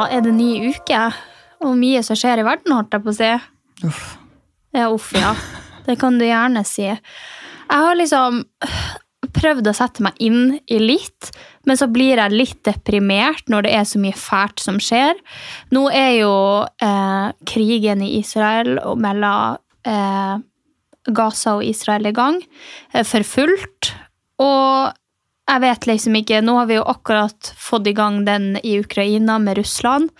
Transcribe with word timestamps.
Da 0.00 0.06
er 0.08 0.22
det 0.24 0.30
ny 0.32 0.70
uke, 0.72 0.98
og 1.60 1.74
mye 1.76 2.00
som 2.00 2.16
skjer 2.16 2.40
i 2.40 2.44
verden, 2.46 2.72
holdt 2.72 2.94
jeg 2.96 3.02
på 3.04 3.12
å 3.12 3.16
si. 3.18 3.26
Ja, 4.72 4.86
uff, 4.88 5.10
ja. 5.12 5.34
Det 5.84 5.98
kan 6.00 6.16
du 6.16 6.24
gjerne 6.24 6.62
si. 6.64 6.86
Jeg 6.86 7.68
har 7.68 7.98
liksom 7.98 8.38
prøvd 9.36 9.68
å 9.68 9.74
sette 9.76 10.00
meg 10.06 10.16
inn 10.24 10.54
i 10.72 10.78
litt, 10.80 11.28
men 11.68 11.76
så 11.76 11.90
blir 11.92 12.16
jeg 12.16 12.32
litt 12.32 12.62
deprimert 12.64 13.52
når 13.52 13.66
det 13.66 13.74
er 13.76 13.84
så 13.90 14.00
mye 14.00 14.16
fælt 14.16 14.64
som 14.64 14.80
skjer. 14.80 15.20
Nå 15.76 15.84
er 15.92 16.14
jo 16.22 16.32
eh, 16.80 17.28
krigen 17.52 18.00
i 18.06 18.14
Israel 18.22 18.80
og 18.80 18.96
mellom 19.04 19.60
eh, 19.84 20.40
Gaza 21.12 21.58
og 21.58 21.66
Israel 21.68 22.08
i 22.08 22.16
gang 22.16 22.40
eh, 22.40 23.04
for 23.04 23.26
fullt. 23.36 23.92
Og 24.40 24.96
jeg 25.50 25.62
vet 25.64 25.86
liksom 25.90 26.16
ikke 26.20 26.40
Nå 26.46 26.54
har 26.60 26.68
vi 26.70 26.78
jo 26.78 26.86
akkurat 26.88 27.52
fått 27.58 27.88
i 27.90 27.96
gang 27.96 28.22
den 28.26 28.54
i 28.62 28.78
Ukraina 28.80 29.38
med 29.42 29.58
Russland. 29.58 30.10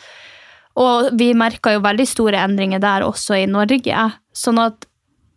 Og 0.81 1.11
vi 1.19 1.33
merka 1.39 1.75
jo 1.75 1.83
veldig 1.85 2.07
store 2.09 2.41
endringer 2.43 2.83
der 2.83 3.07
også 3.07 3.39
i 3.39 3.49
Norge. 3.51 4.07
Sånn 4.37 4.61
at 4.63 4.87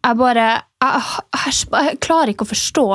jeg 0.03 0.19
bare 0.19 0.47
jeg, 0.83 1.03
jeg, 1.37 1.57
jeg 1.71 1.99
klarer 2.03 2.33
ikke 2.33 2.45
å 2.47 2.53
forstå 2.53 2.87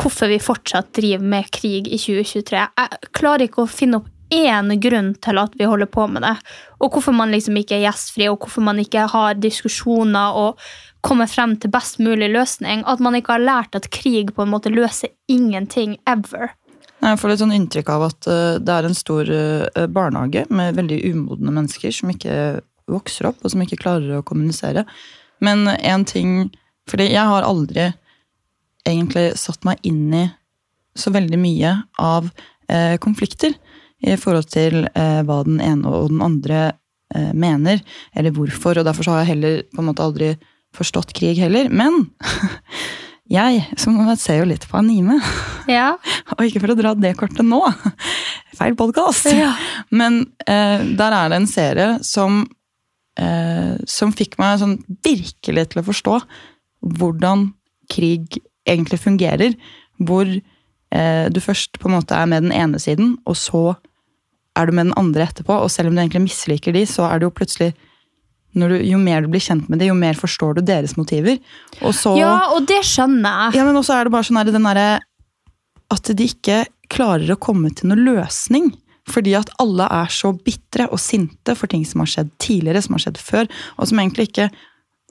hvorfor 0.00 0.30
vi 0.32 0.40
fortsatt 0.42 0.90
driver 0.96 1.28
med 1.36 1.50
krig 1.54 1.86
i 1.86 2.00
2023. 2.00 2.64
Jeg 2.64 3.12
klarer 3.14 3.46
ikke 3.46 3.64
å 3.64 3.70
finne 3.70 4.00
opp 4.00 4.10
én 4.34 4.72
grunn 4.82 5.12
til 5.22 5.38
at 5.38 5.54
vi 5.58 5.68
holder 5.68 5.90
på 5.92 6.06
med 6.10 6.24
det. 6.26 6.34
Og 6.82 6.96
hvorfor 6.96 7.14
man 7.14 7.30
liksom 7.34 7.58
ikke 7.60 7.78
er 7.78 7.86
gjestfri, 7.86 8.26
og 8.30 8.40
hvorfor 8.42 8.64
man 8.66 8.80
ikke 8.82 9.06
har 9.12 9.38
diskusjoner 9.38 10.40
og 10.40 10.64
kommer 11.04 11.28
frem 11.30 11.56
til 11.60 11.72
best 11.72 12.00
mulig 12.02 12.30
løsning. 12.32 12.84
At 12.88 13.02
man 13.04 13.16
ikke 13.18 13.36
har 13.36 13.44
lært 13.44 13.76
at 13.76 13.90
krig 13.92 14.32
på 14.34 14.44
en 14.44 14.52
måte 14.54 14.72
løser 14.72 15.12
ingenting 15.30 15.98
ever. 16.08 16.54
Jeg 17.04 17.20
får 17.20 17.30
litt 17.30 17.42
sånn 17.42 17.52
inntrykk 17.52 17.90
av 17.92 18.06
at 18.06 18.28
eh, 18.30 18.54
det 18.64 18.74
er 18.74 18.88
en 18.88 18.96
stor 18.96 19.28
eh, 19.28 19.88
barnehage 19.92 20.46
med 20.48 20.78
veldig 20.78 21.02
umodne 21.10 21.52
mennesker 21.52 21.92
som 21.92 22.12
ikke 22.14 22.62
vokser 22.90 23.28
opp, 23.28 23.42
og 23.44 23.52
som 23.52 23.64
ikke 23.64 23.80
klarer 23.80 24.18
å 24.18 24.24
kommunisere. 24.26 24.86
Men 25.44 25.68
en 25.68 26.04
ting 26.08 26.52
Fordi 26.84 27.06
jeg 27.08 27.24
har 27.24 27.46
aldri 27.48 27.86
egentlig 28.84 29.38
satt 29.40 29.62
meg 29.64 29.78
inn 29.88 30.12
i 30.12 30.26
så 30.92 31.08
veldig 31.14 31.38
mye 31.40 31.70
av 31.96 32.26
eh, 32.68 32.98
konflikter 33.00 33.54
i 34.04 34.18
forhold 34.20 34.50
til 34.52 34.84
eh, 34.92 35.22
hva 35.24 35.38
den 35.46 35.62
ene 35.64 35.88
og 35.88 36.10
den 36.12 36.20
andre 36.20 36.58
eh, 37.14 37.32
mener, 37.32 37.80
eller 38.12 38.34
hvorfor. 38.36 38.76
Og 38.76 38.84
derfor 38.84 39.08
har 39.10 39.22
jeg 39.22 39.30
heller 39.32 39.62
på 39.72 39.80
en 39.80 39.88
måte 39.88 40.04
aldri 40.04 40.34
forstått 40.76 41.12
krig 41.16 41.38
heller. 41.42 41.70
Men 41.70 42.08
jeg, 43.34 43.62
som 43.80 43.96
jeg 44.02 44.18
ser 44.20 44.40
jo 44.42 44.48
litt 44.50 44.66
på 44.70 44.78
anime, 44.80 45.20
Ja. 45.70 45.94
og 46.36 46.42
ikke 46.44 46.60
for 46.64 46.74
å 46.74 46.78
dra 46.78 46.92
det 46.98 47.14
kortet 47.20 47.46
nå, 47.48 47.60
feil 48.58 48.76
podkast, 48.78 49.30
Ja. 49.32 49.54
men 49.94 50.22
eh, 50.46 50.84
der 50.98 51.16
er 51.16 51.32
det 51.32 51.40
en 51.42 51.50
serie 51.50 51.88
som, 52.06 52.42
eh, 53.18 53.74
som 53.90 54.12
fikk 54.14 54.36
meg 54.42 54.60
sånn 54.62 54.76
virkelig 55.04 55.70
til 55.72 55.82
å 55.82 55.86
forstå 55.88 56.18
hvordan 57.00 57.48
krig 57.92 58.38
egentlig 58.68 59.00
fungerer. 59.00 59.54
Hvor 60.04 60.28
eh, 60.28 61.26
du 61.32 61.40
først 61.40 61.78
på 61.80 61.88
en 61.90 61.96
måte 61.98 62.16
er 62.16 62.28
med 62.28 62.44
den 62.46 62.52
ene 62.54 62.78
siden, 62.82 63.14
og 63.28 63.36
så 63.40 63.64
er 64.56 64.68
du 64.68 64.72
med 64.76 64.88
den 64.90 64.96
andre 65.00 65.24
etterpå. 65.26 65.56
Og 65.64 65.70
selv 65.72 65.90
om 65.90 65.96
du 65.96 66.02
egentlig 66.02 66.24
misliker 66.28 66.72
de, 66.76 66.84
så 66.88 67.06
er 67.08 67.18
det 67.20 67.26
jo 67.28 67.34
plutselig 67.34 67.72
du, 68.54 68.76
Jo 68.86 68.98
mer 69.02 69.24
du 69.24 69.32
blir 69.32 69.42
kjent 69.42 69.68
med 69.68 69.82
det, 69.82 69.88
jo 69.90 69.96
mer 69.98 70.14
forstår 70.18 70.58
du 70.58 70.62
deres 70.62 70.96
motiver. 70.96 71.40
Og 71.82 71.94
så 71.96 72.14
ja, 72.18 72.36
og 72.54 72.68
det 72.70 72.82
skjønner 72.86 73.48
jeg. 73.48 73.58
ja, 73.58 73.66
men 73.66 73.80
også 73.80 73.96
er 73.96 74.06
det 74.06 74.14
bare 74.14 74.28
sånn 74.28 74.70
her, 74.70 75.02
At 75.90 76.10
de 76.16 76.24
ikke 76.30 76.64
klarer 76.92 77.34
å 77.34 77.40
komme 77.40 77.70
til 77.74 77.90
noen 77.90 78.04
løsning. 78.06 78.72
Fordi 79.10 79.34
at 79.36 79.50
alle 79.60 79.84
er 79.92 80.08
så 80.08 80.30
bitre 80.32 80.86
og 80.88 81.00
sinte 81.02 81.52
for 81.58 81.68
ting 81.68 81.82
som 81.84 82.00
har 82.00 82.08
skjedd 82.08 82.30
tidligere, 82.40 82.80
som 82.80 82.96
har 82.96 83.02
skjedd 83.04 83.18
før, 83.20 83.50
og 83.76 83.90
som 83.90 84.00
egentlig 84.00 84.30
ikke 84.30 84.46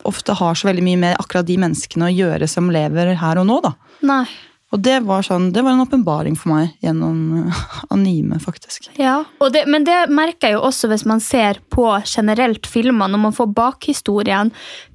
ofte 0.10 0.34
har 0.34 0.58
så 0.58 0.68
veldig 0.68 0.84
mye 0.88 1.02
med 1.04 1.20
akkurat 1.22 1.46
de 1.46 1.60
menneskene 1.62 2.08
å 2.10 2.16
gjøre 2.16 2.48
som 2.50 2.72
lever 2.74 3.14
her 3.22 3.42
og 3.42 3.46
nå. 3.46 3.60
da. 3.62 3.76
Nei. 4.10 4.26
Og 4.74 4.82
det 4.82 4.96
var, 5.06 5.22
sånn, 5.22 5.52
det 5.54 5.62
var 5.62 5.76
en 5.76 5.84
åpenbaring 5.84 6.34
for 6.40 6.50
meg 6.50 6.72
gjennom 6.82 7.44
eh, 7.44 7.64
anime, 7.94 8.40
faktisk. 8.42 8.90
Ja, 8.98 9.20
det, 9.54 9.68
men 9.70 9.86
det 9.86 10.08
merker 10.10 10.50
jeg 10.50 10.58
jo 10.58 10.64
også 10.66 10.90
hvis 10.90 11.06
man 11.10 11.22
ser 11.22 11.60
på 11.74 11.86
generelt 12.10 12.66
filmer, 12.66 13.12
når 13.14 13.22
man 13.28 13.36
får 13.38 13.52
bakhistorien 13.54 14.50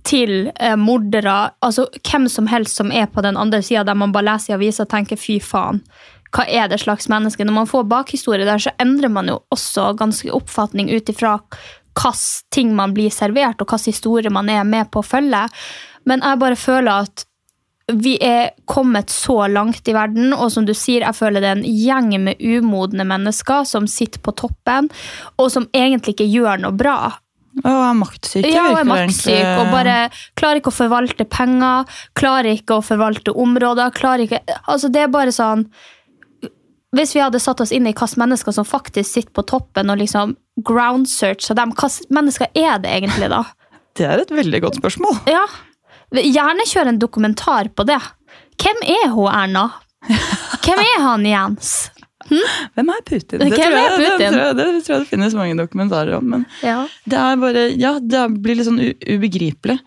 til 0.08 0.50
eh, 0.58 0.74
mordere, 0.74 1.52
altså 1.62 1.86
hvem 2.02 2.26
som 2.32 2.50
helst 2.50 2.82
som 2.82 2.90
er 2.90 3.06
på 3.12 3.22
den 3.22 3.38
andre 3.38 3.62
sida, 3.62 3.86
der 3.86 3.98
man 3.98 4.14
bare 4.14 4.32
leser 4.32 4.56
i 4.56 4.58
avisa 4.58 4.82
og 4.82 4.90
tenker 4.96 5.20
fy 5.20 5.38
faen, 5.38 5.84
hva 6.34 6.44
er 6.44 6.66
det 6.68 6.82
slags 6.82 7.06
menneske? 7.08 7.46
Når 7.46 7.56
man 7.62 7.70
får 7.70 7.86
bakhistorie 7.88 8.48
der, 8.48 8.60
så 8.60 8.74
endrer 8.82 9.12
man 9.14 9.30
jo 9.30 9.38
også 9.54 9.92
ganske 9.96 10.34
oppfatning 10.34 10.90
ut 10.90 11.08
ifra 11.08 11.38
hvilke 11.98 12.50
ting 12.54 12.74
man 12.78 12.92
blir 12.94 13.14
servert, 13.14 13.62
og 13.62 13.70
hvilken 13.70 13.94
historie 13.94 14.30
man 14.30 14.50
er 14.52 14.66
med 14.66 14.90
på 14.90 15.00
å 15.00 15.06
følge. 15.06 15.46
Men 16.06 16.22
jeg 16.26 16.42
bare 16.42 16.58
føler 16.58 17.06
at 17.06 17.24
vi 17.92 18.18
er 18.20 18.50
kommet 18.68 19.10
så 19.10 19.46
langt 19.48 19.88
i 19.88 19.94
verden, 19.96 20.34
og 20.36 20.50
som 20.52 20.66
du 20.68 20.74
sier, 20.76 21.06
jeg 21.06 21.16
føler 21.16 21.40
det 21.40 21.48
er 21.48 21.56
en 21.56 21.64
gjeng 21.64 22.10
med 22.20 22.42
umodne 22.42 23.06
mennesker 23.08 23.64
som 23.68 23.88
sitter 23.88 24.20
på 24.20 24.34
toppen, 24.36 24.90
og 25.40 25.48
som 25.54 25.68
egentlig 25.72 26.18
ikke 26.18 26.28
gjør 26.28 26.60
noe 26.66 26.76
bra. 26.76 26.98
Og 27.58 27.66
er 27.66 27.94
maktsyke, 27.98 28.50
Ja, 28.52 28.68
og 28.70 28.82
er 28.82 28.86
maktsyk 28.86 29.46
og 29.58 29.70
bare 29.72 29.94
klarer 30.38 30.60
ikke 30.60 30.70
å 30.70 30.76
forvalte 30.76 31.24
penger, 31.26 31.88
klarer 32.18 32.52
ikke 32.52 32.76
å 32.78 32.84
forvalte 32.84 33.34
områder, 33.34 33.90
klarer 33.96 34.28
ikke 34.28 34.38
Altså, 34.60 34.92
det 34.94 35.00
er 35.02 35.10
bare 35.10 35.32
sånn 35.34 35.64
Hvis 36.94 37.16
vi 37.16 37.24
hadde 37.24 37.40
satt 37.42 37.58
oss 37.64 37.72
inn 37.74 37.88
i 37.88 37.90
hvilke 37.90 38.20
mennesker 38.20 38.54
som 38.54 38.68
faktisk 38.68 39.10
sitter 39.10 39.34
på 39.34 39.42
toppen, 39.48 39.90
og 39.90 39.98
liksom 39.98 40.36
ground 40.64 41.08
searcha 41.10 41.56
dem, 41.58 41.74
hvilke 41.74 42.14
mennesker 42.14 42.52
er 42.54 42.78
det 42.84 42.94
egentlig, 42.94 43.32
da? 43.32 43.42
Det 43.98 44.06
er 44.06 44.22
et 44.22 44.30
veldig 44.30 44.62
godt 44.62 44.78
spørsmål. 44.78 45.18
Ja. 45.26 45.42
Gjerne 46.14 46.64
kjør 46.68 46.90
en 46.92 46.98
dokumentar 47.02 47.68
på 47.76 47.84
det. 47.88 47.98
Hvem 48.58 48.80
er 48.88 49.08
hun 49.12 49.28
Erna? 49.30 49.66
Hvem 50.64 50.80
er 50.82 51.00
han 51.04 51.26
Jens? 51.28 51.72
Hvem 52.28 52.90
er 52.92 53.04
Putin? 53.06 53.40
Hvem 53.40 53.52
det, 53.52 53.58
tror 53.60 53.76
jeg, 53.76 53.92
Putin? 53.92 54.18
Det, 54.18 54.28
tror 54.32 54.42
jeg, 54.42 54.56
det 54.58 54.66
tror 54.84 54.94
jeg 54.94 55.04
det 55.04 55.10
finnes 55.12 55.36
mange 55.38 55.58
dokumentarer 55.60 56.16
om. 56.18 56.26
Men 56.34 56.46
Ja. 56.64 56.80
det 57.04 57.22
bare 57.40 57.68
Ja, 57.76 57.98
det 58.00 58.24
blir 58.42 58.58
litt 58.58 58.68
sånn 58.68 58.82
ubegripelig. 58.82 59.78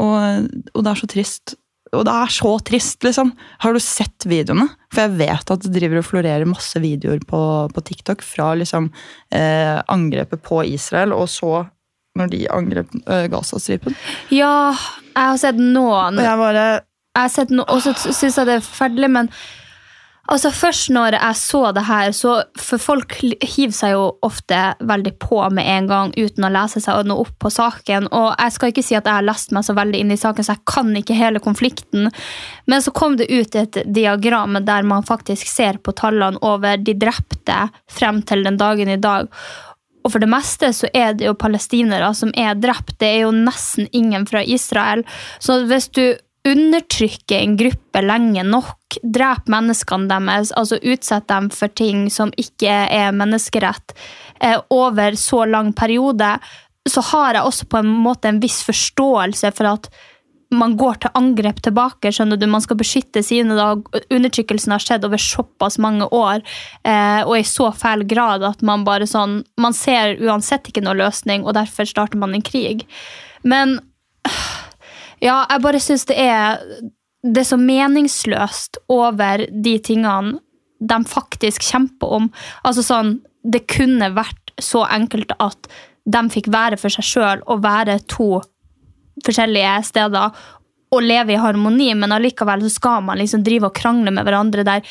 Og, 0.00 0.46
og 0.74 0.84
det 0.86 0.92
er 0.92 1.00
så 1.00 1.08
trist. 1.10 1.54
Og 1.90 2.04
det 2.06 2.12
er 2.14 2.30
så 2.30 2.52
trist, 2.62 3.02
liksom. 3.02 3.32
Har 3.64 3.74
du 3.74 3.80
sett 3.82 4.26
videoene? 4.30 4.68
For 4.94 5.02
jeg 5.08 5.16
vet 5.18 5.50
at 5.50 5.64
det 5.64 5.72
driver 5.74 5.98
og 5.98 6.06
florerer 6.06 6.46
masse 6.46 6.78
videoer 6.82 7.18
på, 7.26 7.40
på 7.74 7.82
TikTok 7.88 8.22
fra 8.22 8.52
liksom 8.60 8.86
eh, 9.34 9.80
angrepet 9.90 10.42
på 10.46 10.62
Israel, 10.70 11.12
og 11.16 11.26
så 11.32 11.64
når 12.20 12.30
de 12.36 12.44
angrep 12.52 12.94
uh, 13.06 13.24
Gazastripen. 13.32 13.96
ja, 14.34 14.70
jeg 15.10 15.32
har 15.32 15.40
sett 15.42 15.58
noen 15.58 16.20
Og 16.20 16.24
jeg 16.24 16.40
bare 16.40 16.68
jeg 17.10 17.26
har 17.26 17.32
sett 17.32 17.50
no 17.54 17.64
og 17.66 17.80
så 17.82 17.94
syns 17.98 18.38
jeg 18.38 18.46
det 18.46 18.60
er 18.60 18.62
forferdelig, 18.62 19.08
men 19.10 19.28
altså 20.30 20.52
først 20.54 20.92
når 20.94 21.16
jeg 21.16 21.38
så 21.40 21.62
det 21.74 21.82
her, 21.88 22.12
så 22.14 22.34
For 22.54 22.78
folk 22.78 23.16
hiver 23.18 23.74
seg 23.74 23.96
jo 23.96 24.04
ofte 24.22 24.58
veldig 24.86 25.16
på 25.18 25.40
med 25.56 25.66
en 25.66 25.88
gang 25.90 26.12
uten 26.14 26.46
å 26.46 26.52
lese 26.54 26.82
seg 26.84 27.02
noe 27.08 27.24
opp 27.24 27.32
på 27.42 27.50
saken. 27.50 28.06
Og 28.14 28.28
jeg 28.30 28.54
skal 28.54 28.70
ikke 28.70 28.84
si 28.86 28.94
at 28.98 29.08
jeg 29.08 29.16
har 29.16 29.26
lest 29.26 29.50
meg 29.56 29.66
så 29.66 29.74
veldig 29.74 30.04
inn 30.04 30.14
i 30.14 30.20
saken, 30.20 30.46
så 30.46 30.54
jeg 30.54 30.66
kan 30.70 30.92
ikke 31.00 31.18
hele 31.18 31.42
konflikten. 31.42 32.12
Men 32.70 32.84
så 32.84 32.94
kom 32.94 33.18
det 33.18 33.26
ut 33.32 33.58
et 33.58 33.80
diagram 33.90 34.60
der 34.62 34.86
man 34.86 35.06
faktisk 35.08 35.50
ser 35.50 35.82
på 35.82 35.96
tallene 35.98 36.38
over 36.46 36.78
de 36.78 36.94
drepte 36.94 37.64
frem 37.90 38.22
til 38.22 38.46
den 38.46 38.60
dagen 38.60 38.92
i 38.92 39.00
dag. 39.02 39.26
Og 40.04 40.14
for 40.14 40.22
det 40.22 40.30
meste 40.32 40.72
så 40.76 40.88
er 40.96 41.14
det 41.18 41.28
jo 41.28 41.36
palestinere 41.38 42.10
som 42.16 42.32
er 42.38 42.58
drept. 42.58 42.96
Det 43.00 43.08
er 43.08 43.22
jo 43.26 43.34
nesten 43.36 43.88
ingen 43.92 44.26
fra 44.28 44.42
Israel. 44.42 45.04
Så 45.42 45.62
hvis 45.68 45.90
du 45.92 46.04
undertrykker 46.48 47.36
en 47.36 47.56
gruppe 47.60 48.00
lenge 48.04 48.44
nok, 48.48 48.96
dreper 49.04 49.52
menneskene 49.52 50.08
deres, 50.08 50.54
altså 50.56 50.80
utsetter 50.80 51.34
dem 51.34 51.50
for 51.52 51.72
ting 51.76 52.06
som 52.12 52.32
ikke 52.40 52.72
er 52.88 53.12
menneskerett, 53.12 53.94
eh, 54.40 54.56
over 54.70 55.18
så 55.20 55.44
lang 55.44 55.74
periode, 55.76 56.38
så 56.88 57.04
har 57.12 57.34
jeg 57.34 57.44
også 57.44 57.68
på 57.68 57.82
en 57.82 57.92
måte 57.92 58.30
en 58.30 58.40
viss 58.40 58.62
forståelse 58.64 59.52
for 59.52 59.68
at 59.74 59.90
man 60.50 60.76
går 60.76 60.98
til 61.02 61.12
angrep 61.14 61.60
tilbake. 61.62 62.10
skjønner 62.12 62.38
du, 62.38 62.46
Man 62.50 62.62
skal 62.62 62.76
beskytte 62.76 63.22
sine. 63.22 63.54
da, 63.54 63.74
Undertrykkelsen 64.10 64.72
har 64.74 64.82
skjedd 64.82 65.04
over 65.06 65.18
såpass 65.18 65.78
mange 65.78 66.08
år 66.10 66.42
eh, 66.84 67.22
og 67.22 67.36
i 67.38 67.46
så 67.46 67.70
fæl 67.70 68.04
grad 68.08 68.42
at 68.42 68.62
man 68.62 68.84
bare 68.84 69.06
sånn 69.06 69.44
Man 69.56 69.76
ser 69.76 70.18
uansett 70.18 70.68
ikke 70.68 70.82
noe 70.82 70.98
løsning, 70.98 71.44
og 71.44 71.54
derfor 71.54 71.86
starter 71.86 72.18
man 72.18 72.34
en 72.34 72.42
krig. 72.42 72.86
Men 73.42 73.78
ja, 75.20 75.46
jeg 75.48 75.62
bare 75.62 75.80
syns 75.80 76.06
det 76.10 76.18
er 76.18 76.58
det 77.20 77.42
er 77.42 77.50
så 77.50 77.58
meningsløst 77.60 78.78
over 78.88 79.44
de 79.52 79.74
tingene 79.84 80.38
de 80.80 80.96
faktisk 81.04 81.66
kjemper 81.68 82.14
om. 82.16 82.30
Altså 82.64 82.84
sånn, 82.84 83.20
Det 83.42 83.64
kunne 83.72 84.10
vært 84.12 84.50
så 84.60 84.82
enkelt 84.84 85.32
at 85.40 85.68
de 86.04 86.20
fikk 86.28 86.50
være 86.52 86.76
for 86.76 86.92
seg 86.92 87.06
sjøl 87.08 87.44
og 87.46 87.62
være 87.64 87.94
to 88.04 88.42
forskjellige 89.26 89.76
steder 89.90 90.42
og 90.90 91.06
leve 91.06 91.36
i 91.36 91.38
harmoni, 91.40 91.92
men 91.94 92.12
allikevel 92.12 92.64
så 92.66 92.74
skal 92.74 93.04
man 93.06 93.20
liksom 93.20 93.44
drive 93.46 93.70
og 93.70 93.76
krangle 93.76 94.12
med 94.14 94.26
hverandre 94.26 94.66
der 94.66 94.84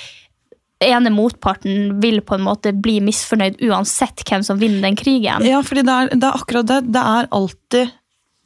ene 0.80 1.12
motparten 1.12 1.98
vil 2.00 2.22
på 2.24 2.38
en 2.38 2.46
måte 2.46 2.72
bli 2.72 3.00
misfornøyd 3.04 3.60
uansett 3.68 4.24
hvem 4.24 4.46
som 4.48 4.62
vinner 4.62 4.88
den 4.88 4.96
krigen. 5.00 5.44
Ja, 5.44 5.60
fordi 5.66 5.84
det 5.84 5.96
er, 5.96 6.14
det 6.14 6.24
er 6.24 6.38
akkurat 6.40 6.70
det. 6.70 6.81
Det 6.96 7.08
er 7.16 7.31
alltid 7.36 7.96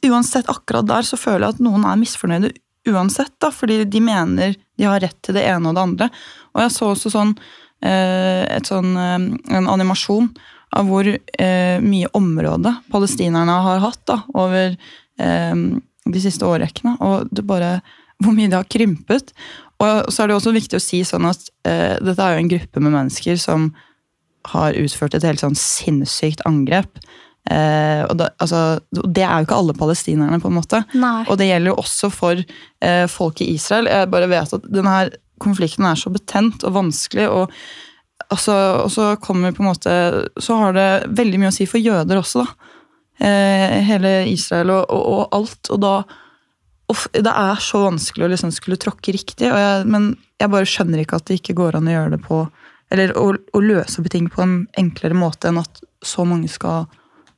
Uansett 0.04 0.50
akkurat 0.52 0.84
der 0.84 1.06
så 1.08 1.16
føler 1.16 1.46
jeg 1.46 1.54
at 1.54 1.60
noen 1.64 1.86
er 1.88 1.96
misfornøyde 1.96 2.50
uansett, 2.92 3.32
da, 3.40 3.48
fordi 3.48 3.78
de 3.88 4.00
mener 4.04 4.56
de 4.76 4.84
har 4.84 5.00
rett 5.00 5.16
til 5.24 5.36
det 5.38 5.46
ene 5.48 5.70
og 5.70 5.78
det 5.78 5.84
andre. 5.84 6.08
Og 6.52 6.60
jeg 6.60 6.72
så 6.74 6.90
også 6.92 7.12
sånn, 7.14 7.30
eh, 7.80 8.42
et 8.52 8.68
sånn 8.68 8.90
eh, 9.00 9.14
en 9.56 9.70
animasjon 9.72 10.28
av 10.76 10.90
hvor 10.90 11.08
eh, 11.08 11.78
mye 11.80 12.10
område 12.18 12.74
palestinerne 12.92 13.56
har 13.64 13.80
hatt 13.86 14.02
da, 14.10 14.18
over 14.34 14.76
de 15.18 16.20
siste 16.22 16.46
årrekkene. 16.46 16.96
Og 17.04 17.28
det 17.34 17.46
bare, 17.48 17.78
hvor 18.22 18.34
mye 18.36 18.50
det 18.50 18.58
har 18.58 18.70
krympet. 18.70 19.34
Og 19.82 20.12
så 20.12 20.22
er 20.22 20.30
det 20.30 20.38
også 20.38 20.54
viktig 20.54 20.78
å 20.78 20.82
si 20.82 21.02
sånn 21.06 21.26
at 21.28 21.48
eh, 21.68 21.96
dette 22.02 22.22
er 22.22 22.36
jo 22.36 22.44
en 22.44 22.52
gruppe 22.52 22.82
med 22.82 22.94
mennesker 22.94 23.38
som 23.40 23.72
har 24.52 24.76
utført 24.76 25.16
et 25.16 25.24
helt 25.24 25.42
sånn 25.42 25.56
sinnssykt 25.58 26.44
angrep. 26.48 27.00
Eh, 27.50 28.02
og 28.06 28.16
da, 28.20 28.30
altså, 28.40 28.80
det 28.92 29.24
er 29.24 29.40
jo 29.40 29.48
ikke 29.48 29.60
alle 29.60 29.76
palestinerne, 29.76 30.40
på 30.40 30.50
en 30.50 30.58
måte. 30.58 30.84
Nei. 30.96 31.24
Og 31.28 31.40
det 31.40 31.48
gjelder 31.50 31.72
jo 31.72 31.80
også 31.82 32.12
for 32.12 32.40
eh, 32.40 33.06
folk 33.10 33.42
i 33.44 33.50
Israel. 33.56 33.90
Jeg 33.90 34.12
bare 34.12 34.30
vet 34.30 34.54
at 34.56 34.68
denne 34.70 34.98
konflikten 35.42 35.88
er 35.88 35.98
så 35.98 36.12
betent 36.14 36.64
og 36.64 36.76
vanskelig. 36.76 37.26
og 37.28 38.30
altså, 38.30 38.54
og 38.84 38.92
så 38.94 39.10
kommer 39.20 39.52
på 39.52 39.64
en 39.64 39.72
måte 39.72 39.94
Så 40.40 40.54
har 40.56 40.72
det 40.72 40.88
veldig 41.18 41.40
mye 41.42 41.50
å 41.50 41.56
si 41.56 41.66
for 41.68 41.82
jøder 41.82 42.20
også, 42.20 42.44
da 42.44 42.70
hele 43.18 44.10
Israel 44.26 44.72
og, 44.74 44.90
og, 44.90 45.04
og, 45.14 45.24
alt. 45.36 45.70
Og 45.70 45.80
da 45.82 45.94
of, 46.92 47.06
Det 47.14 47.30
er 47.30 47.62
så 47.62 47.84
vanskelig 47.84 48.26
å 48.26 48.30
liksom 48.32 48.52
skulle 48.54 48.80
tråkke 48.80 49.14
riktig, 49.14 49.48
jeg, 49.48 49.86
men 49.88 50.12
jeg 50.40 50.52
bare 50.52 50.68
skjønner 50.68 51.04
ikke 51.04 51.20
at 51.20 51.28
det 51.30 51.38
ikke 51.40 51.56
går 51.60 51.78
an 51.78 51.88
å 51.88 51.94
gjøre 51.94 52.16
det 52.16 52.20
på 52.26 52.42
Eller 52.92 53.14
å, 53.16 53.30
å 53.32 53.60
løse 53.62 54.02
opp 54.02 54.10
ting 54.12 54.26
på 54.30 54.42
en 54.44 54.58
enklere 54.78 55.16
måte 55.16 55.48
enn 55.48 55.62
at 55.62 55.80
så 56.04 56.26
mange 56.28 56.50
skal 56.52 56.84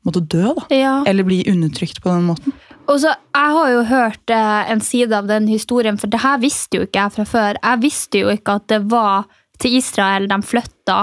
måtte 0.07 0.23
dø, 0.23 0.53
da. 0.55 0.65
Ja. 0.75 0.95
Eller 1.07 1.27
bli 1.27 1.41
undertrykt 1.51 2.03
på 2.03 2.11
den 2.13 2.27
måten. 2.29 2.55
Og 2.87 3.01
så, 3.03 3.15
Jeg 3.35 3.55
har 3.57 3.71
jo 3.73 3.83
hørt 3.89 4.31
eh, 4.31 4.71
en 4.73 4.83
side 4.85 5.15
av 5.17 5.27
den 5.31 5.49
historien, 5.51 5.99
for 5.99 6.11
det 6.11 6.23
her 6.23 6.39
visste 6.43 6.79
jo 6.79 6.87
ikke 6.87 7.03
jeg 7.03 7.15
fra 7.17 7.27
før. 7.27 7.59
Jeg 7.63 7.83
visste 7.83 8.23
jo 8.23 8.31
ikke 8.35 8.59
at 8.61 8.69
det 8.71 8.83
var 8.91 9.27
til 9.63 9.79
Israel 9.79 10.29
de 10.31 10.39
flytta 10.45 10.99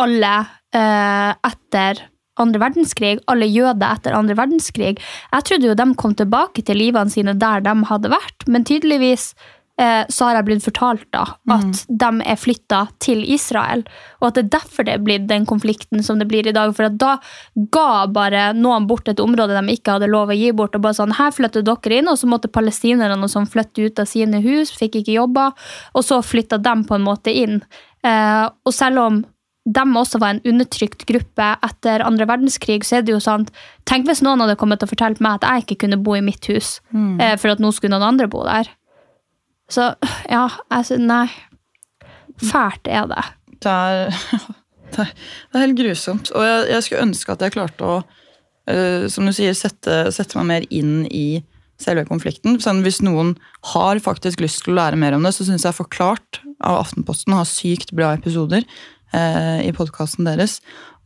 alle 0.00 0.32
eh, 0.74 1.30
etter 1.50 2.02
andre 2.42 2.62
verdenskrig, 2.62 3.18
alle 3.30 3.48
jøder 3.50 3.86
etter 3.94 4.16
andre 4.16 4.36
verdenskrig. 4.38 4.96
Jeg 4.98 5.48
trodde 5.48 5.70
jo 5.70 5.78
de 5.78 5.88
kom 6.00 6.16
tilbake 6.18 6.64
til 6.66 6.80
livene 6.80 7.12
sine 7.12 7.36
der 7.38 7.64
de 7.64 7.74
hadde 7.90 8.12
vært, 8.12 8.46
men 8.50 8.66
tydeligvis 8.68 9.32
eh, 9.80 10.04
så 10.08 10.28
har 10.28 10.38
jeg 10.38 10.46
blitt 10.48 10.64
fortalt 10.64 11.06
da, 11.14 11.24
at 11.50 11.66
mm. 11.66 11.98
de 12.02 12.28
er 12.32 12.38
flytta 12.40 12.80
til 13.02 13.22
Israel. 13.24 13.84
Og 14.20 14.28
at 14.28 14.38
det 14.38 14.44
er 14.44 14.52
derfor 14.56 14.86
det 14.86 14.94
er 14.96 15.04
blitt 15.04 15.26
den 15.30 15.46
konflikten 15.48 16.04
som 16.06 16.20
det 16.20 16.28
blir 16.30 16.48
i 16.48 16.54
dag. 16.56 16.74
For 16.76 16.92
da 16.92 17.16
ga 17.74 18.06
bare 18.12 18.50
noen 18.58 18.88
bort 18.90 19.08
et 19.10 19.22
område 19.22 19.56
de 19.56 19.76
ikke 19.76 19.96
hadde 19.96 20.10
lov 20.10 20.32
å 20.32 20.38
gi 20.38 20.52
bort. 20.56 20.76
og 20.76 20.84
bare 20.86 20.98
sånn, 21.00 21.16
Her 21.18 21.34
flytter 21.34 21.66
dere 21.66 22.00
inn, 22.00 22.10
og 22.12 22.20
så 22.20 22.30
måtte 22.30 22.52
palestinerne 22.52 23.28
som 23.32 23.48
flytte 23.48 23.86
ut 23.86 24.02
av 24.02 24.10
sine 24.10 24.42
hus, 24.44 24.74
fikk 24.76 25.00
ikke 25.00 25.18
jobber. 25.18 25.56
Og 25.94 26.06
så 26.06 26.20
flytta 26.24 26.60
de 26.60 26.76
på 26.88 26.98
en 26.98 27.06
måte 27.06 27.34
inn. 27.34 27.60
Eh, 28.04 28.46
og 28.64 28.74
selv 28.74 29.06
om 29.06 29.22
de 29.70 29.84
også 30.00 30.18
var 30.22 30.34
en 30.34 30.42
undertrykt 30.50 31.04
gruppe 31.08 31.48
etter 31.66 32.02
andre 32.06 32.26
verdenskrig, 32.28 32.82
så 32.86 32.98
er 32.98 33.06
det 33.06 33.14
jo 33.14 33.20
sånn 33.22 33.46
Tenk 33.88 34.06
hvis 34.06 34.22
noen 34.22 34.42
hadde 34.44 34.58
kommet 34.60 34.82
og 34.84 34.90
fortalt 34.92 35.22
meg 35.24 35.40
at 35.40 35.46
jeg 35.48 35.64
ikke 35.64 35.80
kunne 35.84 35.98
bo 36.02 36.14
i 36.14 36.22
mitt 36.24 36.46
hus, 36.50 36.78
mm. 36.94 37.18
eh, 37.18 37.34
for 37.40 37.54
at 37.54 37.62
nå 37.62 37.72
skulle 37.74 37.96
noen 37.96 38.12
andre 38.12 38.28
bo 38.30 38.44
der. 38.46 38.70
Så 39.70 39.92
ja, 40.30 40.46
jeg 40.70 41.00
Nei. 41.02 41.26
Fælt 42.40 42.88
er 42.88 43.08
det. 43.10 43.24
Det 43.60 43.74
det 44.94 45.04
er, 45.04 45.12
det 45.50 45.58
er 45.58 45.66
helt 45.66 45.78
grusomt. 45.78 46.32
Og 46.34 46.46
jeg, 46.46 46.66
jeg, 46.74 46.86
skulle 46.86 47.06
ønske 47.06 47.34
at 47.34 47.44
jeg 47.44 47.54
klarte 47.56 47.86
å, 47.86 47.96
uh, 48.70 49.06
som 49.12 49.28
du 49.28 49.34
sier, 49.36 49.56
sette, 49.56 50.02
sette, 50.14 50.38
meg 50.38 50.48
mer 50.50 50.68
inn 50.74 51.04
i 51.06 51.42
selve 51.80 52.04
konflikten. 52.08 52.58
Sånn, 52.60 52.82
hvis 52.84 53.00
noen 53.04 53.34
har 53.72 54.00
faktisk 54.04 54.42
lyst 54.44 54.64
til 54.64 54.74
å 54.74 54.80
lære 54.82 55.00
mer 55.00 55.16
om 55.16 55.24
det, 55.24 55.32
så 55.36 55.46
syns 55.48 55.64
jeg 55.64 55.76
Forklart 55.76 56.42
av 56.60 56.82
Aftenposten 56.82 57.36
har 57.36 57.48
sykt 57.48 57.94
bra 57.96 58.12
episoder 58.18 58.66
eh, 59.16 59.60
i 59.68 59.72
podkasten 59.76 60.28
deres. 60.28 60.58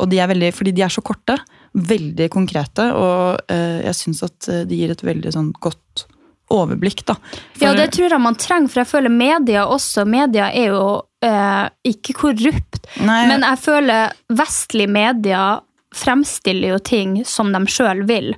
Og 0.03 0.11
de 0.11 0.19
er 0.21 0.31
veldig, 0.31 0.51
fordi 0.57 0.75
de 0.75 0.85
er 0.87 0.93
så 0.93 1.05
korte, 1.05 1.39
veldig 1.75 2.29
konkrete, 2.31 2.89
og 2.95 3.51
eh, 3.51 3.85
jeg 3.89 3.99
syns 3.99 4.25
at 4.27 4.51
eh, 4.51 4.65
de 4.69 4.79
gir 4.79 4.95
et 4.95 5.07
veldig 5.07 5.33
sånn 5.35 5.53
godt 5.63 6.07
overblikk. 6.55 7.05
da. 7.09 7.17
For, 7.55 7.65
ja, 7.67 7.73
det 7.79 7.91
tror 7.97 8.13
jeg 8.13 8.23
man 8.23 8.39
trenger, 8.39 8.71
for 8.71 8.83
jeg 8.83 8.91
føler 8.91 9.13
media 9.13 9.65
også 9.71 10.05
Media 10.09 10.51
er 10.53 10.75
jo 10.75 10.85
eh, 11.25 11.67
ikke 11.95 12.17
korrupt, 12.21 12.85
nei, 13.01 13.25
men 13.31 13.47
jeg 13.47 13.63
føler 13.65 14.15
vestlige 14.35 14.93
media 14.93 15.47
fremstiller 15.95 16.75
jo 16.75 16.79
ting 16.83 17.19
som 17.29 17.53
de 17.55 17.63
sjøl 17.71 18.03
vil. 18.09 18.35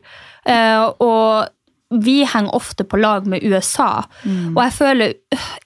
Eh, 0.46 0.84
og 1.02 2.00
vi 2.02 2.20
henger 2.26 2.54
ofte 2.54 2.84
på 2.84 2.98
lag 3.00 3.26
med 3.30 3.44
USA, 3.46 4.04
mm. 4.24 4.56
og 4.56 4.62
jeg 4.64 4.74
føler 4.74 5.14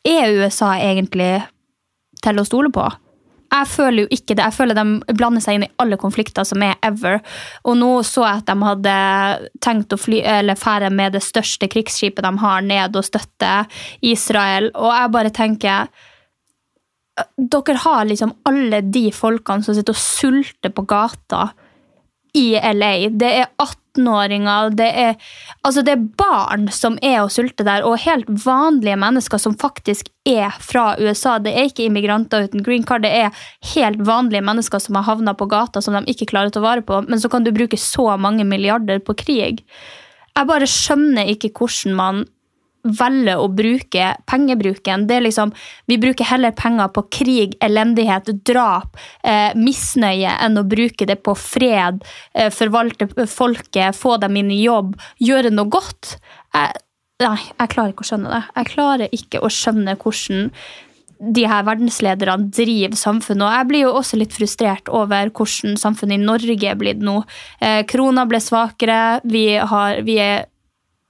Er 0.05 0.35
USA 0.37 0.75
egentlig 0.77 1.33
til 2.21 2.41
å 2.41 2.45
stole 2.45 2.71
på? 2.73 2.85
Jeg 3.51 3.67
føler 3.67 4.05
jo 4.05 4.11
ikke 4.15 4.37
det. 4.37 4.45
Jeg 4.45 4.55
føler 4.55 4.79
de 4.79 5.15
blander 5.19 5.43
seg 5.43 5.57
inn 5.57 5.65
i 5.67 5.73
alle 5.83 5.99
konflikter 6.01 6.47
som 6.47 6.63
er 6.63 6.77
ever. 6.87 7.19
Og 7.67 7.79
nå 7.81 7.91
så 8.07 8.25
jeg 8.27 8.43
at 8.43 8.51
de 8.51 8.69
hadde 8.69 8.95
tenkt 9.65 9.97
å 9.97 9.99
fly, 10.01 10.21
eller 10.39 10.59
fære 10.59 10.93
med 10.95 11.17
det 11.17 11.25
største 11.27 11.69
krigsskipet 11.71 12.25
de 12.27 12.33
har, 12.45 12.63
ned 12.67 12.99
og 12.99 13.07
støtte 13.07 13.55
Israel. 14.07 14.71
Og 14.75 14.95
jeg 14.95 15.15
bare 15.17 15.35
tenker 15.35 15.91
Dere 17.37 17.75
har 17.83 18.07
liksom 18.09 18.31
alle 18.49 18.79
de 18.87 19.11
folkene 19.13 19.67
som 19.67 19.75
sitter 19.77 19.93
og 19.93 20.01
sulter 20.01 20.73
på 20.73 20.87
gata 20.89 21.51
i 22.39 22.55
LA. 22.55 23.11
Det 23.11 23.33
er 23.43 23.51
18-åringer, 23.91 24.75
det 24.79 24.89
er 24.89 25.15
Altså, 25.67 25.83
det 25.85 25.93
er 25.93 26.09
barn 26.17 26.69
som 26.73 26.97
er 27.05 27.19
og 27.21 27.31
sulter 27.35 27.67
der, 27.67 27.85
og 27.85 28.01
helt 28.01 28.29
vanlige 28.45 28.97
mennesker 28.97 29.39
som 29.39 29.57
faktisk 29.61 30.09
er 30.25 30.55
fra 30.63 30.95
USA. 31.01 31.39
Det 31.39 31.53
er 31.53 31.69
ikke 31.69 31.85
immigranter 31.85 32.47
uten 32.49 32.65
green 32.65 32.87
card, 32.87 33.05
det 33.05 33.13
er 33.13 33.47
helt 33.75 34.01
vanlige 34.07 34.45
mennesker 34.47 34.81
som 34.81 34.97
har 34.97 35.09
havna 35.09 35.35
på 35.37 35.49
gata 35.51 35.83
som 35.85 35.99
de 35.99 36.05
ikke 36.11 36.31
klarer 36.33 36.49
å 36.49 36.57
ta 36.57 36.65
vare 36.65 36.85
på, 36.87 37.03
men 37.09 37.21
så 37.21 37.29
kan 37.29 37.45
du 37.45 37.53
bruke 37.53 37.77
så 37.81 38.15
mange 38.17 38.47
milliarder 38.49 39.03
på 39.05 39.17
krig. 39.21 39.65
Jeg 40.37 40.49
bare 40.49 40.69
skjønner 40.71 41.29
ikke 41.35 41.53
hvordan 41.59 41.97
man 41.99 42.25
velger 42.83 43.41
å 43.41 43.49
bruke 43.53 44.15
pengebruken. 44.31 45.07
Det 45.09 45.19
er 45.19 45.27
liksom, 45.27 45.53
Vi 45.87 45.99
bruker 45.99 46.25
heller 46.25 46.53
penger 46.53 46.89
på 46.89 47.03
krig, 47.11 47.57
elendighet, 47.61 48.31
drap, 48.45 48.97
eh, 49.25 49.53
misnøye 49.55 50.37
enn 50.41 50.59
å 50.59 50.69
bruke 50.69 51.07
det 51.07 51.23
på 51.23 51.37
fred, 51.37 52.05
eh, 52.35 52.51
forvalte 52.51 53.09
folket, 53.27 53.97
få 53.97 54.19
dem 54.21 54.37
inn 54.37 54.51
i 54.51 54.63
jobb, 54.65 54.95
gjøre 55.21 55.51
noe 55.53 55.69
godt. 55.69 56.17
Jeg, 56.55 56.73
nei, 57.21 57.39
jeg 57.59 57.69
klarer 57.69 57.93
ikke 57.93 58.07
å 58.07 58.11
skjønne 58.11 58.31
det. 58.31 58.45
Jeg 58.57 58.67
klarer 58.75 59.09
ikke 59.13 59.41
å 59.41 59.51
skjønne 59.51 59.97
hvordan 59.97 60.51
de 61.21 61.45
her 61.45 61.65
verdenslederne 61.67 62.49
driver 62.49 62.97
samfunnet. 62.97 63.45
Og 63.45 63.53
jeg 63.53 63.69
blir 63.69 63.85
jo 63.85 63.97
også 63.99 64.17
litt 64.21 64.33
frustrert 64.33 64.89
over 64.89 65.29
hvordan 65.29 65.77
samfunnet 65.81 66.17
i 66.17 66.25
Norge 66.25 66.71
er 66.71 66.79
blitt 66.81 67.03
nå. 67.05 67.21
Eh, 67.61 67.83
krona 67.85 68.25
ble 68.29 68.41
svakere, 68.41 69.21
vi, 69.29 69.45
har, 69.59 70.01
vi 70.07 70.17
er 70.23 70.47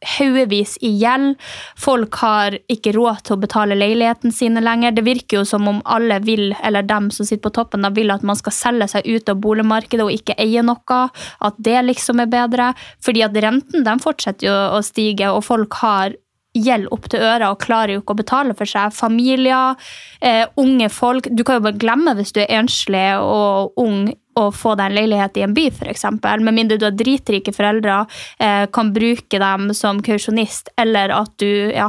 haugevis 0.07 0.76
i 0.80 0.92
gjeld. 1.00 1.37
Folk 1.78 2.14
har 2.23 2.57
ikke 2.73 2.95
råd 2.97 3.25
til 3.26 3.37
å 3.37 3.40
betale 3.42 3.78
leiligheten 3.78 4.33
sine 4.35 4.62
lenger. 4.64 4.95
Det 4.97 5.04
virker 5.07 5.40
jo 5.40 5.45
som 5.49 5.69
om 5.71 5.83
alle 5.85 6.21
vil, 6.25 6.50
eller 6.64 6.87
dem 6.87 7.11
som 7.14 7.28
sitter 7.28 7.45
på 7.49 7.54
toppen, 7.61 7.85
da 7.85 7.92
vil 7.95 8.12
at 8.14 8.25
man 8.26 8.38
skal 8.38 8.57
selge 8.57 8.90
seg 8.95 9.09
ut 9.09 9.28
av 9.28 9.40
boligmarkedet 9.45 10.07
og 10.07 10.14
ikke 10.14 10.38
eie 10.40 10.64
noe. 10.64 11.02
At 11.40 11.61
det 11.61 11.78
liksom 11.87 12.25
er 12.25 12.33
bedre. 12.33 12.73
Fordi 13.04 13.25
at 13.26 13.37
renten 13.45 13.87
den 13.87 14.02
fortsetter 14.02 14.49
jo 14.49 14.57
å 14.78 14.83
stige, 14.85 15.30
og 15.33 15.45
folk 15.47 15.80
har 15.85 16.16
gjeld 16.57 16.88
opp 16.95 17.07
til 17.11 17.23
øra 17.23 17.52
og 17.52 17.61
klarer 17.62 17.95
jo 17.95 18.02
ikke 18.02 18.16
å 18.16 18.21
betale 18.21 18.57
for 18.59 18.69
seg. 18.69 18.95
Familier, 18.95 19.78
eh, 20.21 20.47
unge 20.59 20.88
folk. 20.90 21.28
Du 21.30 21.45
kan 21.45 21.61
jo 21.61 21.66
bare 21.69 21.78
glemme 21.78 22.14
hvis 22.19 22.35
du 22.35 22.40
er 22.42 22.50
enslig 22.59 23.07
og 23.23 23.78
ung 23.78 24.11
og 24.40 24.54
få 24.54 24.75
deg 24.78 24.90
en 24.90 24.97
leilighet 24.97 25.38
i 25.38 25.45
en 25.47 25.54
by, 25.54 25.66
f.eks. 25.71 26.07
Med 26.40 26.54
mindre 26.54 26.78
du 26.78 26.87
har 26.87 26.97
dritrike 26.97 27.52
foreldre, 27.54 28.04
eh, 28.38 28.66
kan 28.73 28.92
bruke 28.95 29.42
dem 29.42 29.75
som 29.75 30.00
kausjonist, 30.02 30.73
eller 30.78 31.11
at 31.14 31.37
du 31.38 31.71
Ja. 31.75 31.88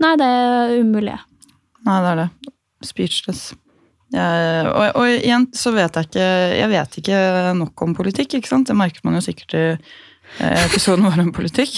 Nei, 0.00 0.16
det 0.18 0.26
er 0.26 0.80
umulig. 0.82 1.18
Nei, 1.86 2.00
det 2.02 2.08
er 2.10 2.16
det. 2.16 2.30
Speechless. 2.82 3.54
Jeg, 4.14 4.66
og, 4.68 4.96
og 5.00 5.06
igjen 5.10 5.46
så 5.56 5.72
vet 5.74 5.96
jeg 5.96 6.06
ikke 6.06 6.26
Jeg 6.54 6.70
vet 6.70 6.98
ikke 7.00 7.20
nok 7.58 7.82
om 7.82 7.94
politikk, 7.96 8.36
ikke 8.38 8.50
sant? 8.50 8.68
Det 8.68 8.76
merker 8.78 9.00
man 9.02 9.16
jo 9.18 9.24
sikkert 9.24 9.54
i 9.58 9.64
episoden 10.40 11.04
vår 11.06 11.20
om 11.22 11.32
politikk. 11.32 11.76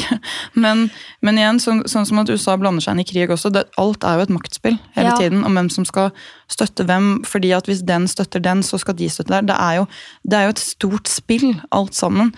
Men, 0.54 0.86
men 1.24 1.38
igjen, 1.40 1.58
sånn, 1.60 1.82
sånn 1.88 2.06
som 2.08 2.20
at 2.22 2.30
USA 2.32 2.56
blander 2.56 2.80
seg 2.84 2.96
inn 2.96 3.02
i 3.02 3.08
krig 3.08 3.32
også. 3.34 3.50
Det, 3.52 3.66
alt 3.80 4.04
er 4.04 4.16
jo 4.20 4.26
et 4.26 4.32
maktspill 4.32 4.78
hele 4.96 5.10
Ja. 5.10 5.16
tiden. 5.20 5.44
Om 5.44 5.58
hvem 5.58 5.68
som 5.70 5.84
skal 5.84 6.10
støtte 6.48 6.86
hvem. 6.88 7.24
fordi 7.26 7.52
at 7.52 7.66
hvis 7.68 7.84
den 7.84 8.06
støtter 8.08 8.40
den, 8.40 8.62
så 8.62 8.78
skal 8.80 8.96
de 8.96 9.08
støtte 9.12 9.34
der. 9.34 9.42
Det 9.42 9.56
er 9.58 9.74
jo, 9.82 9.86
det 10.24 10.38
er 10.38 10.42
jo 10.48 10.54
et 10.56 10.64
stort 10.64 11.08
spill, 11.08 11.60
alt 11.72 11.94
sammen. 11.94 12.32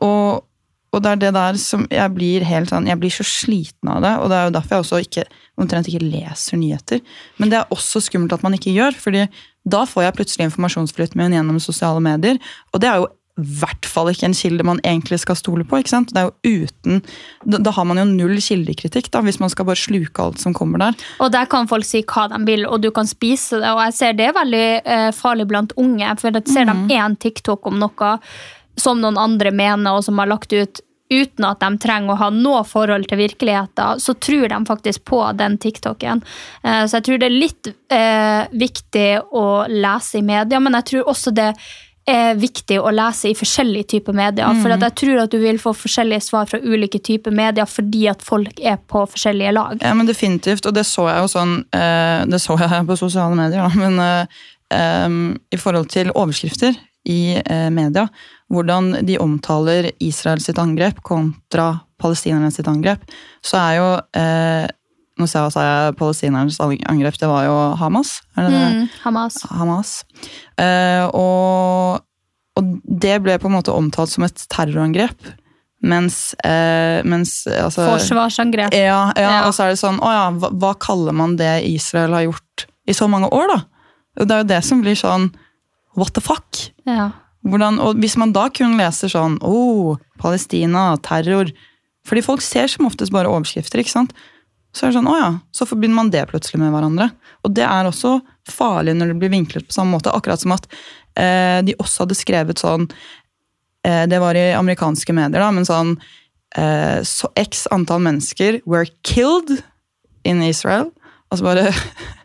Og, 0.00 0.44
og 0.92 1.02
det 1.02 1.10
er 1.10 1.16
det 1.26 1.34
der 1.34 1.58
som 1.60 1.86
jeg 1.90 2.14
blir 2.14 2.44
helt 2.44 2.70
sånn 2.70 2.86
Jeg 2.88 2.98
blir 2.98 3.10
så 3.10 3.26
sliten 3.26 3.88
av 3.90 4.02
det. 4.02 4.14
Og 4.22 4.30
det 4.30 4.36
er 4.38 4.44
jo 4.48 4.56
derfor 4.56 4.76
jeg 4.76 4.84
også 4.86 5.02
ikke, 5.04 5.24
omtrent 5.60 5.88
ikke 5.90 6.04
leser 6.06 6.56
nyheter. 6.56 7.00
Men 7.38 7.50
det 7.50 7.58
er 7.58 7.72
også 7.74 8.00
skummelt 8.00 8.32
at 8.32 8.42
man 8.46 8.54
ikke 8.54 8.72
gjør, 8.72 8.94
fordi 8.96 9.26
da 9.68 9.84
får 9.84 10.06
jeg 10.06 10.16
plutselig 10.16 10.46
informasjonsflyt 10.48 11.14
med 11.18 11.26
en 11.26 11.32
gjennom 11.40 11.58
sosiale 11.60 12.00
medier. 12.00 12.38
Og 12.72 12.80
det 12.80 12.88
er 12.88 13.02
jo 13.02 13.10
hvert 13.42 13.86
fall 13.88 14.10
ikke 14.12 14.26
en 14.28 14.34
kilde 14.36 14.64
man 14.66 14.80
egentlig 14.84 15.20
skal 15.22 15.36
stole 15.38 15.64
på. 15.64 15.78
ikke 15.80 15.92
sant? 15.92 16.12
Det 16.14 16.22
er 16.22 16.30
jo 16.30 16.64
uten, 16.66 17.02
Da, 17.46 17.70
har 17.70 17.84
man 17.84 17.96
jo 17.98 18.04
null 18.04 18.36
kildekritikk, 18.40 19.10
da, 19.10 19.20
hvis 19.22 19.40
man 19.40 19.50
skal 19.50 19.64
bare 19.64 19.76
sluke 19.80 20.22
alt 20.22 20.38
som 20.40 20.54
kommer 20.54 20.78
der. 20.78 20.94
Og 21.20 21.32
der 21.32 21.46
kan 21.46 21.66
folk 21.70 21.84
si 21.84 22.02
hva 22.02 22.28
de 22.28 22.44
vil, 22.46 22.66
og 22.66 22.80
du 22.82 22.90
kan 22.90 23.06
spise 23.06 23.60
det. 23.60 23.70
Og 23.70 23.80
jeg 23.86 23.94
ser 23.94 24.12
det 24.18 24.28
er 24.28 24.36
veldig 24.36 24.66
eh, 24.84 25.10
farlig 25.16 25.46
blant 25.48 25.72
unge, 25.76 26.12
for 26.20 26.30
jeg 26.30 26.46
ser 26.48 26.64
Mhm. 26.66 26.88
de 26.88 26.94
én 26.94 27.16
TikTok 27.18 27.66
om 27.66 27.78
noe 27.78 28.18
som 28.76 29.00
noen 29.00 29.18
andre 29.18 29.50
mener, 29.50 29.92
og 29.92 30.04
som 30.04 30.18
har 30.18 30.26
lagt 30.26 30.52
ut 30.52 30.80
uten 31.10 31.44
at 31.44 31.58
de 31.58 31.76
trenger 31.82 32.12
å 32.14 32.16
ha 32.20 32.30
noe 32.30 32.62
forhold 32.62 33.08
til 33.08 33.18
virkeligheten, 33.18 33.98
så 33.98 34.14
tror 34.14 34.48
de 34.48 34.58
faktisk 34.64 35.04
på 35.04 35.18
den 35.36 35.58
TikToken. 35.58 36.22
Eh, 36.62 36.84
så 36.86 37.00
jeg 37.00 37.02
tror 37.04 37.18
det 37.18 37.26
er 37.26 37.34
litt 37.40 37.66
eh, 37.90 38.46
viktig 38.52 39.08
å 39.34 39.66
lese 39.68 40.18
i 40.18 40.22
media, 40.22 40.60
men 40.60 40.72
jeg 40.78 40.84
tror 40.84 41.08
også 41.10 41.34
det 41.34 41.48
er 42.10 42.38
viktig 42.40 42.78
å 42.80 42.90
lese 42.94 43.30
i 43.30 43.36
forskjellige 43.38 43.90
typer 43.94 44.16
medier. 44.16 44.50
For 44.60 44.74
at 44.74 44.84
jeg 44.88 44.96
tror 45.02 45.22
at 45.24 45.32
du 45.32 45.38
vil 45.42 45.60
få 45.62 45.72
forskjellige 45.76 46.26
svar 46.26 46.48
fra 46.50 46.60
ulike 46.60 47.00
typer 47.06 47.34
medier 47.34 47.68
fordi 47.70 48.06
at 48.10 48.24
folk 48.26 48.60
er 48.60 48.78
på 48.90 49.04
forskjellige 49.14 49.54
lag. 49.56 49.80
Ja, 49.82 49.94
men 49.96 50.10
definitivt, 50.10 50.66
og 50.66 50.76
det 50.76 50.86
så 50.88 51.08
jeg 51.10 51.24
jo 51.24 51.30
sånn 51.30 51.58
eh, 51.76 52.26
Det 52.30 52.40
så 52.42 52.58
jeg 52.60 52.86
på 52.90 52.98
sosiale 52.98 53.38
medier, 53.38 53.64
da, 53.64 53.70
men 53.78 54.26
em, 54.74 55.20
i 55.50 55.60
forhold 55.60 55.90
til 55.92 56.12
overskrifter 56.14 56.76
i 57.08 57.38
eh, 57.38 57.70
media, 57.72 58.08
hvordan 58.52 58.92
de 59.06 59.18
omtaler 59.22 59.90
Israel 60.02 60.42
sitt 60.42 60.58
angrep 60.60 61.00
kontra 61.06 61.72
palestinerne 62.00 62.50
sitt 62.52 62.68
angrep, 62.70 63.02
så 63.44 63.60
er 63.60 63.78
jo 63.78 63.88
eh, 64.16 64.66
Nå 65.20 65.26
sa 65.28 65.46
jeg, 65.52 65.96
palestinernes 66.00 66.56
angrep, 66.64 67.18
det 67.20 67.28
var 67.28 67.44
jo 67.44 67.56
Hamas? 67.80 68.14
Er 68.38 68.46
det 68.48 68.54
det? 68.54 68.62
Mm, 68.72 68.86
Hamas. 69.04 69.36
Hamas. 69.52 69.90
Eh, 70.56 71.04
og, 71.12 72.00
og 72.56 72.72
det 73.04 73.18
ble 73.24 73.36
på 73.42 73.50
en 73.50 73.56
måte 73.58 73.74
omtalt 73.74 74.12
som 74.14 74.24
et 74.24 74.46
terrorangrep. 74.52 75.34
Mens, 75.80 76.34
eh, 76.44 77.00
mens 77.08 77.46
altså, 77.48 77.86
Forsvarsangrep. 77.88 78.74
Ja, 78.76 79.12
ja, 79.16 79.28
Ja. 79.30 79.36
og 79.48 79.54
så 79.56 79.64
er 79.64 79.70
det 79.72 79.78
sånn 79.80 79.96
Å 80.04 80.10
ja, 80.12 80.24
hva, 80.36 80.50
hva 80.52 80.74
kaller 80.76 81.14
man 81.16 81.38
det 81.40 81.54
Israel 81.64 82.12
har 82.12 82.26
gjort 82.26 82.66
i 82.84 82.92
så 82.92 83.08
mange 83.08 83.30
år, 83.32 83.48
da? 83.48 83.62
Det 84.20 84.34
er 84.34 84.42
jo 84.42 84.48
det 84.50 84.58
som 84.66 84.82
blir 84.84 84.98
sånn 84.98 85.30
What 85.96 86.12
the 86.12 86.20
fuck? 86.20 86.66
Ja. 86.84 87.10
Hvordan, 87.48 87.80
og 87.80 87.96
hvis 87.96 88.18
man 88.20 88.34
da 88.36 88.50
kun 88.52 88.76
leser 88.76 89.08
sånn 89.08 89.38
oh, 89.40 89.96
Palestina, 90.20 90.90
terror 91.00 91.48
Fordi 92.04 92.26
folk 92.28 92.44
ser 92.44 92.68
som 92.68 92.84
oftest 92.90 93.12
bare 93.16 93.32
overskrifter, 93.32 93.80
ikke 93.80 93.94
sant? 93.96 94.12
Så 94.70 94.86
er 94.86 94.92
det 94.92 95.00
sånn, 95.00 95.10
å 95.10 95.18
ja, 95.18 95.30
så 95.54 95.66
forbinder 95.66 95.98
man 95.98 96.12
det 96.14 96.22
plutselig 96.30 96.60
med 96.62 96.70
hverandre. 96.74 97.10
Og 97.42 97.54
det 97.56 97.64
er 97.66 97.88
også 97.88 98.18
farlig 98.50 98.94
når 98.96 99.12
det 99.12 99.18
blir 99.22 99.32
vinklet 99.32 99.66
på 99.66 99.74
samme 99.74 99.96
måte. 99.96 100.12
Akkurat 100.14 100.42
som 100.42 100.54
at 100.54 100.68
eh, 101.18 101.58
de 101.66 101.74
også 101.80 102.04
hadde 102.04 102.18
skrevet 102.18 102.62
sånn 102.62 102.86
eh, 103.86 104.06
Det 104.10 104.20
var 104.22 104.38
i 104.38 104.52
amerikanske 104.54 105.14
medier, 105.16 105.42
da, 105.42 105.50
men 105.54 105.66
sånn 105.66 105.96
eh, 106.54 107.02
så 107.06 107.32
X 107.40 107.66
antall 107.74 108.02
mennesker 108.06 108.60
were 108.62 108.86
killed 109.06 109.58
in 110.22 110.42
Israel. 110.46 110.92
Altså 111.30 111.50
bare 111.50 111.68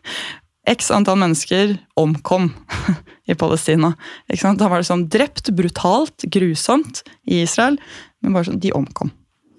X 0.76 0.92
antall 0.94 1.18
mennesker 1.18 1.76
omkom 1.98 2.52
i 3.30 3.34
Palestina. 3.34 3.96
Da 4.30 4.70
var 4.70 4.78
det 4.78 4.90
sånn 4.90 5.08
drept, 5.10 5.50
brutalt, 5.54 6.26
grusomt 6.30 7.02
i 7.26 7.42
Israel. 7.42 7.80
Men 8.22 8.38
bare 8.38 8.52
sånn, 8.52 8.62
de 8.62 8.74
omkom. 8.74 9.10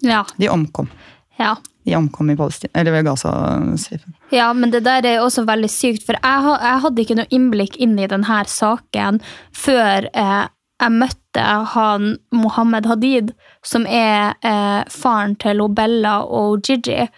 Ja. 0.04 0.24
De 0.40 0.48
omkom. 0.48 0.88
ja. 1.36 1.58
De 1.88 1.96
omkom 1.96 2.28
i 2.30 2.36
Palestina, 2.36 2.72
eller 2.76 2.92
ved 2.92 3.08
Gaza-stripen. 3.08 4.12
Ja, 4.34 4.50
men 4.52 4.74
det 4.74 4.82
der 4.84 5.06
er 5.08 5.22
også 5.24 5.46
veldig 5.48 5.70
sykt, 5.72 6.04
for 6.04 6.18
jeg, 6.20 6.54
jeg 6.60 6.84
hadde 6.84 7.04
ikke 7.04 7.16
noe 7.16 7.32
innblikk 7.32 7.78
inn 7.80 7.96
i 7.96 8.08
denne 8.10 8.42
saken 8.52 9.22
før 9.56 10.10
eh, 10.12 10.44
jeg 10.78 10.94
møtte 10.94 11.46
han 11.72 12.12
Mohammed 12.34 12.86
Hadid, 12.86 13.32
som 13.66 13.86
er 13.88 14.36
eh, 14.46 14.84
faren 14.92 15.34
til 15.40 15.64
Bella 15.74 16.20
og 16.22 16.62
Gigi. 16.66 17.08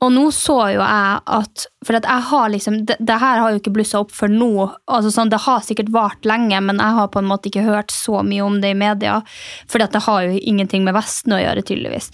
Og 0.00 0.12
nå 0.14 0.26
så 0.32 0.56
jo 0.72 0.80
jeg 0.80 1.16
at 1.28 1.64
For 1.84 1.98
at 1.98 2.06
jeg 2.08 2.24
har 2.30 2.46
liksom 2.52 2.78
Det, 2.88 2.96
det 3.04 3.18
her 3.20 3.40
har 3.42 3.52
jo 3.52 3.60
ikke 3.60 3.72
blussa 3.74 4.00
opp 4.00 4.14
for 4.16 4.32
nå. 4.32 4.68
Altså 4.88 5.12
sånn, 5.12 5.32
Det 5.32 5.42
har 5.44 5.64
sikkert 5.64 5.92
vart 5.92 6.28
lenge, 6.28 6.60
men 6.64 6.80
jeg 6.80 6.96
har 6.96 7.10
på 7.12 7.20
en 7.20 7.28
måte 7.28 7.50
ikke 7.50 7.66
hørt 7.68 7.92
så 7.92 8.22
mye 8.24 8.44
om 8.44 8.60
det 8.62 8.72
i 8.74 8.78
media. 8.78 9.20
For 9.68 9.82
det 9.82 10.04
har 10.06 10.22
jo 10.24 10.38
ingenting 10.40 10.86
med 10.86 10.96
Vesten 10.96 11.36
å 11.36 11.40
gjøre, 11.42 11.64
tydeligvis. 11.66 12.10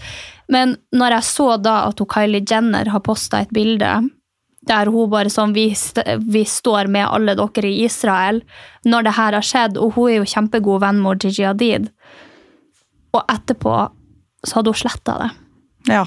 Men 0.52 0.76
når 0.94 1.18
jeg 1.18 1.28
så 1.30 1.48
da 1.58 1.78
at 1.88 2.02
Kylie 2.12 2.44
Jenner 2.46 2.92
har 2.92 3.02
posta 3.04 3.42
et 3.42 3.54
bilde 3.54 3.94
der 4.66 4.90
hun 4.90 5.10
bare 5.10 5.30
sånn 5.30 5.54
vi, 5.54 5.68
st 5.78 6.02
vi 6.26 6.42
står 6.48 6.90
med 6.90 7.06
alle 7.06 7.36
dere 7.38 7.70
i 7.70 7.84
Israel 7.86 8.42
når 8.86 9.06
det 9.06 9.16
her 9.18 9.38
har 9.38 9.46
skjedd, 9.46 9.78
og 9.78 9.94
hun 9.94 10.10
er 10.10 10.20
jo 10.20 10.30
kjempegod 10.34 10.82
venn 10.82 11.02
med 11.02 11.22
Gigi 11.22 11.46
Hadid. 11.46 11.90
Og 13.14 13.22
etterpå 13.30 13.74
så 14.46 14.58
hadde 14.58 14.72
hun 14.72 14.80
sletta 14.82 15.18
det. 15.22 15.30
Ja. 15.90 16.04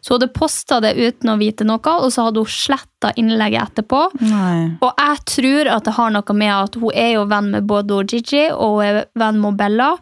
Så 0.00 0.12
hun 0.12 0.20
hadde 0.20 0.36
posta 0.36 0.78
det 0.84 0.92
uten 1.00 1.32
å 1.32 1.38
vite 1.40 1.64
noe, 1.66 1.96
og 1.96 2.12
så 2.12 2.28
hadde 2.28 2.44
hun 2.44 2.52
sletta 2.52 3.10
innlegget 3.16 3.72
etterpå. 3.72 4.04
Nei. 4.28 4.76
Og 4.84 4.92
jeg 4.92 5.24
tror 5.32 5.72
at 5.78 5.88
det 5.88 5.96
har 5.96 6.14
noe 6.14 6.36
med 6.36 6.52
at 6.54 6.80
hun 6.80 6.92
er 6.92 7.12
jo 7.16 7.26
venn 7.32 7.52
med 7.56 7.68
både 7.68 8.04
Gigi 8.12 8.46
og 8.52 8.78
hun 8.78 8.86
er 8.86 9.02
venn 9.18 9.40
med 9.42 9.60
Bella, 9.60 9.94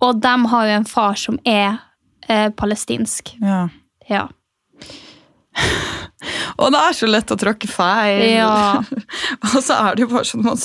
og 0.00 0.22
de 0.22 0.34
har 0.54 0.66
jo 0.66 0.76
en 0.78 0.88
far 0.88 1.18
som 1.20 1.36
er 1.44 1.82
eh, 2.30 2.48
palestinsk. 2.56 3.34
Ja. 3.42 3.64
Ja. 4.10 4.28
Og 6.60 6.68
det 6.74 6.80
er 6.80 6.96
så 6.96 7.08
lett 7.08 7.30
å 7.32 7.36
tråkke 7.40 7.68
feil! 7.70 8.20
Ja. 8.34 8.80
og 9.46 9.56
så 9.64 9.76
er 9.78 9.96
det 9.96 10.04
jo 10.04 10.10
bare 10.12 10.28
sånn 10.28 10.42
man, 10.44 10.58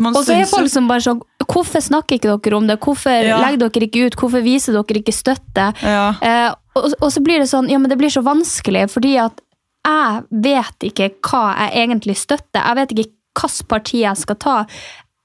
man 0.00 0.16
Og 0.16 0.24
så 0.24 0.38
er 0.38 0.48
folk 0.48 0.70
som 0.72 0.86
bare 0.88 1.04
sånn 1.04 1.20
Hvorfor 1.44 1.84
snakker 1.84 2.16
ikke 2.16 2.32
dere 2.32 2.56
om 2.56 2.68
det? 2.70 2.78
Hvorfor 2.80 3.12
Ja. 3.12 3.36
legger 3.42 3.66
dere 3.66 3.88
ikke 3.88 4.06
ut? 4.08 4.16
Hvorfor 4.18 4.44
viser 4.44 4.76
dere 4.78 5.02
ikke 5.02 5.12
støtte? 5.14 5.66
Ja. 5.84 6.06
Eh, 6.24 6.48
og, 6.78 6.94
og 6.96 7.08
så 7.12 7.20
blir 7.24 7.42
det 7.42 7.50
sånn 7.52 7.68
Ja, 7.68 7.80
men 7.82 7.92
det 7.92 7.98
blir 8.00 8.12
så 8.12 8.22
vanskelig, 8.24 8.86
fordi 8.94 9.18
at 9.20 9.42
jeg 9.82 10.22
vet 10.44 10.84
ikke 10.86 11.08
hva 11.26 11.40
jeg 11.58 11.72
egentlig 11.82 12.14
støtter. 12.20 12.62
Jeg 12.62 12.76
vet 12.78 12.92
ikke 12.94 13.08
hvilket 13.34 13.66
parti 13.66 14.02
jeg 14.04 14.20
skal 14.20 14.36
ta. 14.38 14.52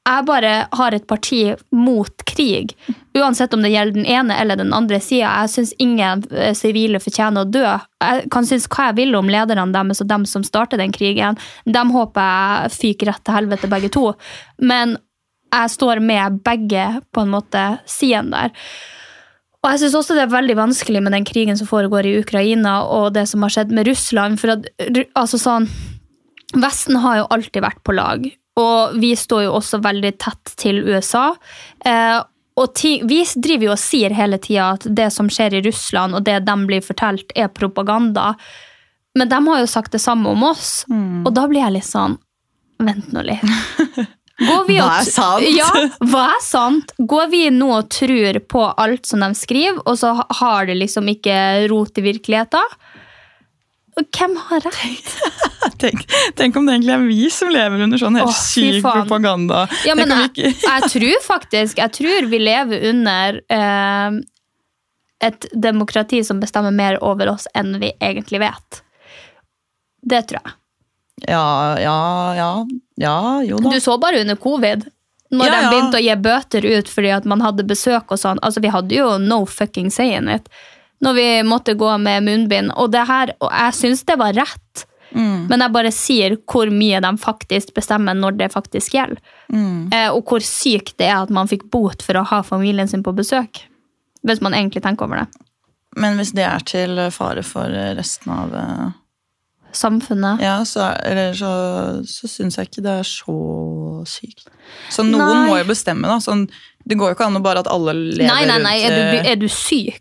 Jeg 0.07 0.23
bare 0.23 0.51
har 0.71 0.95
et 0.95 1.07
parti 1.07 1.41
mot 1.75 2.23
krig. 2.29 2.71
Uansett 3.17 3.53
om 3.53 3.63
det 3.65 3.73
gjelder 3.73 3.97
den 3.97 4.05
ene 4.07 4.37
eller 4.39 4.59
den 4.59 4.71
andre 4.75 5.01
sida. 5.03 5.33
Jeg 5.41 5.51
syns 5.51 5.73
ingen 5.83 6.23
eh, 6.31 6.53
sivile 6.55 7.01
fortjener 7.03 7.43
å 7.43 7.49
dø. 7.51 7.65
Jeg 7.65 8.29
kan 8.31 8.47
synes 8.47 8.69
hva 8.71 8.89
jeg 8.89 8.97
vil 9.01 9.17
om 9.19 9.31
lederne 9.31 9.67
deres 9.75 10.03
og 10.03 10.07
dem 10.07 10.23
som 10.29 10.45
starter 10.47 10.79
den 10.79 10.95
krigen. 10.95 11.39
Dem 11.67 11.91
håper 11.95 12.29
jeg 12.29 12.77
fyker 12.77 13.11
rett 13.11 13.25
til 13.27 13.35
helvete, 13.35 13.71
begge 13.71 13.91
to. 13.91 14.05
Men 14.63 14.95
jeg 15.51 15.75
står 15.75 15.99
med 16.03 16.39
begge 16.45 16.87
på 17.11 17.25
en 17.25 17.33
måte 17.33 17.65
siden 17.89 18.31
der. 18.31 18.55
Og 19.65 19.73
jeg 19.73 19.83
synes 19.83 19.99
også 19.99 20.15
det 20.15 20.23
er 20.23 20.31
veldig 20.31 20.55
vanskelig 20.55 21.03
med 21.03 21.15
den 21.17 21.27
krigen 21.27 21.57
som 21.59 21.67
foregår 21.67 22.07
i 22.07 22.17
Ukraina, 22.21 22.79
og 22.85 23.11
det 23.17 23.25
som 23.27 23.43
har 23.43 23.51
skjedd 23.51 23.73
med 23.75 23.89
Russland. 23.89 24.39
For 24.39 24.55
at, 24.55 24.69
altså 25.17 25.39
sånn, 25.41 25.67
Vesten 26.55 26.95
har 27.03 27.17
jo 27.19 27.31
alltid 27.35 27.59
vært 27.65 27.81
på 27.83 27.91
lag, 27.97 28.23
og 28.57 28.97
vi 29.01 29.13
står 29.17 29.45
jo 29.47 29.53
også 29.59 29.81
veldig 29.85 30.13
tett 30.21 30.55
til 30.57 30.81
USA. 30.87 31.29
Eh, 31.85 32.17
og 32.57 32.73
ti, 32.73 32.95
vi 33.05 33.21
driver 33.37 33.69
jo 33.69 33.73
og 33.75 33.81
sier 33.81 34.15
hele 34.17 34.39
tida 34.41 34.71
at 34.73 34.87
det 34.97 35.11
som 35.13 35.29
skjer 35.29 35.59
i 35.59 35.63
Russland, 35.67 36.17
og 36.17 36.25
det 36.25 36.39
de 36.47 36.55
blir 36.65 36.81
fortalt, 36.81 37.29
er 37.37 37.51
propaganda. 37.53 38.31
Men 39.17 39.29
de 39.29 39.41
har 39.49 39.61
jo 39.61 39.69
sagt 39.69 39.93
det 39.93 40.01
samme 40.01 40.33
om 40.33 40.45
oss, 40.49 40.81
og 40.89 41.29
da 41.37 41.45
blir 41.49 41.63
jeg 41.63 41.77
litt 41.79 41.89
sånn 41.89 42.17
Vent 42.77 43.07
nå 43.09 43.23
litt. 43.25 43.41
Går 44.37 44.65
vi 44.67 44.75
Hva 44.81 44.99
er 44.99 45.07
sant? 45.09 45.45
Ja, 45.49 45.69
hva 46.11 46.27
er 46.35 46.43
sant? 46.45 46.91
Går 46.97 47.31
vi 47.31 47.39
nå 47.49 47.71
og 47.73 47.87
tror 47.89 48.37
på 48.45 48.67
alt 48.69 49.09
som 49.09 49.25
de 49.25 49.31
skriver, 49.33 49.79
og 49.81 49.97
så 49.97 50.11
har 50.13 50.69
det 50.69 50.75
liksom 50.77 51.09
ikke 51.09 51.39
rot 51.71 51.97
i 51.97 52.05
virkeligheten? 52.05 52.77
Hvem 53.97 54.35
har 54.37 54.59
rett? 54.59 55.13
Tenk, 55.81 56.03
tenk 56.37 56.55
om 56.57 56.65
det 56.65 56.73
egentlig 56.73 56.93
er 56.93 57.03
vi 57.05 57.27
som 57.33 57.49
lever 57.53 57.81
under 57.85 57.99
sånn 58.01 58.15
helt 58.17 58.31
oh, 58.31 58.37
syk 58.37 58.79
propaganda. 58.81 59.65
Ja, 59.85 59.93
men 59.97 60.09
jeg, 60.09 60.53
jeg 60.57 60.89
tror 60.89 61.19
faktisk 61.25 61.77
Jeg 61.81 61.93
tror 61.93 62.27
vi 62.31 62.39
lever 62.41 62.85
under 62.89 63.37
eh, 63.53 64.17
et 65.27 65.47
demokrati 65.53 66.23
som 66.25 66.41
bestemmer 66.41 66.73
mer 66.73 66.97
over 67.05 67.33
oss 67.35 67.45
enn 67.57 67.75
vi 67.81 67.91
egentlig 68.01 68.41
vet. 68.41 68.81
Det 70.01 70.23
tror 70.29 70.41
jeg. 70.41 70.55
Ja, 71.27 71.79
ja, 71.81 71.99
ja, 72.37 72.51
ja, 73.01 73.17
jo 73.43 73.61
da. 73.61 73.73
Du 73.73 73.81
så 73.81 73.97
bare 74.01 74.21
under 74.21 74.35
covid. 74.35 74.85
Når 75.29 75.45
Ja, 75.45 75.53
de 75.53 75.69
begynte 75.73 75.99
å 75.99 76.05
gi 76.05 76.15
bøter 76.23 76.65
ut 76.65 76.89
fordi 76.89 77.11
at 77.11 77.25
man 77.27 77.41
hadde 77.43 77.65
besøk 77.67 78.13
og 78.13 78.21
sånn. 78.21 78.39
Altså, 78.45 78.61
vi 78.63 78.71
hadde 78.71 78.95
jo 78.95 79.17
no 79.19 79.43
fucking 79.45 79.89
say 79.91 80.13
in 80.15 80.29
it. 80.31 80.47
Når 81.03 81.13
vi 81.13 81.25
måtte 81.45 81.75
gå 81.77 81.89
med 82.01 82.25
munnbind. 82.25 82.73
Og, 82.75 82.91
det 82.91 83.05
her, 83.09 83.33
og 83.37 83.51
jeg 83.53 83.75
syns 83.77 84.05
det 84.07 84.17
var 84.19 84.33
rett. 84.37 84.85
Mm. 85.11 85.47
Men 85.47 85.63
jeg 85.63 85.73
bare 85.75 85.93
sier 85.95 86.35
hvor 86.49 86.71
mye 86.73 86.99
de 87.03 87.11
faktisk 87.21 87.73
bestemmer 87.77 88.17
når 88.17 88.39
det 88.41 88.51
faktisk 88.53 88.97
gjelder. 88.97 89.21
Mm. 89.53 89.89
Eh, 89.93 90.09
og 90.11 90.23
hvor 90.27 90.43
sykt 90.43 90.97
det 90.99 91.09
er 91.09 91.21
at 91.21 91.33
man 91.33 91.49
fikk 91.49 91.67
bot 91.73 92.03
for 92.05 92.19
å 92.19 92.25
ha 92.27 92.41
familien 92.45 92.89
sin 92.89 93.05
på 93.05 93.15
besøk. 93.15 93.63
Hvis 94.27 94.41
man 94.43 94.57
egentlig 94.57 94.83
tenker 94.83 95.07
over 95.07 95.23
det. 95.23 95.43
Men 95.97 96.19
hvis 96.19 96.33
det 96.37 96.45
er 96.45 96.65
til 96.67 96.99
fare 97.13 97.45
for 97.45 97.71
resten 97.97 98.33
av 98.33 98.55
eh, 98.57 98.87
Samfunnet. 99.75 100.41
Ja, 100.41 100.61
så, 100.65 100.87
eller 101.05 101.33
så, 101.37 101.51
så 102.07 102.29
syns 102.31 102.57
jeg 102.57 102.69
ikke 102.69 102.83
det 102.85 102.93
er 103.01 103.07
så 103.07 103.35
sykt. 104.09 104.47
Så 104.93 105.05
noen 105.05 105.25
Nei. 105.25 105.43
må 105.49 105.57
jo 105.59 105.67
bestemme, 105.69 106.07
da. 106.09 106.17
Sånn, 106.23 106.47
det 106.87 106.97
går 106.97 107.11
jo 107.11 107.17
ikke 107.17 107.27
an 107.27 107.39
å 107.39 107.43
bare 107.43 107.63
at 107.65 107.69
alle 107.71 107.93
lever 107.97 108.29
Nei, 108.29 108.45
nei, 108.49 108.57
nei. 108.63 108.77
Er 108.87 108.95
du, 108.95 109.03
eh, 109.19 109.29
er 109.33 109.41
du 109.41 109.47
syk? 109.51 109.99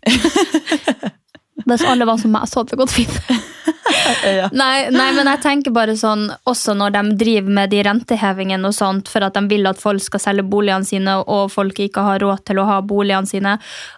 Hvis 1.67 1.83
alle 1.83 2.07
var 2.07 2.19
som 2.21 2.31
meg, 2.31 2.47
så 2.47 2.61
hadde 2.61 2.75
det 2.75 2.81
gått 2.81 2.95
fint. 2.95 3.21
Ja. 4.23 4.49
Nei, 4.61 4.89
nei, 4.93 5.07
men 5.15 5.29
jeg 5.31 5.41
tenker 5.43 5.73
bare 5.75 5.95
sånn, 5.99 6.27
også 6.49 6.75
når 6.77 6.95
de 6.95 7.01
driver 7.19 7.55
med 7.59 7.71
de 7.73 7.81
rentehevingene 7.87 8.69
og 8.69 8.75
sånt, 8.75 9.09
for 9.11 9.25
at 9.25 9.37
de 9.37 9.43
vil 9.51 9.67
at 9.69 9.81
folk 9.81 10.03
skal 10.03 10.23
selge 10.23 10.45
boligene 10.47 10.87
sine, 10.87 11.17
og 11.23 11.51
folk 11.53 11.79
ikke 11.83 12.05
har 12.05 12.21
råd 12.23 12.45
til 12.47 12.61
å 12.61 12.67
ha 12.69 12.77
boligene 12.85 13.29
sine. 13.29 13.57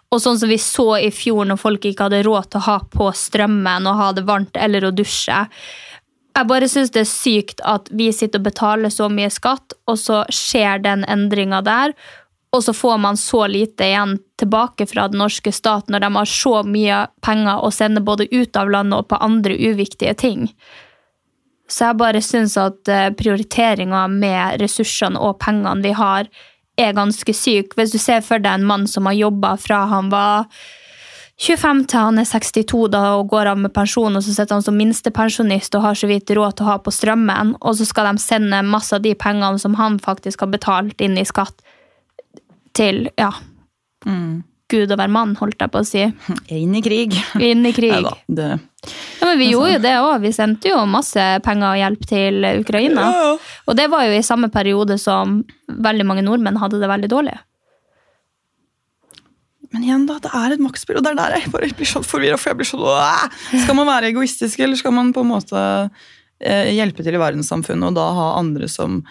Og 0.10 0.24
sånn 0.24 0.40
som 0.42 0.50
vi 0.50 0.58
så 0.62 0.88
i 0.98 1.12
fjor, 1.14 1.46
når 1.50 1.62
folk 1.62 1.86
ikke 1.86 2.08
hadde 2.08 2.24
råd 2.28 2.50
til 2.50 2.62
å 2.62 2.68
ha 2.70 2.80
på 2.96 3.12
strømmen 3.16 3.90
og 3.90 4.02
ha 4.02 4.10
det 4.18 4.26
varmt 4.30 4.58
eller 4.58 4.88
å 4.88 4.96
dusje. 4.96 5.44
Jeg 6.40 6.48
bare 6.48 6.70
syns 6.72 6.94
det 6.96 7.04
er 7.04 7.10
sykt 7.10 7.62
at 7.68 7.90
vi 7.92 8.12
sitter 8.16 8.40
og 8.40 8.48
betaler 8.48 8.94
så 8.94 9.10
mye 9.12 9.32
skatt, 9.34 9.76
og 9.90 10.00
så 10.00 10.24
skjer 10.34 10.82
den 10.86 11.04
endringa 11.10 11.62
der. 11.66 11.96
Og 12.56 12.64
så 12.66 12.74
får 12.74 12.98
man 12.98 13.18
så 13.18 13.44
lite 13.48 13.86
igjen 13.86 14.18
tilbake 14.40 14.88
fra 14.90 15.08
den 15.08 15.22
norske 15.22 15.52
stat 15.54 15.90
når 15.90 16.06
de 16.06 16.12
har 16.16 16.30
så 16.30 16.54
mye 16.66 17.00
penger 17.22 17.62
å 17.62 17.70
sende 17.74 18.02
både 18.02 18.26
ut 18.32 18.58
av 18.58 18.72
landet 18.74 19.04
og 19.04 19.10
på 19.12 19.20
andre 19.22 19.54
uviktige 19.54 20.16
ting. 20.18 20.48
Så 21.70 21.92
jeg 21.92 22.00
bare 22.02 22.22
syns 22.26 22.58
at 22.58 22.90
eh, 22.90 23.12
prioriteringa 23.14 24.08
med 24.10 24.58
ressursene 24.64 25.22
og 25.22 25.38
pengene 25.44 25.86
vi 25.86 25.94
har, 25.94 26.30
er 26.80 26.96
ganske 26.98 27.34
syk. 27.36 27.76
Hvis 27.78 27.94
du 27.94 28.00
ser 28.02 28.24
for 28.26 28.42
deg 28.42 28.58
en 28.58 28.66
mann 28.66 28.88
som 28.90 29.06
har 29.06 29.18
jobba 29.20 29.54
fra 29.62 29.84
han 29.92 30.10
var 30.10 30.48
25 31.40 31.86
til 31.88 32.02
han 32.04 32.20
er 32.20 32.28
62 32.28 32.90
da, 32.92 33.04
og 33.16 33.30
går 33.32 33.52
av 33.54 33.60
med 33.62 33.72
pensjon, 33.76 34.18
og 34.18 34.26
så 34.26 34.34
sitter 34.34 34.58
han 34.58 34.66
som 34.66 34.76
minstepensjonist 34.76 35.76
og 35.78 35.86
har 35.86 36.00
så 36.00 36.10
vidt 36.10 36.34
råd 36.36 36.58
til 36.58 36.66
å 36.66 36.72
ha 36.74 36.80
på 36.84 36.92
strømmen, 36.92 37.54
og 37.62 37.78
så 37.80 37.88
skal 37.88 38.10
de 38.10 38.24
sende 38.24 38.60
masse 38.68 38.92
av 38.96 39.06
de 39.06 39.14
pengene 39.16 39.62
som 39.62 39.78
han 39.80 40.02
faktisk 40.04 40.44
har 40.44 40.52
betalt 40.52 41.00
inn 41.06 41.16
i 41.20 41.28
skatt, 41.28 41.56
til 42.80 43.08
ja, 43.20 43.30
Gud 44.70 44.92
og 44.94 45.00
hvermann, 45.00 45.34
holdt 45.40 45.64
jeg 45.64 45.72
på 45.74 45.82
å 45.82 45.88
si. 45.88 46.04
Inn 46.60 46.76
i 46.78 46.82
krig. 46.86 47.18
Inn 47.42 47.66
i 47.66 47.74
krig. 47.76 47.94
Neida, 47.96 48.14
det, 48.28 48.50
Ja, 49.20 49.28
men 49.28 49.40
vi 49.42 49.50
gjorde 49.52 49.74
jo 49.74 49.84
det 49.84 49.94
òg. 50.00 50.16
Vi 50.24 50.32
sendte 50.36 50.72
jo 50.72 50.80
masse 50.90 51.24
penger 51.46 51.74
og 51.74 51.80
hjelp 51.82 52.08
til 52.10 52.50
Ukraina. 52.62 53.08
Og 53.66 53.78
det 53.78 53.90
var 53.92 54.06
jo 54.08 54.16
i 54.16 54.26
samme 54.26 54.52
periode 54.54 55.00
som 55.02 55.42
veldig 55.68 56.06
mange 56.08 56.26
nordmenn 56.26 56.60
hadde 56.62 56.82
det 56.82 56.92
veldig 56.92 57.10
dårlig. 57.12 57.36
Men 59.74 59.86
igjen, 59.86 60.06
da, 60.10 60.18
det 60.22 60.32
er 60.34 60.56
et 60.56 60.62
maktspill, 60.64 60.98
og 60.98 61.06
det 61.06 61.12
er 61.12 61.20
der 61.20 61.36
jeg 61.38 61.52
bare 61.54 61.70
blir 61.78 61.90
så 61.90 62.02
forvirra. 62.06 62.40
For 62.42 62.52
jeg 62.52 62.62
blir 62.62 62.70
sånn 62.70 63.66
Skal 63.66 63.78
man 63.78 63.90
være 63.90 64.10
egoistisk, 64.14 64.62
eller 64.66 64.80
skal 64.80 64.96
man 64.96 65.12
på 65.14 65.26
en 65.26 65.30
måte 65.30 65.64
eh, 66.42 66.72
hjelpe 66.74 67.06
til 67.06 67.18
i 67.18 67.22
verdenssamfunnet, 67.22 67.92
og 67.92 67.98
da 68.00 68.08
ha 68.18 68.30
andre 68.40 68.70
som 68.72 69.04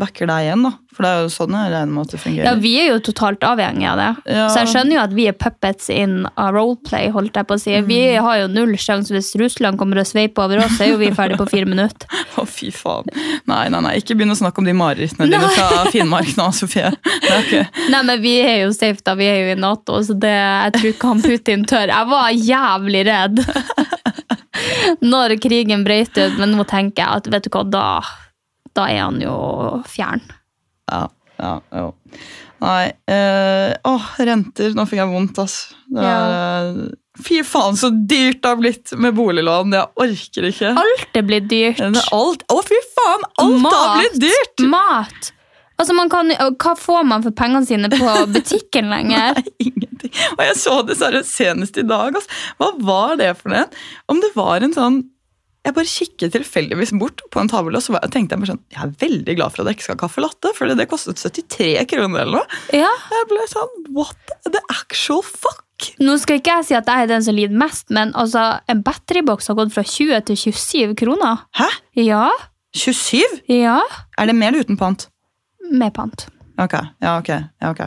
backer 0.00 0.28
deg 0.30 0.48
igjen? 0.48 0.66
da? 0.66 0.72
For 0.94 1.02
det 1.02 1.10
er 1.10 1.24
jo 1.24 1.30
sånn 1.32 1.54
jeg 1.56 1.70
regner 1.72 1.90
med 1.90 2.06
at 2.06 2.12
det 2.14 2.18
fungerer. 2.22 2.46
Ja, 2.46 2.54
vi 2.62 2.72
er 2.78 2.92
jo 2.92 2.98
totalt 3.02 3.44
avhengige 3.46 3.90
av 3.90 3.98
det. 3.98 4.10
Ja. 4.36 4.44
Så 4.52 4.62
jeg 4.62 4.70
skjønner 4.70 4.94
jo 4.94 5.02
at 5.02 5.14
vi 5.16 5.24
er 5.26 5.34
puppets 5.34 5.88
in 5.90 6.14
a 6.38 6.46
roleplay, 6.54 7.08
holdt 7.14 7.40
jeg 7.40 7.48
på 7.48 7.56
å 7.56 7.62
si. 7.62 7.74
Vi 7.88 7.98
har 8.22 8.38
jo 8.38 8.50
null 8.52 8.76
sjanse 8.78 9.14
hvis 9.14 9.32
Russland 9.40 9.80
kommer 9.80 9.98
og 10.02 10.06
sveiper 10.06 10.46
over 10.46 10.62
oss, 10.62 10.76
så 10.78 10.86
er 10.86 10.92
jo 10.92 11.00
vi 11.02 11.10
ferdig 11.16 11.40
på 11.40 11.48
fire 11.50 11.66
minutter. 11.70 12.06
Å, 12.38 12.46
fy 12.46 12.70
faen. 12.74 13.10
Nei, 13.50 13.64
nei, 13.72 13.82
nei, 13.82 13.96
ikke 13.98 14.14
begynn 14.18 14.34
å 14.34 14.38
snakke 14.38 14.62
om 14.62 14.68
de 14.68 14.76
marerittene 14.78 15.28
dine 15.30 15.50
fra 15.56 15.84
Finnmark 15.90 16.30
nå, 16.38 16.48
Sofie. 16.54 16.92
Ikke... 17.40 17.64
Nei, 17.92 18.02
men 18.06 18.22
vi 18.22 18.36
er 18.44 18.64
jo 18.64 18.72
safe 18.74 19.02
da, 19.06 19.16
vi 19.18 19.26
er 19.30 19.40
jo 19.42 19.54
i 19.54 19.58
Nato, 19.58 19.98
så 20.06 20.14
det, 20.18 20.34
jeg 20.34 20.76
tror 20.78 20.90
ikke 20.92 21.10
han 21.10 21.24
Putin 21.24 21.66
tør. 21.70 21.90
Jeg 21.90 22.10
var 22.10 22.30
jævlig 22.34 23.06
redd 23.10 23.42
når 25.14 25.38
krigen 25.42 25.82
brøt 25.86 26.14
ut, 26.18 26.38
men 26.38 26.54
nå 26.54 26.66
tenker 26.70 27.02
jeg 27.02 27.22
at 27.22 27.32
vet 27.34 27.48
du 27.48 27.50
hva, 27.54 27.64
da, 27.66 27.86
da 28.76 28.88
er 28.90 29.04
han 29.04 29.20
jo 29.22 29.34
fjern. 29.88 30.24
Ja, 30.90 31.06
ja, 31.38 31.54
jo. 31.74 31.86
Nei, 32.64 32.84
eh, 33.10 33.72
åh, 33.84 34.10
renter, 34.24 34.74
nå 34.76 34.86
fikk 34.88 35.02
jeg 35.02 35.10
vondt, 35.10 35.40
altså. 35.42 35.78
Det 35.94 36.04
er, 36.04 36.68
ja. 36.74 36.90
Fy 37.24 37.44
faen, 37.46 37.76
så 37.78 37.92
dyrt 37.94 38.40
det 38.42 38.50
har 38.50 38.58
blitt 38.58 38.90
med 38.98 39.14
boliglån. 39.14 39.74
Jeg 39.76 39.86
orker 40.02 40.48
ikke. 40.48 40.72
Alt 40.82 41.18
er 41.20 41.26
blitt 41.28 41.46
dyrt. 41.50 41.82
Alt, 42.14 42.42
å 42.50 42.58
fy 42.66 42.80
faen, 42.96 43.26
alt 43.44 43.68
har 43.68 44.00
blitt 44.00 44.18
dyrt! 44.24 44.64
Mat. 44.72 45.30
Altså, 45.78 45.94
man 45.94 46.10
kan, 46.10 46.30
hva 46.30 46.74
får 46.78 47.06
man 47.06 47.22
for 47.24 47.34
pengene 47.34 47.66
sine 47.66 47.90
på 47.92 48.10
butikken 48.34 48.90
lenger? 48.90 49.38
Nei, 49.38 49.54
ingenting. 49.68 50.12
Og 50.36 50.42
jeg 50.46 50.58
så 50.62 50.76
det 50.86 50.98
så 50.98 51.10
senest 51.26 51.78
i 51.78 51.86
dag. 51.86 52.14
Altså. 52.14 52.42
Hva 52.58 52.70
var 52.90 53.18
det 53.22 53.32
for 53.38 53.54
noe? 53.54 53.66
Om 54.10 54.22
det 54.22 54.32
var 54.38 54.66
en 54.66 54.74
sånn 54.74 55.02
Jeg 55.64 55.72
bare 55.74 55.88
kikket 55.88 56.32
tilfeldigvis 56.34 56.92
bort 57.00 57.22
på 57.32 57.40
en 57.40 57.48
tavle, 57.48 57.76
og 57.78 57.82
så 57.82 57.94
var- 57.94 58.02
tenkte 58.12 58.36
jeg 58.36 58.40
bare 58.42 58.52
sånn 58.52 58.62
Jeg 58.70 58.82
er 58.84 58.90
veldig 59.00 59.36
glad 59.36 59.52
for 59.52 59.62
at 59.62 59.68
jeg 59.70 59.76
ikke 59.78 59.84
skal 59.86 59.96
ha 59.96 60.02
caffè 60.06 60.20
latte, 60.22 60.54
for 60.54 60.74
det 60.74 60.88
kostet 60.90 61.16
73 61.16 61.86
kroner 61.88 62.20
eller 62.20 62.42
noe. 62.42 62.46
Ja. 62.72 62.90
Jeg 63.10 63.28
ble 63.30 63.46
sånn 63.48 63.94
What 63.96 64.16
the 64.44 64.60
actual 64.70 65.22
fuck? 65.22 65.62
Nå 66.00 66.18
skal 66.20 66.38
ikke 66.38 66.52
jeg 66.58 66.64
si 66.68 66.74
at 66.74 66.86
jeg 66.86 67.02
er 67.02 67.06
den 67.10 67.22
som 67.22 67.34
lider 67.34 67.56
mest, 67.56 67.88
men 67.90 68.12
altså, 68.12 68.60
en 68.68 68.82
batteriboks 68.82 69.48
har 69.48 69.56
gått 69.56 69.72
fra 69.72 69.82
20 69.82 70.20
til 70.26 70.36
27 70.36 70.94
kroner. 71.00 71.40
Hæ? 71.58 71.68
Ja. 71.96 72.28
27? 72.76 73.22
Ja. 73.48 73.80
Er 74.18 74.26
det 74.26 74.34
mer 74.36 74.48
eller 74.52 74.64
uten 74.64 74.76
pant? 74.78 75.08
Med 75.72 75.92
pant. 75.94 76.26
Ok, 76.60 76.72
ja, 77.02 77.18
ok. 77.18 77.28
Ja, 77.62 77.70
ok. 77.70 77.80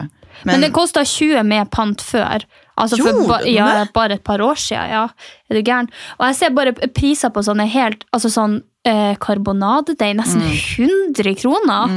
Men, 0.44 0.60
det 0.60 0.72
kosta 0.72 1.00
20 1.04 1.42
med 1.46 1.70
pant 1.70 2.02
før. 2.04 2.44
Altså 2.78 2.98
for 3.02 3.28
ba, 3.28 3.38
ja, 3.48 3.84
bare 3.94 4.18
et 4.18 4.24
par 4.24 4.42
år 4.44 4.58
siden. 4.60 4.90
Ja. 4.90 5.04
Er 5.50 5.58
du 5.58 5.62
gæren? 5.66 5.88
Og 6.18 6.26
jeg 6.30 6.38
ser 6.40 6.54
bare 6.56 6.72
priser 6.94 7.32
på 7.34 7.42
sånne 7.42 7.66
helt 7.72 8.04
Altså 8.14 8.30
sånn 8.32 8.60
eh, 8.88 9.14
karbonadedeig, 9.20 10.14
nesten 10.18 10.44
100 10.46 11.34
kroner. 11.40 11.94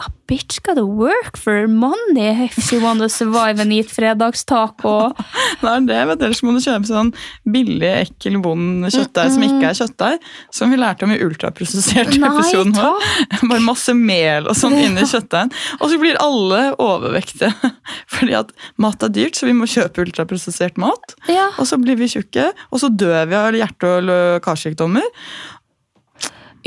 A 0.00 0.06
bitch 0.30 0.62
gotta 0.64 0.84
work 0.86 1.36
for 1.36 1.66
money 1.68 2.46
if 2.46 2.54
she 2.64 2.78
wanna 2.80 3.08
survive 3.12 3.60
and 3.60 3.72
eat 3.72 3.90
fredagstaco. 3.92 5.10
Det 5.60 5.68
er 5.68 5.82
det, 5.84 5.98
vet 6.08 6.20
du. 6.20 6.24
Ellers 6.24 6.40
må 6.46 6.54
du 6.56 6.60
kjøpe 6.64 6.88
sånn 6.88 7.10
billig, 7.52 7.90
ekkel, 8.06 8.38
vond 8.40 8.86
kjøttdeig 8.88 9.34
som 9.34 9.44
ikke 9.44 9.66
er 9.68 9.76
kjøttdeig. 9.76 10.24
Som 10.56 10.72
vi 10.72 10.78
lærte 10.80 11.04
om 11.04 11.12
i 11.12 11.18
ultraprosessert 11.20 12.14
episode. 12.16 12.72
vår. 12.78 13.04
Bare 13.50 13.60
masse 13.66 13.92
mel 13.98 14.48
og 14.48 14.56
sånn 14.56 14.78
inni 14.80 15.04
kjøttdeigen. 15.10 15.52
Og 15.80 15.92
så 15.92 16.00
blir 16.00 16.16
alle 16.24 16.62
overvektige. 16.80 17.52
Fordi 18.16 18.38
at 18.40 18.56
mat 18.80 19.04
er 19.04 19.12
dyrt, 19.20 19.36
så 19.36 19.50
vi 19.50 19.56
må 19.60 19.68
kjøpe 19.68 20.06
ultraprosessert 20.06 20.80
mat. 20.80 21.16
Ja. 21.28 21.50
Og 21.60 21.68
så 21.68 21.76
blir 21.82 22.00
vi 22.00 22.08
tjukke, 22.14 22.50
og 22.72 22.80
så 22.80 22.88
dør 22.88 23.28
vi 23.28 23.40
av 23.42 23.60
hjerte- 23.60 23.94
og 24.00 24.40
karsykdommer. 24.48 25.04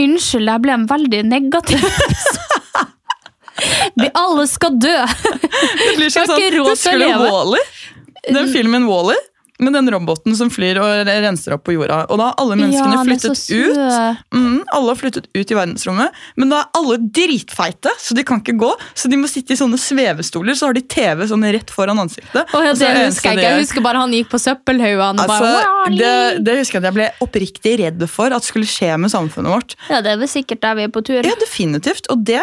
Unnskyld, 0.03 0.49
jeg 0.49 0.61
ble 0.63 0.73
en 0.77 0.87
veldig 0.89 1.21
negativ 1.29 1.83
Vi 3.99 4.09
alle 4.13 4.47
skal 4.49 4.79
dø! 4.81 4.95
Det 5.03 5.91
blir 5.97 6.09
sånn, 6.13 6.31
ikke 6.31 6.55
råd 6.57 6.65
til 6.65 6.65
å 6.65 6.71
Husker 6.73 6.97
du 6.97 7.05
leve. 7.05 7.29
Wall-E? 7.29 7.63
Den 8.33 8.49
filmen 8.53 8.89
Wall-E? 8.89 9.19
med 9.63 9.73
den 9.73 9.91
roboten 9.91 10.35
som 10.37 10.49
flyr 10.51 10.79
og 10.81 11.07
renser 11.07 11.55
opp 11.55 11.65
på 11.67 11.75
jorda. 11.75 12.03
Og 12.11 12.19
da 12.19 12.29
har 12.31 12.39
alle 12.41 12.57
menneskene 12.59 12.97
Ja, 12.97 13.03
flyttet 13.05 13.43
ut. 13.53 14.33
Mm, 14.33 14.63
alle 14.73 14.93
har 14.93 14.99
flyttet 14.99 15.27
ut 15.33 15.53
i 15.53 15.57
verdensrommet, 15.57 16.17
men 16.39 16.51
da 16.51 16.63
er 16.63 16.79
alle 16.79 16.97
dritfeite, 17.15 17.93
så 18.01 18.17
de 18.17 18.25
kan 18.27 18.41
ikke 18.41 18.55
gå. 18.59 18.71
Så 18.97 19.11
de 19.11 19.19
må 19.19 19.29
sitte 19.31 19.55
i 19.55 19.59
sånne 19.59 19.79
svevestoler, 19.81 20.57
så 20.57 20.69
har 20.69 20.77
de 20.77 20.81
TV 20.81 21.25
sånn 21.29 21.45
rett 21.55 21.73
foran 21.73 22.01
ansiktet. 22.03 22.41
Oh, 22.53 22.63
ja, 22.65 22.73
det 22.73 22.89
jeg 22.89 23.11
husker 23.11 23.29
jeg 23.31 23.41
ikke. 23.41 23.51
Jeg 23.53 23.63
husker 23.67 23.85
bare 23.85 24.03
han 24.03 24.15
gikk 24.17 24.33
på 24.33 24.41
søppelhaugene 24.41 25.23
Altså, 25.23 25.53
det, 25.93 26.13
det 26.45 26.57
husker 26.59 26.79
jeg 26.79 26.83
at 26.83 26.89
jeg 26.89 26.97
ble 26.97 27.09
oppriktig 27.23 27.77
redd 27.83 28.07
for 28.11 28.33
at 28.35 28.45
skulle 28.47 28.69
skje 28.69 28.95
med 28.99 29.13
samfunnet 29.13 29.53
vårt. 29.53 29.77
Ja, 29.91 30.01
det 30.03 30.15
er 30.15 30.19
vel 30.21 30.31
sikkert 30.31 30.63
der 30.65 30.77
vi 30.79 30.87
er 30.89 30.93
på 30.93 31.05
tur. 31.05 31.21
Ja, 31.21 31.37
definitivt. 31.39 32.09
Og 32.13 32.25
det, 32.25 32.41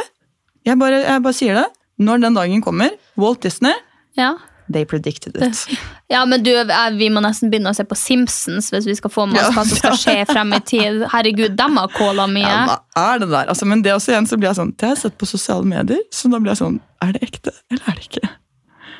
jeg 0.67 0.79
bare, 0.81 1.03
jeg 1.07 1.23
bare 1.25 1.37
sier 1.37 1.55
det, 1.63 1.67
når 2.01 2.23
den 2.27 2.35
dagen 2.39 2.63
kommer, 2.65 2.91
Walt 3.21 3.43
Disney, 3.45 3.73
Ja. 4.17 4.35
they 4.73 4.85
predicted 4.85 5.37
it. 5.37 5.67
Ja, 6.11 6.25
men 6.27 6.43
du, 6.43 6.51
eh, 6.51 6.91
vi 6.99 7.07
må 7.11 7.21
nesten 7.23 7.51
begynne 7.53 7.71
å 7.71 7.77
se 7.77 7.85
på 7.87 7.95
Simpsons 7.95 8.71
hvis 8.73 8.87
vi 8.89 8.95
skal 8.99 9.11
få 9.15 9.27
med 9.31 9.39
oss 9.39 9.55
hva 9.55 9.63
som 9.67 9.79
skal 9.79 9.95
skje 10.01 10.25
frem 10.27 10.51
i 10.57 10.59
tid. 10.67 11.05
Herregud, 11.13 11.55
dem 11.59 11.77
har 11.79 11.89
calla 11.95 12.27
mye. 12.27 12.43
Ja, 12.43 12.65
hva 12.67 12.79
er 13.15 13.21
det 13.23 13.29
der? 13.31 13.47
Altså, 13.53 13.69
men 13.71 13.83
det 13.87 13.93
også 13.95 14.11
igjen, 14.17 14.27
så 14.27 14.39
blir 14.41 14.51
jeg 14.51 14.59
sånn, 14.59 14.73
det 14.77 14.89
har 14.89 14.97
jeg 14.97 15.03
sett 15.05 15.19
på 15.23 15.29
sosiale 15.31 15.67
medier, 15.71 16.03
så 16.11 16.31
da 16.33 16.41
blir 16.43 16.51
jeg 16.55 16.63
sånn, 16.65 16.81
er 17.07 17.13
det 17.15 17.23
ekte, 17.29 17.55
eller 17.71 17.93
er 17.93 18.01
det 18.01 18.09
ikke? 18.11 18.31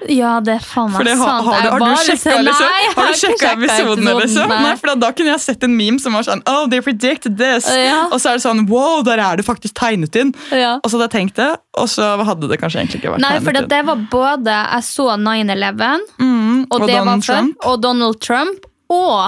Ja, 0.09 0.39
det 0.41 0.55
er 0.55 0.63
faen 0.65 0.93
For 0.95 1.05
meg 1.05 1.19
sant. 1.19 1.45
har, 1.45 1.45
har, 1.45 1.63
du, 1.63 1.85
har 1.85 1.97
du 1.99 2.05
sjekka 2.07 2.37
liksom? 2.47 2.77
Har 2.97 3.11
du 3.11 3.19
sjekka 3.21 3.51
episodene? 3.57 4.15
liksom? 4.23 4.49
nei. 4.49 4.73
For 4.81 4.87
da, 4.93 4.95
da 5.03 5.11
kunne 5.13 5.35
jeg 5.35 5.43
sett 5.45 5.67
en 5.67 5.75
meme 5.77 6.01
som 6.01 6.15
var 6.17 6.25
sånn 6.25 6.41
Oh, 6.49 6.65
they 6.73 6.81
predicted 6.81 7.37
this! 7.37 7.69
Ja. 7.69 8.07
Og 8.09 8.17
så 8.23 8.31
er 8.33 8.39
det 8.41 8.45
sånn 8.47 8.63
Wow, 8.71 9.03
der 9.05 9.21
er 9.21 9.37
det 9.41 9.45
faktisk 9.45 9.75
tegnet 9.77 10.17
inn! 10.17 10.33
Ja. 10.55 10.79
Og 10.81 10.89
så 10.89 10.97
hadde 10.97 11.11
jeg 11.11 11.15
tenkt 11.19 11.37
det, 11.43 11.51
og 11.77 11.91
så 11.93 12.09
hadde 12.25 12.49
det 12.49 12.61
kanskje 12.63 12.81
egentlig 12.81 13.03
ikke 13.03 13.13
vært 13.17 13.25
Nei, 13.27 13.35
for 13.45 13.53
Nei, 13.53 13.61
det, 13.61 13.69
det 13.75 13.83
var 13.91 14.03
både 14.15 14.57
Jeg 14.77 14.89
så 14.89 15.09
9-11, 15.21 16.09
Mm, 16.21 16.65
og, 16.71 16.75
og 16.81 16.87
det 16.87 16.95
var 16.97 17.05
Donald 17.05 17.25
før, 17.27 17.35
Trump. 17.37 17.67
og 17.69 17.83
Donald 17.85 18.21
Trump, 18.25 18.67
og 18.91 19.21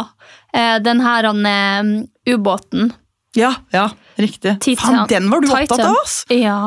eh, 0.57 0.79
den 0.85 1.01
her 1.05 1.29
han, 1.29 1.47
eh, 1.47 2.33
ubåten. 2.35 2.91
Ja, 3.37 3.53
ja, 3.73 3.87
riktig. 4.21 4.57
Faen, 4.79 5.07
den 5.09 5.29
var 5.33 5.41
du 5.41 5.49
Titan. 5.49 5.63
opptatt 5.65 5.85
av, 5.87 5.97
ass! 6.03 6.17
Ja, 6.29 6.59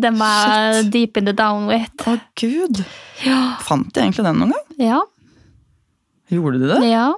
den 0.00 0.18
var 0.20 0.72
Shit. 0.80 0.90
deep 0.94 1.16
in 1.20 1.24
the 1.28 1.32
down 1.36 1.66
with. 1.70 1.90
Å, 2.08 2.16
gud. 2.40 2.82
Fant 3.66 3.90
jeg 3.94 4.06
egentlig 4.08 4.24
den 4.26 4.38
noen 4.42 4.54
gang? 4.56 4.66
Ja, 4.80 5.00
Gjorde 6.30 6.60
du 6.62 6.68
det? 6.70 6.80
ja. 6.90 7.08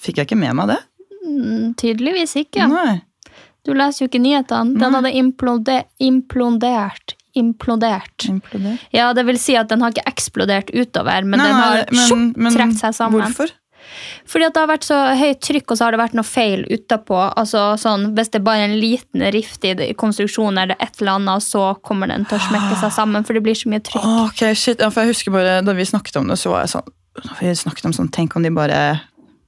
Fikk 0.00 0.18
jeg 0.20 0.26
ikke 0.30 0.38
med 0.40 0.54
meg 0.56 0.68
det? 0.70 0.78
Mm, 1.26 1.74
Tydeligvis 1.80 2.34
ikke. 2.40 2.66
Nei. 2.70 3.00
Du 3.66 3.72
leser 3.74 4.04
jo 4.04 4.08
ikke 4.10 4.20
nyhetene. 4.22 4.78
Den 4.78 4.94
hadde 4.94 5.10
implode, 5.18 5.80
implodert. 6.00 7.14
Implodert. 7.36 8.26
Implodert. 8.30 8.84
Ja, 8.94 9.10
det 9.16 9.24
vil 9.28 9.38
si 9.40 9.56
at 9.58 9.68
den 9.72 9.82
har 9.84 9.92
ikke 9.92 10.06
eksplodert 10.08 10.70
utover, 10.72 11.24
men 11.26 11.40
Nei, 11.40 11.48
den 11.48 11.56
har 11.60 11.84
men- 11.92 12.32
men 12.36 12.52
trukket 12.54 12.78
seg 12.80 12.94
sammen. 12.96 13.20
Hvorfor? 13.26 13.50
Fordi 14.26 14.46
at 14.48 14.54
det 14.56 14.62
har 14.62 14.70
vært 14.70 14.86
så 14.88 14.98
høyt 15.20 15.40
trykk, 15.46 15.70
og 15.70 15.78
så 15.78 15.86
har 15.86 15.94
det 15.94 16.00
vært 16.00 16.16
noe 16.18 16.26
feil 16.26 16.64
utapå. 16.70 17.18
Altså 17.38 17.64
sånn, 17.80 18.10
Hvis 18.16 18.32
det 18.32 18.40
er 18.40 18.46
bare 18.48 18.68
en 18.68 18.76
liten 18.80 19.26
rift 19.34 19.64
i 19.64 19.74
konstruksjonen, 19.98 20.62
eller 20.62 20.80
et 20.80 21.00
eller 21.00 21.18
annet, 21.20 21.46
så 21.46 21.68
kommer 21.86 22.10
den 22.12 22.26
til 22.28 22.38
å 22.38 22.46
smekke 22.48 22.80
seg 22.82 22.94
sammen, 22.98 23.26
for 23.26 23.36
det 23.36 23.44
blir 23.46 23.58
så 23.58 23.70
mye 23.72 23.82
trykk. 23.84 24.04
Åh, 24.04 24.22
ok, 24.28 24.46
shit. 24.54 24.80
Ja, 24.82 24.90
for 24.90 25.04
jeg 25.04 25.14
husker 25.14 25.34
bare, 25.34 25.60
Da 25.66 25.72
vi 25.76 25.84
snakket 25.88 26.16
om 26.20 26.28
det, 26.28 26.38
så 26.40 26.52
var 26.52 26.66
jeg 26.66 26.74
sånn 26.76 26.92
Vi 27.40 27.52
snakket 27.56 27.86
om 27.88 27.94
sånn, 27.96 28.10
Tenk 28.12 28.36
om 28.36 28.44
de 28.44 28.50
bare 28.54 28.80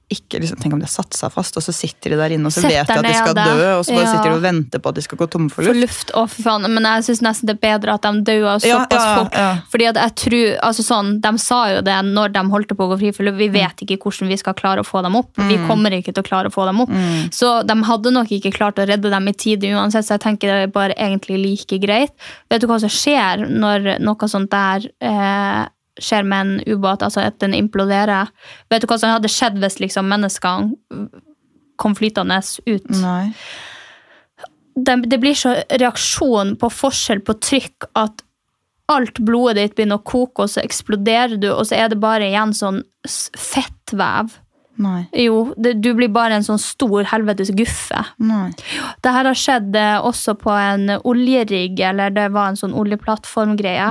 ikke, 0.09 0.39
liksom, 0.41 0.57
tenk 0.59 0.73
om 0.73 0.79
de 0.81 0.87
har 0.87 0.91
satt 0.91 1.13
seg 1.13 1.31
fast, 1.31 1.57
og 1.57 1.63
så 1.63 1.73
sitter 1.75 2.09
de 2.09 2.17
der 2.17 2.33
inne 2.33 2.49
og 2.49 2.53
så 2.55 2.63
Setter 2.63 2.75
vet 2.79 2.87
de 2.87 2.97
at 2.97 3.05
de 3.05 3.13
skal 3.13 3.35
dø, 3.37 3.65
og 3.77 3.83
så 3.85 3.93
bare 3.93 4.05
Ja. 4.05 4.11
sitter 4.15 4.29
de 4.29 4.35
og 4.39 4.41
venter 4.41 4.79
på 4.81 4.89
at 4.89 4.95
de 4.95 5.01
skal 5.05 5.17
gå 5.21 5.27
tomme 5.29 5.49
for 5.53 5.61
luft. 5.61 5.75
For 5.75 5.81
luft. 5.81 6.11
å 6.17 6.23
for 6.29 6.41
faen. 6.47 6.65
Men 6.73 6.83
jeg 6.83 7.03
syns 7.09 7.21
nesten 7.21 7.45
det 7.45 7.55
er 7.57 7.61
bedre 7.79 7.93
at 7.93 8.01
de 8.25 8.33
Ja, 8.39 8.57
såpass 8.59 9.05
ja, 9.05 9.15
fort. 9.19 9.33
ja. 9.33 9.49
Fordi 9.71 9.87
at 9.91 9.95
jeg 10.01 10.15
tror, 10.15 10.59
altså 10.69 10.83
sånn, 10.83 11.21
De 11.21 11.37
sa 11.37 11.59
jo 11.75 11.81
det 11.81 11.97
når 12.05 12.33
de 12.33 12.39
holdt 12.49 12.67
på 12.75 12.83
å 12.87 12.89
gå 12.95 12.99
fri, 12.99 13.11
for 13.13 13.23
luft. 13.23 13.37
vi 13.37 13.49
vet 13.49 13.75
ikke 13.85 13.97
hvordan 14.01 14.27
vi 14.27 14.37
skal 14.37 14.53
klare 14.53 14.79
å 14.81 14.85
få 14.85 15.03
dem 15.03 15.15
opp. 15.15 15.29
Vi 15.37 15.57
kommer 15.67 15.91
ikke 15.91 16.13
til 16.13 16.23
å 16.23 16.27
klare 16.27 16.47
å 16.49 16.53
få 16.53 16.65
dem 16.65 16.81
opp. 16.81 16.89
Så 17.31 17.63
de 17.65 17.73
hadde 17.83 18.11
nok 18.11 18.27
ikke 18.31 18.51
klart 18.51 18.75
å 18.81 18.87
redde 18.87 19.09
dem 19.09 19.27
i 19.27 19.31
tide 19.33 19.69
uansett, 19.73 20.05
så 20.05 20.17
jeg 20.17 20.21
tenker 20.21 20.47
det 20.49 20.63
er 20.63 20.67
bare 20.67 20.93
egentlig 20.97 21.37
like 21.41 21.79
greit. 21.79 22.11
Vet 22.49 22.61
du 22.61 22.67
hva 22.67 22.79
som 22.79 22.89
skjer 22.89 23.45
når 23.49 23.99
noe 24.01 24.27
sånt 24.27 24.49
der 24.49 24.89
eh, 25.01 25.67
skjer 26.03 26.27
med 26.27 26.45
en 26.45 26.75
ubåt, 26.75 27.03
altså 27.05 27.23
at 27.25 27.39
den 27.43 27.55
imploderer? 27.57 28.31
Vet 28.71 28.83
du 28.83 28.89
hva 28.89 28.99
som 28.99 29.13
hadde 29.13 29.31
skjedd 29.31 29.59
hvis 29.61 29.79
liksom 29.83 30.09
menneskene 30.11 31.09
kom 31.79 31.95
flytende 31.95 32.39
ut? 32.67 32.89
Nei. 32.99 33.31
det, 34.75 34.97
det 35.11 35.19
blir 35.21 35.37
så 35.37 35.55
reaksjon 35.69 36.55
på 36.59 36.71
forskjell 36.73 37.23
på 37.25 37.37
trykk 37.43 37.89
at 37.99 38.25
alt 38.89 39.21
blodet 39.21 39.61
ditt 39.61 39.75
begynner 39.77 39.99
å 39.99 40.05
koke, 40.05 40.45
og 40.45 40.51
så 40.51 40.63
eksploderer 40.63 41.37
du, 41.37 41.51
og 41.53 41.67
så 41.69 41.77
er 41.77 41.91
det 41.91 41.99
bare 42.01 42.29
igjen 42.31 42.55
sånn 42.57 42.81
fettvev. 43.37 44.33
Nei. 44.79 45.03
Jo, 45.11 45.49
det, 45.59 45.73
du 45.83 45.91
blir 45.97 46.11
bare 46.13 46.37
en 46.39 46.45
sånn 46.45 46.61
stor 46.61 47.03
helvetes 47.11 47.51
guffe. 47.55 47.99
Nei. 48.23 48.47
Det 49.03 49.11
her 49.11 49.27
har 49.27 49.37
skjedd 49.37 49.75
eh, 49.75 49.97
også 50.07 50.37
på 50.39 50.53
en 50.55 50.93
oljerigg, 51.03 51.81
eller 51.89 52.13
det 52.15 52.29
var 52.35 52.53
en 52.53 52.59
sånn 52.59 52.75
oljeplattformgreie. 52.79 53.89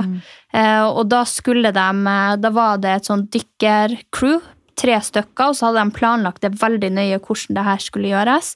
Eh, 0.49 0.85
og 0.87 1.03
da 1.11 1.21
skulle 1.29 1.69
de 1.75 1.89
eh, 2.09 2.35
Da 2.41 2.53
var 2.55 2.81
det 2.81 2.95
et 2.95 3.09
sånn 3.11 3.27
dykkercrew, 3.29 4.39
tre 4.79 4.97
stykker, 5.03 5.51
og 5.51 5.59
så 5.59 5.69
hadde 5.69 5.83
de 5.83 5.97
planlagt 5.99 6.41
det 6.41 6.55
veldig 6.57 6.93
nøye 6.95 7.19
hvordan 7.21 7.59
det 7.59 7.67
her 7.67 7.83
skulle 7.83 8.13
gjøres. 8.13 8.55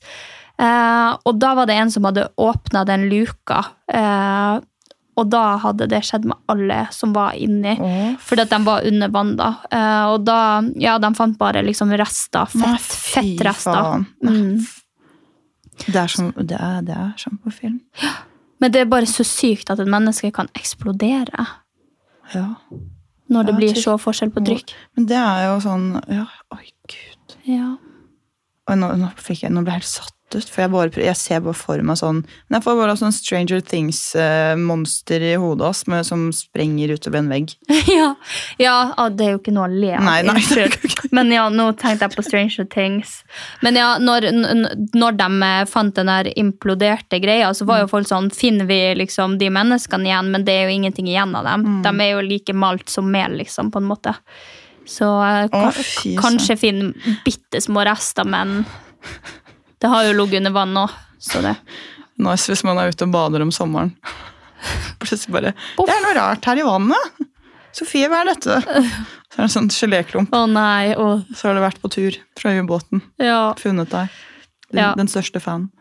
Eh, 0.57 1.11
og 1.13 1.37
da 1.41 1.53
var 1.57 1.69
det 1.69 1.77
en 1.77 1.93
som 1.93 2.09
hadde 2.09 2.29
åpna 2.41 2.85
den 2.89 3.07
luka. 3.13 3.61
Eh, 3.93 4.61
og 5.15 5.29
da 5.29 5.41
hadde 5.61 5.85
det 5.91 5.99
skjedd 6.07 6.25
med 6.25 6.37
alle 6.49 6.79
som 6.95 7.13
var 7.13 7.35
inni. 7.37 7.75
Åh, 7.79 8.15
Fordi 8.19 8.41
at 8.45 8.49
de 8.53 8.59
var 8.65 8.85
under 8.89 9.11
vann, 9.13 9.35
da. 9.37 9.49
Eh, 9.71 10.05
og 10.13 10.23
da 10.25 10.37
Ja, 10.81 10.97
de 10.99 11.13
fant 11.17 11.37
bare 11.37 11.61
liksom 11.65 11.91
rester. 11.99 12.45
Fett, 12.49 12.81
fettrester. 13.13 14.05
Mm. 14.25 14.57
Det 15.87 15.95
er 15.99 16.07
som, 16.07 16.31
det 16.37 16.57
er, 16.59 16.81
det 16.85 16.95
er 16.95 17.11
som 17.17 17.37
på 17.43 17.51
film. 17.53 17.79
Ja. 18.01 18.13
Men 18.61 18.71
det 18.71 18.81
er 18.81 18.85
bare 18.91 19.05
så 19.09 19.25
sykt 19.27 19.69
at 19.73 19.79
et 19.83 19.89
menneske 19.91 20.31
kan 20.31 20.47
eksplodere 20.55 21.45
Ja. 22.33 22.45
når 23.29 23.43
det 23.45 23.53
Ja, 23.53 23.57
blir 23.57 23.75
så 23.75 23.97
forskjell 23.99 24.31
på 24.31 24.43
trykk. 24.45 24.73
Men 24.95 25.05
det 25.09 25.17
er 25.19 25.47
jo 25.49 25.59
sånn 25.65 25.89
ja, 26.09 26.25
Oi, 26.55 26.69
gud. 26.87 27.35
Ja. 27.49 27.75
Oi, 28.69 28.75
nå, 28.79 28.93
nå, 28.95 29.09
jeg, 29.27 29.51
nå 29.51 29.63
ble 29.65 29.73
jeg 29.73 29.81
helt 29.81 29.89
satt 29.91 30.13
ut, 30.37 30.49
for 30.49 30.63
jeg, 30.63 30.71
bare, 30.73 31.03
jeg 31.05 31.19
ser 31.19 31.41
bare 31.45 31.57
for 31.57 31.81
meg 31.85 31.99
sånn 31.99 32.21
Men 32.23 32.57
jeg 32.57 32.65
får 32.65 32.77
bare 32.79 32.95
sånn 32.99 33.15
Stranger 33.15 33.63
Things-monster 33.65 35.25
i 35.27 35.33
hodet 35.41 35.67
oss 35.67 35.83
med, 35.91 36.05
som 36.07 36.25
sprenger 36.35 36.95
utover 36.95 37.21
en 37.21 37.29
vegg. 37.31 37.53
ja. 37.97 38.13
ja, 38.61 38.77
det 39.13 39.27
er 39.27 39.35
jo 39.35 39.41
ikke 39.41 39.55
noe 39.55 39.67
å 39.69 39.73
le 39.73 39.93
av. 39.97 40.05
Men 41.13 41.33
ja, 41.33 41.45
nå 41.53 41.69
tenkte 41.79 42.07
jeg 42.07 42.15
på 42.15 42.25
Stranger 42.25 42.67
Things. 42.71 43.19
Men 43.65 43.77
ja, 43.79 43.93
når, 44.01 44.29
når 44.95 45.19
de 45.19 45.29
eh, 45.49 45.59
fant 45.69 45.95
den 45.97 46.11
der 46.11 46.31
imploderte 46.39 47.21
greia, 47.23 47.51
så 47.53 47.67
var 47.69 47.83
jo 47.83 47.91
folk 47.91 48.09
sånn 48.09 48.31
Finner 48.33 48.67
vi 48.67 48.79
liksom 48.97 49.37
de 49.39 49.49
menneskene 49.53 50.09
igjen? 50.09 50.31
Men 50.33 50.45
det 50.47 50.57
er 50.57 50.67
jo 50.67 50.75
ingenting 50.79 51.07
igjen 51.11 51.35
av 51.37 51.47
dem. 51.47 51.65
De 51.85 51.93
er 52.03 52.15
jo 52.15 52.25
like 52.25 52.55
malt 52.57 52.89
som 52.91 53.07
mel, 53.11 53.37
liksom, 53.39 53.71
på 53.71 53.81
en 53.81 53.89
måte. 53.89 54.15
Så 54.85 55.07
eh, 55.23 55.71
fy 55.71 56.15
kanskje 56.19 56.57
finne 56.59 57.15
bitte 57.25 57.61
små 57.63 57.85
rester, 57.87 58.27
men 58.27 58.63
det 59.83 59.91
har 59.91 60.07
jo 60.07 60.13
ligget 60.17 60.39
under 60.41 60.55
vann 60.55 60.79
så 61.23 61.41
det 61.43 61.55
Nice 62.23 62.47
hvis 62.51 62.61
man 62.63 62.77
er 62.79 62.91
ute 62.93 63.05
og 63.07 63.11
bader 63.13 63.41
om 63.43 63.49
sommeren. 63.51 63.89
Plutselig 65.01 65.33
bare 65.33 65.51
Poff. 65.75 65.87
Det 65.89 65.95
er 65.97 66.03
noe 66.05 66.13
rart 66.17 66.45
her 66.45 66.59
i 66.61 66.65
vannet! 66.67 67.23
Sofie, 67.73 68.05
hva 68.07 68.19
er 68.21 68.29
dette? 68.29 68.59
Så 68.61 69.39
er 69.39 69.39
det 69.39 69.45
en 69.47 69.53
sånn 69.55 69.69
geléklump. 69.73 70.29
Å 70.37 70.43
nei, 70.45 70.93
å 70.93 71.07
Så 71.33 71.47
har 71.49 71.57
det 71.57 71.63
vært 71.65 71.79
på 71.81 71.89
tur 71.89 72.17
fra 72.37 72.53
ubåten. 72.53 73.01
ja. 73.17 73.53
Funnet 73.57 73.89
deg. 73.89 74.11
Den, 74.69 74.79
Ja. 74.83 74.91
den 74.97 75.09
største 75.09 75.41
fanen. 75.41 75.71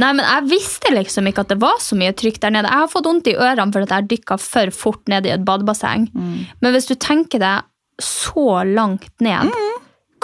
Nei, 0.00 0.10
men 0.12 0.24
jeg 0.24 0.48
visste 0.50 0.90
liksom 0.92 1.28
ikke 1.28 1.44
at 1.44 1.52
det 1.52 1.60
var 1.60 1.78
så 1.80 1.96
mye 1.96 2.12
trykk 2.16 2.40
der 2.40 2.50
nede. 2.52 2.68
Jeg 2.72 2.80
har 2.82 2.88
fått 2.92 3.06
vondt 3.08 3.28
i 3.28 3.36
ørene 3.36 3.72
fordi 3.72 3.88
jeg 3.92 4.08
dykka 4.08 4.36
for 4.40 4.72
fort 4.76 5.06
ned 5.08 5.24
i 5.28 5.32
et 5.36 5.44
badebasseng. 5.44 6.08
Men 6.14 6.72
hvis 6.74 6.88
du 6.88 6.94
tenker 6.96 7.40
deg 7.40 7.62
så 8.00 8.64
langt 8.74 9.08
ned, 9.24 9.52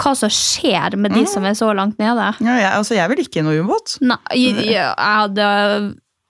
hva 0.00 0.12
som 0.16 0.30
skjer 0.32 0.96
med 1.00 1.14
de 1.14 1.24
som 1.28 1.44
er 1.46 1.56
så 1.58 1.70
langt 1.76 1.98
nede 2.00 2.30
Ja, 2.40 2.54
jeg, 2.56 2.70
altså, 2.72 2.96
jeg 2.96 3.12
vil 3.12 3.24
ikke 3.24 3.42
i 3.42 3.46
noe 3.46 3.64
ubåt. 3.64 3.98
Nei, 4.04 4.20
jeg, 4.38 4.64
jeg 4.72 4.86
hadde 4.96 5.48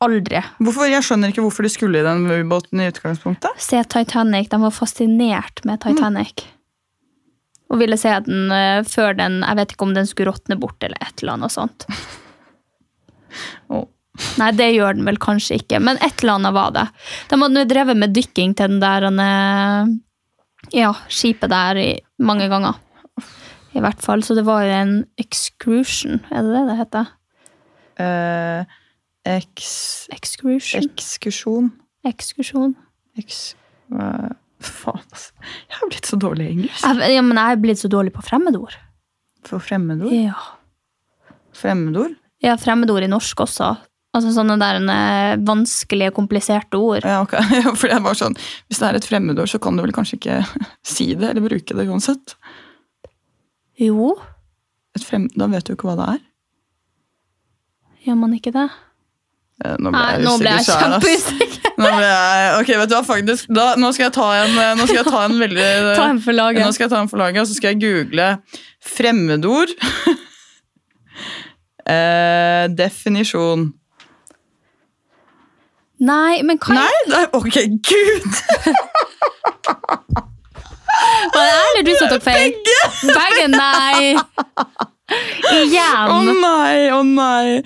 aldri 0.01 0.41
Hvorfor? 0.59 0.89
Jeg 0.89 1.05
skjønner 1.05 1.33
ikke 1.33 1.45
hvorfor 1.45 1.67
de 1.67 1.73
skulle 1.73 2.01
i 2.01 2.07
den 2.07 2.25
ubåten 2.25 2.81
i 2.81 2.89
utgangspunktet. 2.89 3.61
Se 3.61 3.83
Titanic. 3.85 4.49
De 4.53 4.61
var 4.63 4.75
fascinert 4.75 5.63
med 5.69 5.83
Titanic. 5.85 6.47
Og 7.71 7.79
ville 7.83 7.99
se 8.01 8.13
den 8.27 8.51
eh, 8.55 8.81
før 8.89 9.15
den 9.19 9.41
Jeg 9.45 9.59
vet 9.61 9.75
ikke 9.75 9.87
om 9.87 9.95
den 9.95 10.09
skulle 10.09 10.33
råtne 10.33 10.59
bort 10.61 10.83
eller 10.83 10.99
et 11.05 11.23
eller 11.23 11.37
annet 11.37 11.55
sånt. 11.55 11.87
oh. 13.73 13.87
Nei, 14.41 14.51
det 14.53 14.73
gjør 14.75 14.99
den 14.99 15.07
vel 15.07 15.17
kanskje 15.23 15.61
ikke, 15.61 15.79
men 15.81 15.97
et 16.03 16.21
eller 16.21 16.41
annet 16.41 16.53
var 16.53 16.73
det. 16.75 16.83
De 17.31 17.39
hadde 17.41 17.69
drevet 17.71 17.97
med 17.97 18.13
dykking 18.13 18.57
til 18.59 18.75
den 18.75 18.83
der 18.83 19.07
eh, 19.09 19.93
ja, 20.77 20.91
skipet 21.09 21.53
der 21.53 21.81
mange 22.21 22.49
ganger. 22.51 22.81
I 23.77 23.83
hvert 23.85 24.03
fall, 24.03 24.23
så 24.27 24.35
det 24.35 24.43
var 24.49 24.65
jo 24.67 24.73
en 24.75 24.95
excrusion, 25.21 26.19
er 26.35 26.43
det 26.47 26.55
det 26.57 26.63
det 26.71 26.77
heter? 26.81 27.11
Uh, 28.01 28.65
eks, 29.31 29.71
Excrusion? 30.15 30.87
ekskursjon. 30.91 31.69
Ekskursjon? 32.09 32.73
Eks, 33.21 33.41
hva- 33.93 34.33
faen, 34.61 35.03
altså. 35.13 35.31
Jeg 35.69 35.77
har 35.79 35.91
blitt 35.93 36.09
så 36.09 36.19
dårlig 36.21 36.47
i 36.49 36.55
engelsk. 36.57 36.83
Jeg, 36.87 37.13
ja, 37.15 37.23
men 37.27 37.39
jeg 37.39 37.57
er 37.59 37.63
blitt 37.63 37.83
så 37.83 37.91
dårlig 37.93 38.13
på 38.17 38.25
fremmedord. 38.27 38.75
For 39.47 39.63
fremmedord? 39.63 40.13
Ja. 40.17 40.35
Fremmedord? 41.57 42.17
ja, 42.41 42.55
fremmedord 42.57 43.05
i 43.05 43.09
norsk 43.13 43.43
også. 43.45 43.71
Altså 44.17 44.33
sånne 44.35 44.57
der 44.59 44.81
eh, 44.91 45.35
vanskelige, 45.47 46.11
kompliserte 46.17 46.79
ord. 46.81 47.05
Ja, 47.07 47.21
ok. 47.23 47.37
For 47.79 47.87
det 47.93 48.01
bare 48.03 48.19
sånn, 48.19 48.35
Hvis 48.67 48.81
det 48.81 48.89
er 48.89 48.97
et 48.99 49.07
fremmedord, 49.07 49.51
så 49.53 49.61
kan 49.63 49.77
du 49.79 49.85
vel 49.85 49.93
kanskje 49.95 50.17
ikke 50.19 50.39
si 50.97 51.13
det 51.15 51.29
eller 51.31 51.45
bruke 51.45 51.77
det 51.79 51.85
uansett? 51.87 52.35
Jo, 53.81 54.13
frem, 55.01 55.31
da 55.39 55.47
vet 55.49 55.65
du 55.67 55.73
ikke 55.73 55.87
hva 55.89 55.97
det 55.97 56.07
er. 56.17 56.21
gjør 58.05 58.17
man 58.21 58.35
ikke 58.37 58.53
det? 58.53 58.69
Eh, 59.65 59.77
Nå 59.81 59.89
ble 59.93 60.01
Nei, 60.01 60.11
jeg 60.21 60.27
kjempeusikker. 60.69 61.71
Nå 61.81 61.87
ble 61.97 62.09
jeg, 62.11 62.43
ok, 62.61 62.69
vet 62.81 62.91
du 62.91 62.95
hva, 62.97 63.05
faktisk, 63.09 63.43
da, 63.57 63.67
nå 63.81 63.89
skal 63.97 64.05
jeg 64.07 64.15
ta 64.17 64.29
en, 64.43 64.53
eh, 64.53 64.75
nå 64.77 64.83
skal 64.89 65.01
jeg 65.01 65.09
ta 65.09 65.21
en 65.25 65.37
veldig 65.41 65.69
Ta 66.01 66.07
en 66.13 66.21
for 66.25 66.35
laget. 66.37 66.63
Nå 66.65 66.71
skal 66.77 66.85
jeg 66.87 66.93
ta 66.93 67.01
en 67.05 67.11
for 67.13 67.19
laget, 67.21 67.41
og 67.43 67.49
så 67.49 67.55
skal 67.57 67.69
jeg 67.73 67.79
google 67.85 68.27
fremmedord. 68.85 69.71
eh, 71.97 72.65
definisjon. 72.77 73.61
Nei, 76.01 76.35
men 76.49 76.57
hva 76.61 76.73
Nei, 76.81 76.99
er, 77.21 77.27
ok, 77.37 77.57
gud! 77.85 78.33
Var 81.35 81.43
det 81.47 81.51
jeg 81.51 81.73
eller 81.73 81.89
du 81.89 81.93
som 81.97 82.13
tok 82.13 82.25
feil? 82.25 82.55
Begge! 82.55 82.79
Begge, 83.17 83.49
nei. 83.55 84.15
Igjen. 85.57 86.07
Å 86.07 86.21
oh, 86.21 86.31
nei, 86.31 86.77
å 86.95 87.03
nei. 87.07 87.61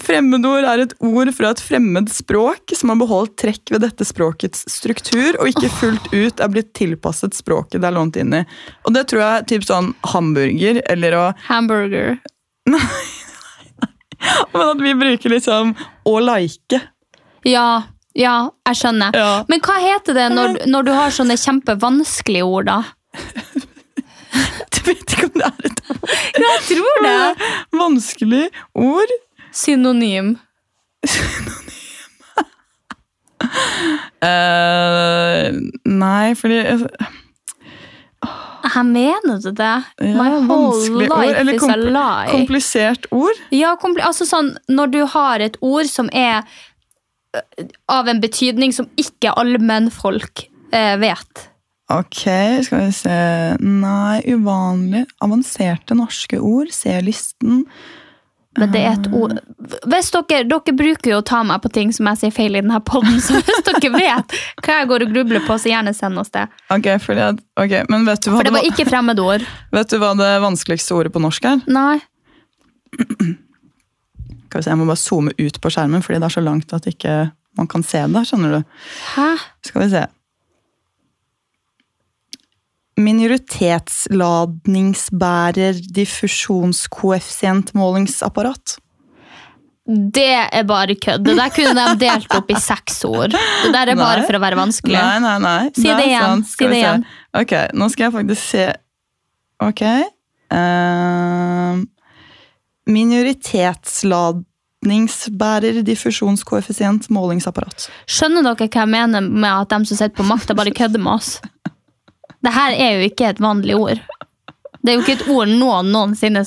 Fremmedord 0.00 0.64
er 0.64 0.80
et 0.86 0.94
ord 1.04 1.28
fra 1.36 1.50
et 1.52 1.60
fremmed 1.60 2.08
språk 2.08 2.72
som 2.78 2.88
har 2.88 3.00
beholdt 3.02 3.34
trekk 3.42 3.74
ved 3.74 3.82
dette 3.84 4.06
språkets 4.08 4.64
struktur 4.72 5.36
og 5.36 5.50
ikke 5.50 5.68
fullt 5.76 6.06
ut 6.14 6.40
er 6.40 6.52
blitt 6.52 6.70
tilpasset 6.78 7.36
språket 7.36 7.82
det 7.82 7.90
er 7.90 7.96
lånt 7.98 8.16
inn 8.16 8.32
i. 8.38 8.40
Og 8.88 8.96
det 8.96 9.04
tror 9.12 9.24
jeg 9.26 9.48
typ 9.52 9.66
sånn 9.68 9.92
hamburger 10.14 10.80
eller 10.88 11.18
å 11.18 11.26
Hamburger. 11.44 12.16
Nei, 12.72 12.80
Men 14.54 14.68
at 14.70 14.80
vi 14.80 14.94
bruker 14.96 15.34
liksom 15.34 15.74
å 16.08 16.14
like. 16.22 16.80
Ja, 17.44 17.82
ja, 18.18 18.34
jeg 18.68 18.76
skjønner. 18.80 19.14
Ja. 19.16 19.44
Men 19.48 19.60
hva 19.64 19.76
heter 19.82 20.14
det 20.16 20.26
når, 20.34 20.58
når 20.68 20.82
du 20.88 20.92
har 20.96 21.10
sånne 21.14 21.36
kjempevanskelige 21.40 22.44
ord, 22.44 22.66
da? 22.70 22.82
Du 24.72 24.78
vet 24.88 25.02
ikke 25.12 25.26
om 25.28 25.34
det 25.36 25.44
er 25.44 25.66
et 25.68 25.80
Jeg 26.40 26.60
tror 26.70 27.02
det. 27.04 27.50
vanskelig 27.76 28.46
ord. 28.74 29.12
Synonym. 29.52 30.34
Eh, 34.22 35.48
nei, 35.90 36.34
fordi 36.38 36.58
Jeg 38.62 38.84
mener 38.86 39.40
du 39.42 39.50
det? 39.50 39.58
ja, 40.00 40.12
My 40.14 40.28
whole 40.30 40.46
vanskelig 40.48 41.08
ord. 41.10 41.18
life 41.18 41.38
Eller 41.40 41.54
is 41.58 41.62
a 41.62 41.76
lie. 41.76 42.28
komplisert 42.30 43.06
ord. 43.10 43.40
Ja, 43.50 43.74
kompl 43.82 44.00
altså 44.06 44.24
sånn, 44.28 44.52
når 44.70 44.92
du 44.94 45.00
har 45.16 45.40
et 45.42 45.56
ord 45.60 45.90
som 45.90 46.08
er 46.12 46.44
av 47.92 48.08
en 48.08 48.20
betydning 48.20 48.74
som 48.76 48.88
ikke 49.00 49.32
allmennfolk 49.40 50.46
eh, 50.74 50.96
vet. 51.00 51.48
Ok, 51.92 52.22
skal 52.64 52.86
vi 52.86 52.92
se 52.96 53.16
Nei, 53.60 54.22
uvanlig. 54.32 55.04
Avanserte 55.24 55.96
norske 55.98 56.38
ord. 56.40 56.70
Se 56.72 56.94
listen. 57.04 57.66
Men 58.58 58.68
det 58.72 58.82
er 58.84 58.98
et 58.98 59.06
ord 59.16 59.38
Hvis 59.88 60.10
dere, 60.12 60.42
dere 60.44 60.74
bruker 60.76 61.14
jo 61.14 61.20
å 61.22 61.24
ta 61.24 61.38
meg 61.46 61.62
på 61.64 61.70
ting 61.72 61.92
som 61.96 62.10
jeg 62.10 62.20
sier 62.20 62.34
feil 62.36 62.58
i 62.58 62.60
denne 62.60 62.82
podden, 62.84 63.16
så 63.24 63.38
hvis 63.40 63.62
dere 63.64 63.92
vet 63.94 64.34
hva 64.60 64.76
jeg 64.76 64.90
går 64.90 65.04
og 65.06 65.14
grubler 65.14 65.44
på, 65.46 65.56
så 65.56 65.70
gjerne 65.72 65.94
send 65.96 66.20
oss 66.20 66.32
det. 66.34 66.44
Ok, 66.68 66.90
at, 66.92 67.40
okay 67.56 67.86
men 67.88 68.04
vet 68.08 68.20
du, 68.20 68.28
hva 68.28 68.42
For 68.42 68.48
det 68.50 68.52
var 68.52 68.60
va- 68.66 68.68
ikke 68.74 68.88
fremmedord. 68.90 69.46
vet 69.78 69.94
du 69.94 69.96
hva 70.02 70.12
det 70.20 70.32
vanskeligste 70.44 70.98
ordet 70.98 71.14
på 71.16 71.22
norsk 71.24 71.48
er? 71.48 71.64
Nei. 71.72 71.96
Skal 74.52 74.60
vi 74.60 74.66
se, 74.66 74.72
Jeg 74.74 74.80
må 74.82 74.84
bare 74.84 75.00
zoome 75.00 75.32
ut 75.32 75.56
på 75.64 75.70
skjermen, 75.72 76.02
fordi 76.04 76.18
det 76.20 76.28
er 76.28 76.34
så 76.34 76.42
langt 76.44 76.68
at 76.76 76.84
ikke 76.90 77.12
man 77.56 77.64
kan 77.72 77.80
se 77.84 78.00
det. 78.04 78.22
skjønner 78.28 78.50
du? 78.52 78.60
Hæ? 79.14 79.28
Skal 79.64 79.80
vi 79.80 79.88
se. 79.94 80.02
Minoritetsladningsbærer 83.00 85.74
diffusjonskoeffisientmålingsapparat. 85.96 88.66
Det 89.88 90.36
er 90.52 90.64
bare 90.68 90.94
kødd. 91.00 91.24
Det 91.26 91.36
der 91.40 91.50
kunne 91.56 91.82
de 91.88 91.96
delt 92.04 92.28
opp 92.36 92.48
i 92.52 92.60
seks 92.60 93.00
ord. 93.08 93.32
Det 93.32 93.72
der 93.72 93.88
er 93.88 93.96
bare 93.96 94.20
Nei. 94.20 94.28
for 94.28 94.36
å 94.36 94.44
være 94.44 94.60
vanskelig. 94.60 95.00
Nei, 95.00 95.18
nei, 95.24 95.38
nei. 95.42 95.72
Si 95.74 95.88
det 95.88 95.96
det 95.96 96.06
igjen, 96.12 96.44
si 96.46 96.64
det 96.68 96.76
igjen. 96.78 97.02
Ok, 97.40 97.52
nå 97.72 97.88
skal 97.92 98.04
jeg 98.06 98.12
faktisk 98.20 98.42
se 98.52 98.64
Ok. 99.62 99.82
Uh, 100.52 101.01
minoritetsladningsbærer 102.90 105.82
diffusjonskoeffisient 105.86 107.06
målingsapparat. 107.14 107.86
Skjønner 108.10 108.42
dere 108.46 108.66
hva 108.66 108.82
jeg 108.82 108.90
mener 108.90 109.20
med 109.26 109.52
at 109.52 109.70
de 109.70 109.84
som 109.90 109.96
sitter 109.98 110.16
på 110.18 110.26
makta, 110.26 110.54
bare 110.58 110.74
kødder 110.74 111.00
med 111.02 111.12
oss? 111.18 111.30
Det 112.42 112.52
her 112.54 112.70
er 112.74 112.90
jo 112.96 113.02
ikke 113.06 113.28
et 113.30 113.40
vanlig 113.42 113.74
ord. 113.78 113.98
Det 114.82 114.90
er 114.90 114.96
jo 114.98 115.04
ikke 115.04 115.18
et 115.20 115.28
ord 115.30 115.48
noen 115.48 115.92
noensinne 115.94 116.42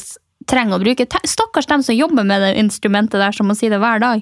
trenger 0.50 0.76
å 0.76 0.84
bruke. 0.84 1.08
Stakkars 1.26 1.68
dem 1.72 1.84
som 1.86 1.96
jobber 1.96 2.24
med 2.28 2.40
det 2.44 2.60
instrumentet 2.60 3.20
der, 3.22 3.32
som 3.32 3.48
må 3.50 3.54
si 3.58 3.68
det 3.72 3.80
hver 3.82 4.00
dag. 4.04 4.20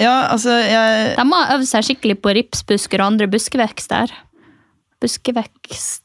Ja, 0.00 0.16
altså, 0.32 0.50
jeg 0.60 1.16
De 1.16 1.24
må 1.24 1.36
øve 1.54 1.66
seg 1.68 1.84
skikkelig 1.86 2.16
på 2.24 2.28
ripsbusker 2.36 2.98
og 3.00 3.06
andre 3.12 3.26
buskevekster. 3.32 4.06
Buskevekst 5.00 6.02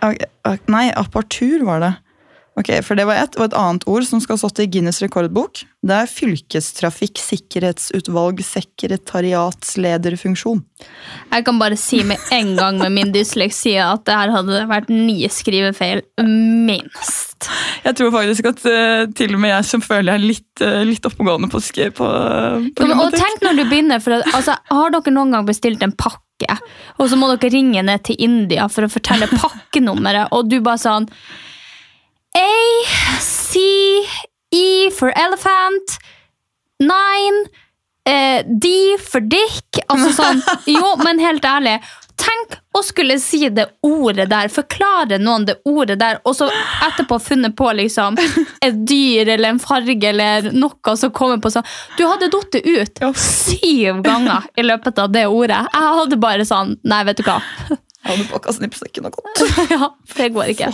Nei, 0.00 0.86
appartur 0.96 1.60
var 1.68 1.78
det. 1.84 1.92
Ok, 2.58 2.82
For 2.82 2.98
det 2.98 3.04
var 3.06 3.14
ett, 3.14 3.36
og 3.38 3.44
et 3.46 3.54
annet 3.56 3.84
ord 3.88 4.04
som 4.04 4.20
skal 4.22 4.34
ha 4.34 4.38
stått 4.42 4.58
i 4.64 4.66
Guinness 4.70 5.02
rekordbok. 5.02 5.64
Det 5.86 5.94
er 5.96 6.06
fylkestrafikksikkerhetsutvalg 6.10 8.44
sekretariatslederfunksjon. 8.44 10.60
Jeg 11.30 11.44
kan 11.46 11.58
bare 11.60 11.76
si 11.80 12.04
med 12.04 12.18
en 12.34 12.56
gang 12.58 12.78
med 12.82 12.92
min 12.96 13.12
dysleksi 13.14 13.76
at 13.80 14.04
det 14.08 14.14
her 14.18 14.30
hadde 14.34 14.68
vært 14.68 14.88
ni 14.92 15.28
skrivefeil, 15.30 16.02
minst. 16.20 17.48
Jeg 17.86 17.94
tror 17.96 18.10
faktisk 18.12 18.44
at 18.50 18.60
uh, 18.66 19.06
til 19.16 19.34
og 19.36 19.40
med 19.40 19.50
jeg 19.54 19.64
som 19.70 19.80
føler 19.84 20.12
jeg 20.12 20.18
er 20.18 20.30
litt, 20.34 20.56
uh, 20.60 20.82
litt 20.84 21.06
oppegående 21.08 21.48
på, 21.52 21.58
på, 21.62 21.64
uh, 21.70 21.96
på 21.96 22.04
Ja, 22.82 22.86
men, 22.90 23.00
og 23.00 23.10
tenk 23.14 23.42
når 23.46 23.54
du 23.56 23.64
begynner, 23.70 23.98
for 24.04 24.12
at, 24.18 24.22
altså, 24.36 24.52
Har 24.68 24.88
dere 24.92 25.12
noen 25.14 25.32
gang 25.36 25.44
bestilt 25.48 25.82
en 25.86 25.96
pakke, 25.96 26.54
og 26.98 27.04
så 27.08 27.16
må 27.20 27.24
dere 27.30 27.54
ringe 27.54 27.82
ned 27.86 28.00
til 28.08 28.16
India 28.20 28.68
for 28.72 28.82
å 28.84 28.92
fortelle 28.92 29.26
pakkenummeret, 29.32 30.26
og 30.34 30.40
du 30.50 30.56
bare 30.64 30.82
sånn 30.82 31.06
A, 32.38 32.50
C, 33.20 33.60
E 34.54 34.90
for 34.90 35.12
elephant, 35.18 35.96
nine, 36.80 37.46
eh, 38.06 38.42
D 38.46 38.96
for 39.02 39.20
dick. 39.20 39.80
Altså 39.88 40.12
sånn 40.22 40.42
Jo, 40.76 40.94
men 41.02 41.18
helt 41.22 41.44
ærlig. 41.44 41.78
Tenk 42.20 42.58
å 42.76 42.82
skulle 42.84 43.16
si 43.18 43.48
det 43.48 43.64
ordet 43.86 44.26
der, 44.28 44.50
forklare 44.52 45.16
noen 45.18 45.46
det 45.48 45.54
ordet 45.64 45.96
der, 46.02 46.18
og 46.28 46.34
så 46.36 46.50
etterpå 46.84 47.16
funnet 47.24 47.54
på 47.56 47.70
liksom 47.78 48.18
et 48.66 48.76
dyr 48.86 49.30
eller 49.36 49.54
en 49.54 49.60
farge 49.62 50.10
eller 50.10 50.50
noe 50.52 50.96
som 51.00 51.14
kommer 51.16 51.40
på 51.40 51.48
sånn 51.54 51.64
Du 51.96 52.04
hadde 52.04 52.28
falt 52.34 52.58
ut 52.60 53.00
syv 53.24 54.02
ganger 54.04 54.50
i 54.60 54.66
løpet 54.68 55.00
av 55.00 55.08
det 55.16 55.24
ordet. 55.32 55.62
Jeg 55.72 55.94
hadde 56.02 56.20
bare 56.20 56.46
sånn 56.48 56.76
Nei, 56.84 57.00
vet 57.08 57.22
du 57.22 57.24
hva. 57.24 57.38
Jeg 57.70 58.04
hadde 58.04 58.28
pakka 58.34 58.52
snippsekken 58.58 59.08
og 59.08 59.16
gått. 59.16 59.46
Ja, 59.72 59.90
det 60.16 60.28
går 60.36 60.52
ikke. 60.52 60.70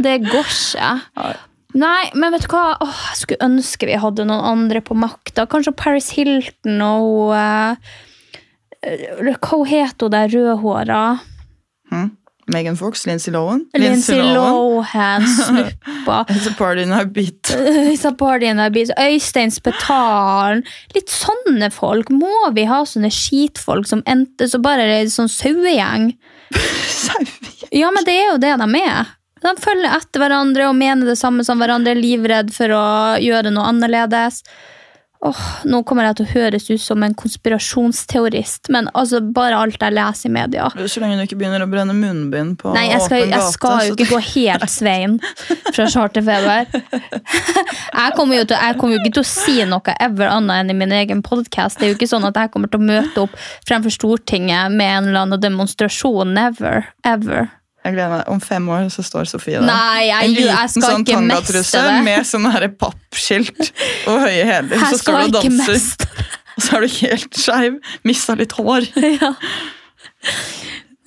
Det 0.00 0.18
går 0.24 0.46
ikke. 0.46 0.92
Nei. 1.20 1.32
Nei, 1.72 2.10
men 2.12 2.34
vet 2.34 2.44
du 2.44 2.52
hva? 2.52 2.76
Åh, 2.84 3.02
jeg 3.12 3.20
skulle 3.22 3.48
ønske 3.48 3.88
vi 3.88 3.96
hadde 3.96 4.26
noen 4.28 4.44
andre 4.44 4.82
på 4.84 4.96
makta. 4.98 5.46
Kanskje 5.48 5.72
Paris 5.76 6.10
Hilton 6.12 6.82
og 6.84 7.32
uh, 7.32 7.92
Hva 8.82 9.60
heter 9.68 10.08
hun 10.08 10.12
der 10.12 10.32
rødhåra? 10.32 11.04
Megan 12.46 12.76
Fox, 12.76 13.06
Lindsay 13.06 13.32
Lohan. 13.32 13.66
Lindsay 13.74 14.18
Lohan, 14.18 15.22
Snuppa. 15.22 16.24
It's 16.28 16.46
a 16.46 16.54
party 16.58 16.82
in 16.82 16.92
a 16.92 17.04
beat. 17.04 17.42
It's 17.92 18.04
a 18.04 18.12
party 18.12 18.46
in 18.46 18.58
a 18.58 18.68
beat. 18.70 18.90
Øystein 18.98 19.50
Spetalen. 19.50 20.64
Litt 20.94 21.10
sånne 21.12 21.70
folk. 21.70 22.10
Må 22.10 22.50
vi 22.56 22.66
ha 22.68 22.82
sånne 22.84 23.12
skitfolk 23.14 23.86
som 23.88 24.02
endte 24.10 24.50
så 24.50 24.60
bare 24.62 24.84
er 24.84 25.04
det 25.04 25.14
sånn 25.14 25.32
sauegjeng? 25.32 26.12
Ja, 27.72 27.88
men 27.88 28.04
det 28.04 28.12
er 28.12 28.26
jo 28.26 28.40
det 28.42 28.50
de 28.60 28.80
er. 28.84 29.12
De 29.42 29.54
følger 29.62 29.90
etter 29.96 30.22
hverandre 30.22 30.68
og 30.70 30.76
mener 30.78 31.08
det 31.08 31.18
samme 31.20 31.44
som 31.46 31.58
hverandre, 31.62 31.96
er 31.96 32.02
livredd 32.02 32.52
for 32.54 32.72
å 32.76 32.84
gjøre 33.22 33.50
noe 33.54 33.70
annerledes. 33.72 34.42
Åh, 35.22 35.40
nå 35.70 35.78
kommer 35.86 36.08
jeg 36.08 36.16
til 36.18 36.26
å 36.26 36.30
høres 36.32 36.64
ut 36.66 36.80
som 36.82 37.02
en 37.06 37.12
konspirasjonsteorist, 37.14 38.66
men 38.74 38.88
altså 38.90 39.20
bare 39.22 39.54
alt 39.54 39.78
jeg 39.78 39.94
leser 39.94 40.26
i 40.26 40.32
media. 40.34 40.64
Så 40.90 40.98
lenge 40.98 41.20
du 41.20 41.22
ikke 41.28 41.38
begynner 41.38 41.62
å 41.62 41.68
brenne 41.70 41.94
munnbind 41.94 42.56
på 42.58 42.72
Nei, 42.74 42.88
jeg 42.88 43.04
skal, 43.04 43.20
åpen 43.20 43.30
jeg 43.30 43.38
gate. 43.38 43.52
skal 43.54 43.84
jo 43.86 43.94
ikke 43.94 44.08
gå 44.10 44.18
helt 44.32 44.66
Svein 44.72 45.14
fra 45.76 45.86
Charterfeber. 45.94 46.66
Jeg 48.02 48.16
kommer 48.16 48.38
jo, 48.40 48.44
til, 48.48 48.56
jeg 48.56 48.76
kommer 48.80 48.96
jo 48.96 49.00
ikke 49.02 49.12
til 49.14 49.22
å 49.22 49.28
si 49.28 49.54
noe 49.68 49.92
ever 50.02 50.30
annet 50.32 50.62
enn 50.62 50.72
i 50.72 50.76
min 50.80 50.92
egen 50.96 51.20
podkast. 51.22 51.78
Det 51.78 51.86
er 51.86 51.92
jo 51.92 51.96
ikke 51.98 52.08
sånn 52.10 52.24
at 52.26 52.38
jeg 52.40 52.50
kommer 52.54 52.70
til 52.72 52.80
å 52.80 52.86
møte 52.88 53.22
opp 53.26 53.34
fremfor 53.68 53.92
Stortinget 53.94 54.72
med 54.74 54.88
en 54.88 55.10
eller 55.10 55.20
annen 55.26 55.42
demonstrasjon. 55.44 56.32
Never. 56.34 56.88
Ever. 57.06 57.50
Jeg 57.82 57.96
gleder 57.96 58.12
meg. 58.12 58.22
Om 58.30 58.40
fem 58.42 58.68
år 58.70 58.86
så 58.94 59.02
står 59.06 59.26
Sofie 59.30 59.58
der. 59.58 59.66
Nei, 59.66 60.06
jeg, 60.06 60.28
en 60.28 60.36
jeg 60.38 60.70
skal 60.74 60.84
sånn 60.84 61.06
ikke 61.06 61.16
tangatruse 61.18 61.82
det. 61.82 61.96
med 62.06 62.28
sånn 62.28 62.46
pappskilt 62.78 63.72
og 64.10 64.20
høye 64.22 64.44
hæler. 64.46 64.84
Så 64.92 65.00
står 65.02 65.18
du 65.18 65.24
og 65.24 65.38
danser, 65.40 66.06
og 66.54 66.66
så 66.66 66.78
er 66.78 66.86
du 66.86 66.92
helt 67.00 67.40
skeiv. 67.42 67.80
Mista 68.06 68.36
litt 68.38 68.54
hår. 68.58 68.86
ja. 69.16 69.32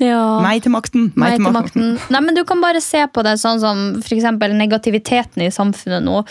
ja. 0.03 0.25
Meg 0.43 0.65
til 0.65 0.75
makten. 0.75 1.07
Meg 1.15 1.39
til 1.39 1.55
makten. 1.55 1.95
Nei, 2.11 2.21
men 2.27 2.35
Du 2.35 2.43
kan 2.47 2.59
bare 2.63 2.83
se 2.83 3.05
på 3.07 3.23
det 3.23 3.37
sånn 3.39 3.63
som 3.63 3.85
for 4.03 4.59
negativiteten 4.59 5.47
i 5.47 5.51
samfunnet 5.53 6.03
nå. 6.03 6.25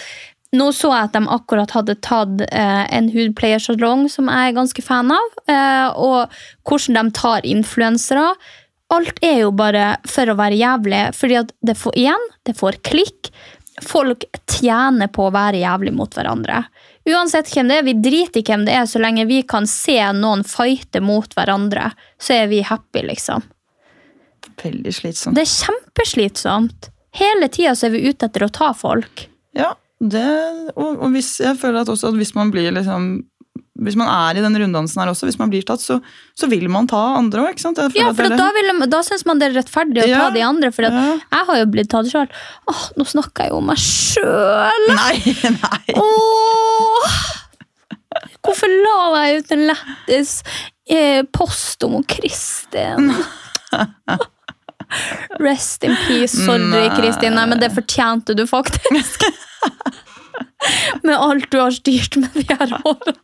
Nå 0.54 0.68
så 0.76 0.90
jeg 0.92 1.08
at 1.08 1.16
de 1.16 1.22
akkurat 1.34 1.72
hadde 1.74 1.96
tatt 2.04 2.44
eh, 2.46 2.84
en 2.94 3.08
hudpleiersalong 3.10 4.04
som 4.12 4.28
jeg 4.30 4.52
er 4.52 4.58
ganske 4.58 4.84
fan 4.84 5.10
av. 5.10 5.32
Eh, 5.50 5.88
og 5.98 6.36
hvordan 6.68 7.10
de 7.10 7.16
tar 7.16 7.48
influensere. 7.48 8.28
Alt 8.92 9.18
er 9.24 9.40
jo 9.44 9.52
bare 9.56 9.94
for 10.08 10.28
å 10.28 10.36
være 10.38 10.58
jævlig. 10.60 11.02
fordi 11.16 11.36
at 11.40 11.52
det 11.60 11.76
får 11.78 11.96
igjen, 11.96 12.26
det 12.44 12.56
får 12.58 12.80
klikk. 12.82 13.30
Folk 13.82 14.24
tjener 14.46 15.08
på 15.08 15.26
å 15.26 15.34
være 15.34 15.62
jævlig 15.64 15.92
mot 15.92 16.12
hverandre. 16.14 16.64
Uansett 17.10 17.50
hvem 17.52 17.68
det 17.68 17.78
er, 17.78 17.84
vi 17.84 17.96
driter 18.00 18.40
i 18.40 18.44
hvem 18.46 18.64
det 18.64 18.76
er, 18.76 18.86
så 18.86 19.00
lenge 19.02 19.26
vi 19.26 19.42
kan 19.42 19.66
se 19.66 19.98
noen 20.12 20.44
fighte 20.46 21.02
mot 21.04 21.28
hverandre, 21.34 21.90
så 22.20 22.38
er 22.38 22.48
vi 22.52 22.62
happy, 22.64 23.02
liksom. 23.10 23.42
Veldig 24.62 24.92
slitsomt. 24.94 25.36
Det 25.36 25.42
er 25.44 25.52
kjempeslitsomt. 25.52 26.90
Hele 27.18 27.48
tida 27.52 27.74
er 27.74 27.92
vi 27.94 28.06
ute 28.08 28.28
etter 28.28 28.46
å 28.46 28.52
ta 28.52 28.70
folk. 28.76 29.26
Ja, 29.54 29.74
det, 30.00 30.24
og, 30.74 30.98
og 30.98 31.12
hvis, 31.14 31.36
jeg 31.42 31.58
føler 31.60 31.82
at 31.82 31.90
også 31.92 32.10
at 32.10 32.18
hvis 32.18 32.34
man 32.36 32.50
blir 32.54 32.72
liksom 32.74 33.24
hvis 33.74 33.96
man 33.98 34.06
er 34.06 34.38
i 34.38 34.42
den 34.44 34.54
runddansen 34.60 35.00
her 35.02 35.10
også, 35.10 35.26
hvis 35.26 35.38
man 35.40 35.50
blir 35.50 35.64
tatt, 35.66 35.82
så, 35.82 35.96
så 36.38 36.46
vil 36.50 36.68
man 36.70 36.86
ta 36.90 37.00
andre 37.18 37.48
òg. 37.48 37.58
Ja, 37.98 38.12
for 38.14 38.30
da, 38.30 38.46
vil, 38.54 38.70
da 38.90 39.00
syns 39.06 39.24
man 39.26 39.40
det 39.42 39.48
er 39.50 39.56
rettferdig 39.58 40.04
å 40.04 40.06
Ja, 40.06 40.20
ta 40.22 40.34
de 40.36 40.44
andre. 40.46 40.70
For 40.74 40.86
ja. 40.86 41.04
jeg 41.18 41.48
har 41.50 41.58
jo 41.58 41.66
blitt 41.74 41.90
tatt 41.90 42.10
sjøl. 42.10 42.30
Åh, 42.70 42.84
nå 43.00 43.06
snakker 43.10 43.48
jeg 43.48 43.54
jo 43.54 43.58
om 43.58 43.66
meg 43.72 43.82
sjøl! 43.82 44.86
Nei, 44.94 45.16
nei. 45.58 45.96
Åh! 45.98 47.18
Hvorfor 48.44 48.70
la 48.70 49.24
jeg 49.24 49.42
ut 49.42 49.52
en 49.56 49.66
lættis 49.72 50.36
eh, 50.86 51.24
post 51.34 51.82
om 51.86 51.98
Kristin? 52.06 53.10
Rest 55.42 55.82
in 55.82 55.96
peace. 56.06 56.36
Sorry. 56.38 56.86
Kristin. 56.94 57.34
Nei, 57.34 57.48
men 57.50 57.58
det 57.58 57.74
fortjente 57.74 58.38
du 58.38 58.46
faktisk. 58.46 59.26
med 61.02 61.16
alt 61.16 61.50
du 61.52 61.58
har 61.60 61.74
styrt 61.74 62.16
med 62.20 62.30
de 62.36 62.44
her 62.48 62.72
årene. 62.80 63.18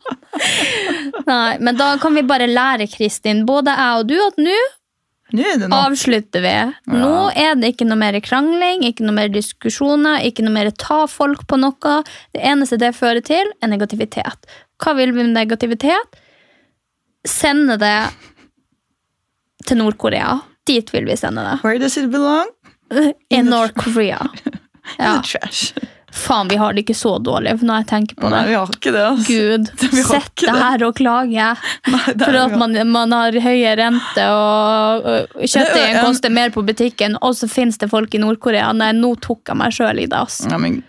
Nei, 1.27 1.57
men 1.61 1.79
da 1.79 1.95
kan 2.03 2.15
vi 2.17 2.27
bare 2.27 2.49
lære 2.51 2.89
Kristin, 2.91 3.45
både 3.49 3.75
jeg 3.77 4.03
og 4.03 4.11
du, 4.11 4.17
at 4.27 4.39
nå 4.41 4.51
er 4.51 5.67
avslutter 5.71 6.43
vi. 6.43 6.55
Nå 6.91 7.31
er 7.39 7.55
det 7.59 7.75
ikke 7.75 7.87
noe 7.87 8.01
mer 8.01 8.19
krangling, 8.25 8.83
ikke 8.87 9.05
noe 9.07 9.15
mer 9.15 9.31
diskusjoner, 9.31 10.25
ikke 10.27 10.43
noe 10.43 10.55
mer 10.55 10.73
ta 10.75 11.05
folk 11.11 11.47
på 11.47 11.59
noe. 11.61 12.01
Det 12.35 12.43
eneste 12.43 12.81
det 12.81 12.97
fører 12.99 13.23
til, 13.23 13.53
er 13.63 13.71
negativitet. 13.71 14.51
Hva 14.83 14.97
vil 14.99 15.15
vi 15.15 15.23
med 15.23 15.37
negativitet? 15.37 16.21
Sende 17.29 17.77
det 17.79 18.11
til 19.69 19.79
Nord-Korea. 19.79 20.41
Dit 20.67 20.91
vil 20.95 21.07
vi 21.07 21.19
sende 21.21 21.45
det. 21.47 21.61
Where 21.63 21.79
does 21.79 21.99
it 22.01 22.11
belong? 22.11 22.51
In 23.31 23.47
North 23.47 23.75
Korea. 23.79 24.27
Ja. 24.99 25.21
The 25.23 25.39
trash. 25.39 25.75
Faen, 26.13 26.49
vi 26.51 26.57
har 26.59 26.73
det 26.75 26.83
ikke 26.85 26.97
så 26.99 27.13
dårlig 27.23 27.53
når 27.63 27.81
jeg 27.83 27.87
tenker 27.91 28.17
på 28.19 28.27
det. 28.27 28.31
Nei, 28.35 28.47
vi 28.49 28.55
har 28.59 28.71
ikke 28.75 28.93
det. 28.95 29.03
Altså. 29.07 29.27
Gud, 29.31 29.69
sett 30.11 30.43
det. 30.43 30.55
her 30.59 30.83
og 30.89 30.95
klage. 30.99 31.49
Nei, 31.87 32.01
For 32.25 32.39
at 32.41 32.57
man, 32.59 32.75
man 32.91 33.13
har 33.15 33.37
høye 33.45 33.75
rente, 33.79 34.25
og 34.35 35.07
kjøttdeigen 35.39 35.97
er 35.97 36.01
en- 36.01 36.07
koster 36.09 36.33
mer 36.35 36.51
på 36.55 36.65
butikken, 36.67 37.15
og 37.23 37.35
så 37.39 37.49
finnes 37.51 37.79
det 37.79 37.91
folk 37.93 38.15
i 38.15 38.21
Nord-Korea. 38.23 38.73
Nei, 38.77 38.91
nå 38.99 39.13
tok 39.23 39.53
jeg 39.53 39.57
meg 39.61 39.73
sjøl 39.77 40.03
i 40.03 40.07
det, 40.11 40.19
Altså. 40.21 40.51
Ja, 40.51 40.59
men 40.59 40.81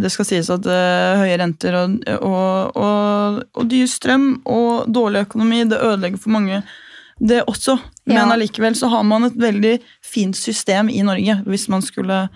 Det 0.00 0.10
skal 0.12 0.28
sies 0.28 0.50
at 0.52 0.66
uh, 0.68 1.22
høye 1.22 1.38
renter 1.40 1.74
og, 1.80 1.96
og, 2.20 2.76
og, 2.76 3.40
og 3.56 3.70
dyr 3.70 3.86
strøm 3.90 4.28
og 4.44 4.86
dårlig 4.92 5.24
økonomi 5.26 5.64
det 5.70 5.80
ødelegger 5.80 6.20
for 6.22 6.36
mange, 6.36 6.60
det 7.18 7.40
også. 7.48 7.78
Men 8.06 8.28
Ja. 8.28 8.72
så 8.74 8.88
har 8.92 9.02
man 9.02 9.24
et 9.24 9.34
veldig 9.40 9.78
fint 10.04 10.36
system 10.36 10.88
i 10.92 11.00
Norge 11.02 11.40
hvis 11.46 11.68
man 11.72 11.82
skulle 11.82 12.28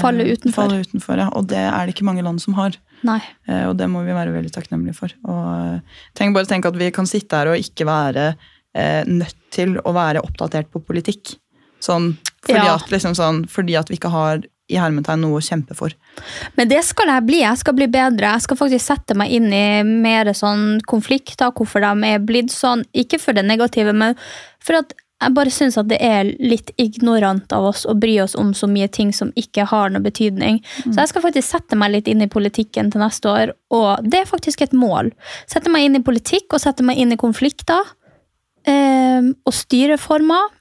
Falle 0.00 0.24
utenfor. 0.24 0.54
falle 0.62 0.80
utenfor 0.84 1.18
ja. 1.20 1.28
Og 1.36 1.46
det 1.50 1.60
er 1.60 1.84
det 1.86 1.94
ikke 1.94 2.06
mange 2.08 2.22
land 2.24 2.40
som 2.40 2.54
har. 2.56 2.76
Nei. 3.04 3.18
Eh, 3.48 3.66
og 3.68 3.76
det 3.76 3.88
må 3.92 4.04
vi 4.06 4.14
være 4.16 4.32
veldig 4.32 4.52
takknemlige 4.54 4.96
for. 4.96 5.12
Og 5.28 5.44
eh, 5.76 6.00
tenk 6.16 6.34
bare 6.36 6.48
tenk 6.48 6.64
at 6.70 6.78
vi 6.80 6.90
kan 6.94 7.08
sitte 7.10 7.36
her 7.36 7.52
og 7.52 7.60
ikke 7.60 7.84
være 7.88 8.30
eh, 8.74 9.02
nødt 9.10 9.36
til 9.54 9.76
å 9.82 9.92
være 9.96 10.22
oppdatert 10.24 10.70
på 10.72 10.80
politikk. 10.86 11.36
Sånn, 11.84 12.14
fordi, 12.46 12.62
Ja. 12.64 12.78
at, 12.78 12.88
liksom 12.88 13.12
sånn, 13.18 13.44
fordi 13.50 13.76
at 13.76 13.90
vi 13.92 13.98
ikke 13.98 14.12
har 14.14 14.40
i 14.72 14.78
hermetegn 14.80 15.20
noe 15.20 15.36
å 15.36 15.44
kjempe 15.44 15.74
for. 15.76 15.92
Men 16.56 16.70
det 16.70 16.80
skal 16.88 17.10
jeg 17.12 17.26
bli. 17.26 17.42
Jeg 17.42 17.60
skal 17.60 17.74
bli 17.76 17.86
bedre. 17.92 18.30
Jeg 18.32 18.40
skal 18.46 18.56
faktisk 18.56 18.86
sette 18.86 19.16
meg 19.20 19.34
inn 19.36 19.52
i 19.52 19.82
mer 19.84 20.30
sånn 20.32 20.78
konflikter, 20.88 21.52
hvorfor 21.52 21.84
de 21.84 22.08
er 22.14 22.22
blitt 22.24 22.54
sånn. 22.54 22.86
Ikke 22.96 23.20
for 23.20 23.36
det 23.36 23.44
negative, 23.44 23.92
men 23.92 24.16
for 24.64 24.80
at 24.80 24.94
jeg 25.22 25.32
bare 25.36 25.52
syns 25.54 25.76
at 25.80 25.88
det 25.88 25.98
er 26.04 26.28
litt 26.42 26.72
ignorant 26.80 27.52
av 27.54 27.68
oss 27.70 27.84
å 27.88 27.94
bry 27.96 28.16
oss 28.20 28.34
om 28.36 28.50
så 28.56 28.66
mye 28.68 28.88
ting 28.92 29.12
som 29.14 29.30
ikke 29.40 29.64
har 29.70 29.92
noe 29.94 30.02
betydning. 30.04 30.58
Så 30.82 30.96
jeg 30.98 31.12
skal 31.12 31.24
faktisk 31.24 31.48
sette 31.48 31.78
meg 31.80 31.94
litt 31.94 32.10
inn 32.10 32.20
i 32.24 32.28
politikken 32.28 32.90
til 32.92 33.00
neste 33.00 33.30
år, 33.30 33.52
og 33.72 34.04
det 34.04 34.20
er 34.24 34.28
faktisk 34.28 34.66
et 34.66 34.74
mål. 34.76 35.12
Sette 35.50 35.72
meg 35.72 35.86
inn 35.86 35.96
i 35.96 36.02
politikk 36.04 36.52
og 36.52 36.60
sette 36.64 36.84
meg 36.84 36.98
inn 37.00 37.14
i 37.14 37.20
konflikter. 37.20 37.94
eh, 38.66 39.22
og 39.44 39.52
styreformer. 39.54 40.52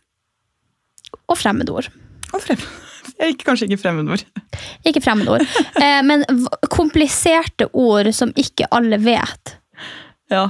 Og 1.28 1.38
fremmedord. 1.40 1.90
Og 2.34 2.42
fremmedord. 2.42 2.80
Ikke, 3.24 3.46
kanskje 3.46 3.68
ikke 3.68 3.78
fremmedord. 3.84 4.24
Ikke 4.88 5.02
fremmedord. 5.04 5.44
Eh, 5.80 6.00
men 6.04 6.24
kompliserte 6.72 7.68
ord 7.74 8.10
som 8.16 8.32
ikke 8.36 8.68
alle 8.74 8.98
vet. 9.00 9.58
Ja. 10.32 10.48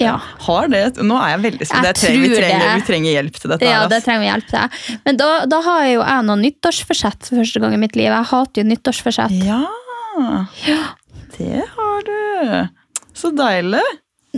Ja, 0.00 0.16
Har 0.46 0.68
det 0.72 0.96
Nå 1.04 1.16
er 1.20 1.34
jeg 1.36 1.40
veldig 1.52 1.66
spent. 1.68 1.84
Jeg 1.90 1.94
trenger- 2.00 2.22
Vi, 2.28 2.36
trenger- 2.40 2.74
vi 2.80 2.86
trenger 2.88 3.12
hjelp 3.18 3.40
til 3.40 3.50
dette. 3.52 3.64
ja 3.68 3.80
her, 3.82 3.88
det 3.92 4.02
trenger 4.04 4.20
vi 4.24 4.30
hjelp 4.30 4.48
til. 4.48 4.96
Men 5.04 5.16
da, 5.20 5.30
da 5.46 5.60
har 5.66 5.82
jo 5.86 6.00
jeg 6.00 6.24
noen 6.30 6.40
nyttårsforsett 6.46 7.28
for 7.28 7.36
første 7.42 7.60
gang 7.60 7.74
i 7.74 7.80
mitt 7.84 7.96
liv. 7.96 8.08
Jeg 8.10 8.24
hater 8.32 8.62
jo 8.62 8.68
nyttårsforsett. 8.70 9.36
Ja. 9.44 9.64
Det 11.38 11.64
har 11.76 12.02
du. 12.08 12.68
Så 13.14 13.30
deilig. 13.36 13.82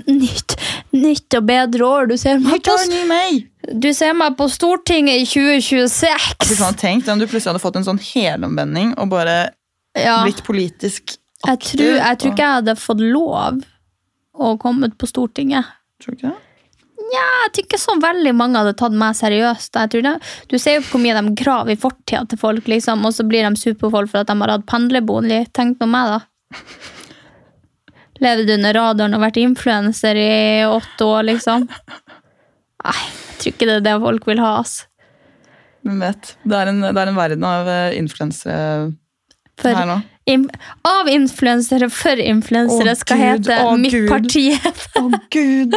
Nytt, 0.09 0.55
nytt 0.97 1.35
og 1.37 1.45
bedre 1.47 1.85
år. 1.85 2.07
Du 2.09 2.17
ser, 2.17 2.39
meg 2.41 2.63
på, 2.65 2.77
du 3.81 3.89
ser 3.93 4.15
meg 4.17 4.37
på 4.39 4.47
Stortinget 4.49 5.21
i 5.21 5.27
Fy 5.29 5.43
2026! 5.61 6.55
Sånn, 6.57 6.79
Tenk 6.81 7.09
om 7.13 7.21
du 7.21 7.27
plutselig 7.27 7.53
hadde 7.53 7.63
fått 7.63 7.77
en 7.77 7.85
sånn 7.85 8.01
helomvending 8.01 8.95
og 8.99 9.11
bare 9.13 9.51
Ja, 9.99 10.23
blitt 10.25 10.41
politisk 10.47 11.19
jeg, 11.45 11.59
tror, 11.61 11.97
jeg 11.99 12.19
tror 12.23 12.33
ikke 12.33 12.45
jeg 12.47 12.57
hadde 12.63 12.75
fått 12.81 13.01
lov 13.05 13.61
å 14.33 14.55
kommet 14.61 14.97
på 14.99 15.09
Stortinget. 15.11 15.69
Tror 16.03 16.17
du 16.17 16.19
ikke 16.21 16.33
det? 16.33 16.49
Jeg 17.13 17.51
tror 17.53 17.67
ikke 17.67 17.81
så 17.81 17.95
veldig 18.01 18.33
mange 18.37 18.61
hadde 18.61 18.77
tatt 18.79 18.95
meg 18.97 19.17
seriøst. 19.19 19.77
Du 20.49 20.57
ser 20.61 20.79
jo 20.79 20.85
hvor 20.87 21.03
mye 21.03 21.17
de 21.19 21.35
graver 21.37 21.75
i 21.75 21.81
fortida 21.81 22.23
til 22.31 22.41
folk, 22.41 22.69
liksom, 22.71 23.05
og 23.05 23.13
så 23.13 23.27
blir 23.29 23.45
de 23.45 23.59
superfolk 23.59 24.13
for 24.13 24.23
at 24.23 24.31
de 24.31 24.37
har 24.41 24.55
hatt 24.55 24.69
pendlerbolig. 24.71 25.43
Tenk 25.53 25.81
på 25.81 25.89
meg, 25.91 26.15
da. 26.15 26.63
Levd 28.23 28.55
under 28.55 28.79
radaren 28.79 29.17
og 29.19 29.25
vært 29.25 29.41
influenser 29.43 30.21
i 30.21 30.31
åtte 30.69 31.09
år, 31.09 31.27
liksom. 31.33 31.67
Nei, 31.69 32.97
jeg 33.03 33.37
tror 33.43 33.53
ikke 33.53 33.69
det 33.69 33.77
er 33.81 33.87
det 33.89 33.99
folk 34.07 34.31
vil 34.31 34.43
ha. 34.43 34.55
ass. 34.63 34.79
Hvem 35.83 36.01
vet? 36.05 36.35
Det 36.47 36.59
er 36.59 36.71
en, 36.71 36.81
det 36.87 36.95
er 36.95 37.11
en 37.11 37.19
verden 37.19 37.47
av 37.47 37.69
eh, 37.69 37.99
influensere 37.99 38.93
For, 39.59 39.75
her 39.75 39.89
nå. 39.91 39.99
Av 40.87 41.09
influensere 41.11 41.89
for 41.91 42.21
influensere 42.23 42.95
skal 42.99 43.19
Gud, 43.19 43.27
hete 43.27 43.57
å, 43.67 43.73
Mitt 43.81 43.97
Gud. 43.97 44.07
parti. 44.11 44.45
Å, 45.01 45.03
gud! 45.35 45.75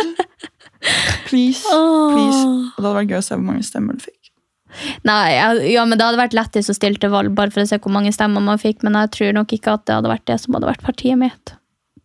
Please. 1.26 1.66
Please. 1.66 1.66
Og 1.66 2.78
det 2.78 2.86
hadde 2.86 2.94
vært 3.00 3.16
gøy 3.16 3.18
å 3.18 3.26
se 3.26 3.34
hvor 3.34 3.48
mange 3.48 3.66
stemmer 3.66 3.98
du 3.98 4.06
fikk. 4.06 4.20
Nei, 5.08 5.32
ja, 5.72 5.86
men 5.88 5.98
Det 5.98 6.04
hadde 6.04 6.20
vært 6.20 6.36
lettest 6.36 6.70
å 6.70 6.76
stille 6.76 7.00
til 7.02 7.10
valg 7.14 7.32
bare 7.38 7.54
for 7.54 7.64
å 7.64 7.70
se 7.70 7.80
hvor 7.82 7.94
mange 7.96 8.12
stemmer 8.14 8.44
man 8.44 8.60
fikk, 8.62 8.84
men 8.86 8.98
jeg 9.00 9.14
tror 9.16 9.32
nok 9.38 9.54
ikke 9.56 9.78
at 9.80 9.86
det 9.88 9.96
hadde 9.98 10.12
vært 10.12 10.28
det 10.30 10.38
som 10.44 10.58
hadde 10.58 10.70
vært 10.70 10.86
partiet 10.86 11.18
mitt. 11.22 11.56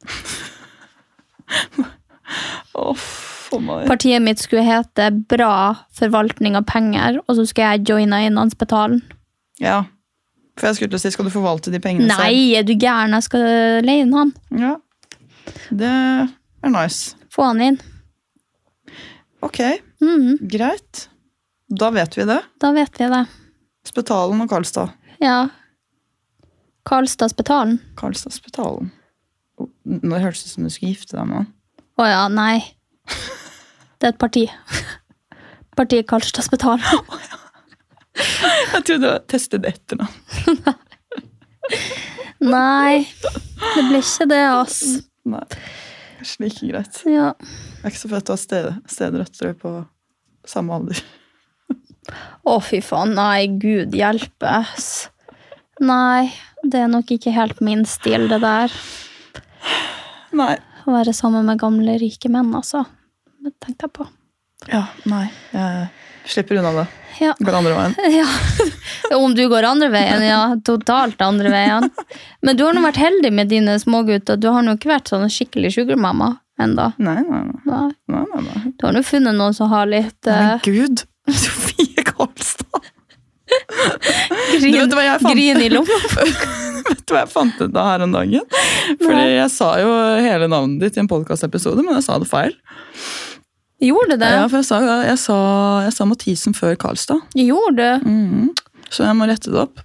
oh. 2.78 3.08
Partiet 3.50 4.22
mitt 4.22 4.38
skulle 4.38 4.62
hete 4.62 5.08
Bra 5.30 5.54
forvaltning 5.98 6.54
av 6.58 6.68
penger, 6.70 7.18
og 7.26 7.36
så 7.36 7.42
skulle 7.48 7.72
jeg 7.74 7.88
joine 7.90 8.22
Innlandspetalen. 8.28 9.02
Ja. 9.60 9.82
For 10.60 10.68
jeg 10.68 10.76
skulle 10.76 10.92
til 10.92 10.98
å 10.98 11.02
si, 11.02 11.10
skal 11.14 11.24
du 11.28 11.32
forvalte 11.32 11.72
de 11.72 11.80
pengene 11.80 12.10
Nei, 12.12 12.52
er 12.58 12.66
du 12.68 12.74
gæren? 12.76 13.14
Jeg 13.16 13.24
skal 13.30 13.46
leie 13.86 14.04
inn 14.04 14.12
han. 14.12 14.32
Ja. 14.52 14.74
Det 15.72 15.88
er 15.88 16.72
nice. 16.74 17.14
Få 17.32 17.46
han 17.48 17.62
inn. 17.64 17.78
Ok, 19.42 19.60
Mhm, 20.04 20.36
greit. 20.52 21.06
Da 21.70 21.88
vet 21.94 22.16
vi 22.18 22.24
det. 22.28 22.40
da 22.60 22.72
vet 22.76 22.98
vi 23.00 23.06
det. 23.08 23.22
Spetalen 23.88 24.40
og 24.44 24.48
Karlstad. 24.50 24.92
Ja. 25.20 25.48
Karlstadspetalen. 26.88 27.78
Karlstadspetalen. 27.96 28.90
Nå 29.84 30.18
hørtes 30.20 30.42
det 30.44 30.50
ut 30.50 30.54
som 30.54 30.64
du 30.64 30.70
skulle 30.72 30.92
gifte 30.94 31.16
deg 31.16 31.26
med 31.28 31.36
han. 31.42 31.48
Å 32.00 32.06
ja, 32.08 32.22
nei. 32.32 32.60
Det 34.00 34.08
er 34.08 34.14
et 34.14 34.20
parti. 34.20 34.46
Partiet 35.76 36.08
Karlstadspetalen. 36.08 36.84
Jeg 38.74 38.84
trodde 38.86 39.00
det 39.04 39.10
var 39.10 39.24
testet 39.30 39.62
noe. 40.00 40.74
Nei, 42.40 43.04
det 43.76 43.82
ble 43.88 44.00
ikke 44.00 44.26
det, 44.30 44.40
ass. 44.48 44.78
Nei, 45.28 45.42
kanskje 46.18 46.44
like 46.46 46.68
greit. 46.70 47.00
Ja. 47.08 47.32
Det 47.36 47.84
er 47.84 47.92
ikke 47.92 48.00
så 48.02 48.10
ha 48.16 48.36
sted- 48.40 48.78
stedrøtter 48.90 49.54
på 49.60 49.74
samme 50.48 50.78
alder. 50.78 51.02
Å, 52.48 52.56
fy 52.64 52.80
faen. 52.82 53.12
Nei, 53.18 53.46
gud 53.60 53.94
hjelpe. 53.94 54.54
Nei, 55.84 56.30
det 56.64 56.80
er 56.84 56.90
nok 56.92 57.12
ikke 57.14 57.32
helt 57.36 57.60
min 57.64 57.84
stil, 57.88 58.26
det 58.32 58.40
der. 58.42 58.72
Nei. 60.36 60.54
Å 60.88 60.94
være 60.96 61.12
sammen 61.16 61.44
med 61.46 61.60
gamle, 61.60 61.98
rike 62.00 62.30
menn, 62.32 62.50
altså. 62.56 62.86
Det 63.40 63.52
tenkte 63.60 63.86
jeg 63.86 63.94
på. 64.00 64.08
Ja, 64.68 64.86
nei. 65.08 65.26
Jeg 65.52 65.88
slipper 66.28 66.60
unna 66.60 66.72
det. 66.82 66.88
Ja. 67.18 67.34
Går 67.38 67.56
andre 67.62 67.74
veien. 67.74 67.94
Ja. 68.20 69.16
Om 69.16 69.34
du 69.34 69.42
går 69.50 69.66
andre 69.66 69.88
veien, 69.90 70.22
ja. 70.22 70.40
Totalt 70.64 71.20
andre 71.24 71.50
veien. 71.50 71.88
Men 72.46 72.56
du 72.56 72.62
har 72.64 72.76
nå 72.76 72.82
vært 72.84 73.00
heldig 73.02 73.32
med 73.34 73.50
dine 73.50 73.74
smågutter. 73.82 74.38
Du 74.38 74.48
har 74.54 74.62
nå 74.62 74.76
ikke 74.78 74.92
vært 74.92 75.10
sånn 75.10 75.26
skikkelig 75.32 75.72
sugarmamma 75.74 76.36
ennå. 76.62 76.92
Nei, 77.02 77.18
nei, 77.26 77.42
nei. 77.64 77.88
Nei. 78.12 78.24
nei. 78.46 78.72
Du 78.78 78.86
har 78.86 78.94
nå 78.94 79.02
funnet 79.06 79.34
noen 79.34 79.56
som 79.56 79.72
har 79.72 79.90
litt 79.90 80.18
Men 80.28 80.54
Nei, 80.54 80.58
gud! 80.66 81.04
Sofie 81.30 82.04
Karlstad! 82.06 82.90
grin, 84.60 84.90
grin 85.20 85.62
i 85.62 85.68
lomma. 85.68 85.98
Vet 86.90 87.02
du 87.06 87.14
hva 87.14 87.24
jeg 87.24 87.30
fant 87.32 87.58
ut 87.60 87.74
av 87.76 87.88
her 87.88 88.04
om 88.06 88.14
dagen? 88.14 88.46
Fordi 89.00 89.24
jeg 89.34 89.50
sa 89.52 89.72
jo 89.82 89.90
hele 90.22 90.48
navnet 90.50 90.84
ditt 90.84 90.98
i 90.98 91.02
en 91.02 91.10
podkastepisode, 91.10 91.82
men 91.86 91.98
jeg 91.98 92.06
sa 92.06 92.18
det 92.22 92.30
feil. 92.30 92.54
Gjorde 93.80 94.18
det? 94.20 94.28
Ja, 94.36 94.46
for 94.48 94.60
jeg 94.60 94.66
sa, 94.68 94.80
jeg 95.06 95.18
sa, 95.22 95.36
jeg 95.86 95.94
sa 95.96 96.06
Mathisen 96.08 96.56
før 96.56 96.74
Karlstad. 96.80 97.22
Gjorde 97.38 97.76
det? 97.78 97.94
Mhm. 98.04 98.50
Så 98.90 99.06
jeg 99.06 99.16
må 99.16 99.28
rette 99.30 99.52
det 99.52 99.60
opp. 99.62 99.80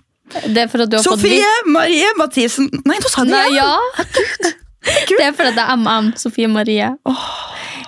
Det 0.49 0.57
har 0.57 0.69
fått 0.71 0.95
Sofie 1.05 1.49
Marie 1.69 2.07
Mathisen! 2.17 2.67
Nei, 2.89 2.97
nå 2.97 3.11
sa 3.11 3.21
jeg 3.23 3.29
det 3.31 3.41
igjen! 3.53 3.61
ja. 3.61 4.53
Det 4.85 5.23
er 5.25 5.31
for 5.33 5.49
at 5.49 5.55
det 5.57 5.63
er 5.63 5.77
MM, 5.81 6.11
Sofie 6.19 6.49
Marie. 6.51 6.91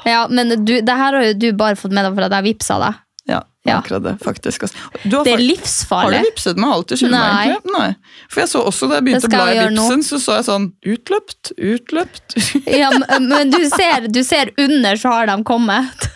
Ja, 0.07 0.21
men 0.29 0.49
du, 0.65 0.79
det 0.81 0.95
her 0.97 1.13
har 1.13 1.25
jo 1.27 1.33
du 1.37 1.51
bare 1.57 1.77
fått 1.77 1.93
med 1.93 2.07
deg 2.07 2.23
at 2.25 2.37
jeg 2.39 2.47
vippsa 2.47 2.79
deg. 2.81 2.95
Ja, 3.27 3.41
Ja. 3.67 3.77
akkurat 3.81 4.03
det, 4.05 4.13
faktisk. 4.23 4.61
altså. 4.63 4.77
Du 5.03 5.17
har, 5.17 5.23
Det 5.25 5.33
er 5.33 5.41
livsfarlig. 5.43 6.17
har 6.19 6.23
du 6.23 6.29
vipset 6.29 6.57
meg 6.63 6.69
alt 6.71 6.87
du 6.87 6.95
skylder 6.95 7.11
meg? 7.19 7.33
Nei. 7.33 7.47
egentlig? 7.47 7.73
Nei. 7.77 7.95
For 8.31 8.39
jeg 8.41 8.49
så 8.53 8.61
også 8.69 8.87
da 8.89 8.95
jeg 8.95 9.03
begynte 9.07 9.27
å 9.27 9.33
bla 9.33 9.47
i. 9.51 9.57
Vipsen, 9.67 10.03
så 10.07 10.19
så 10.23 10.37
jeg 10.37 10.45
sånn 10.47 10.67
utløpt, 10.93 11.51
utløpt. 11.57 12.37
Ja, 12.81 12.91
men 13.19 13.51
du 13.51 13.59
ser, 13.69 14.07
du 14.07 14.21
ser 14.23 14.53
under, 14.57 14.95
så 14.95 15.11
har 15.11 15.27
de 15.27 15.43
kommet. 15.43 16.07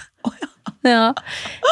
Ja. 0.87 1.11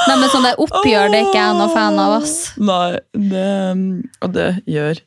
Nei, 0.08 0.16
men 0.20 0.30
sånn 0.30 0.44
der 0.46 0.60
oppgjør 0.62 1.08
det 1.10 1.22
er 1.24 1.30
ikke 1.32 1.40
jeg 1.40 1.56
noe 1.58 1.70
fan 1.74 1.98
av, 1.98 2.22
ass. 2.22 2.36
Nei, 2.62 3.00
det, 3.16 4.04
og 4.22 4.34
det 4.36 4.50
gjør 4.70 5.00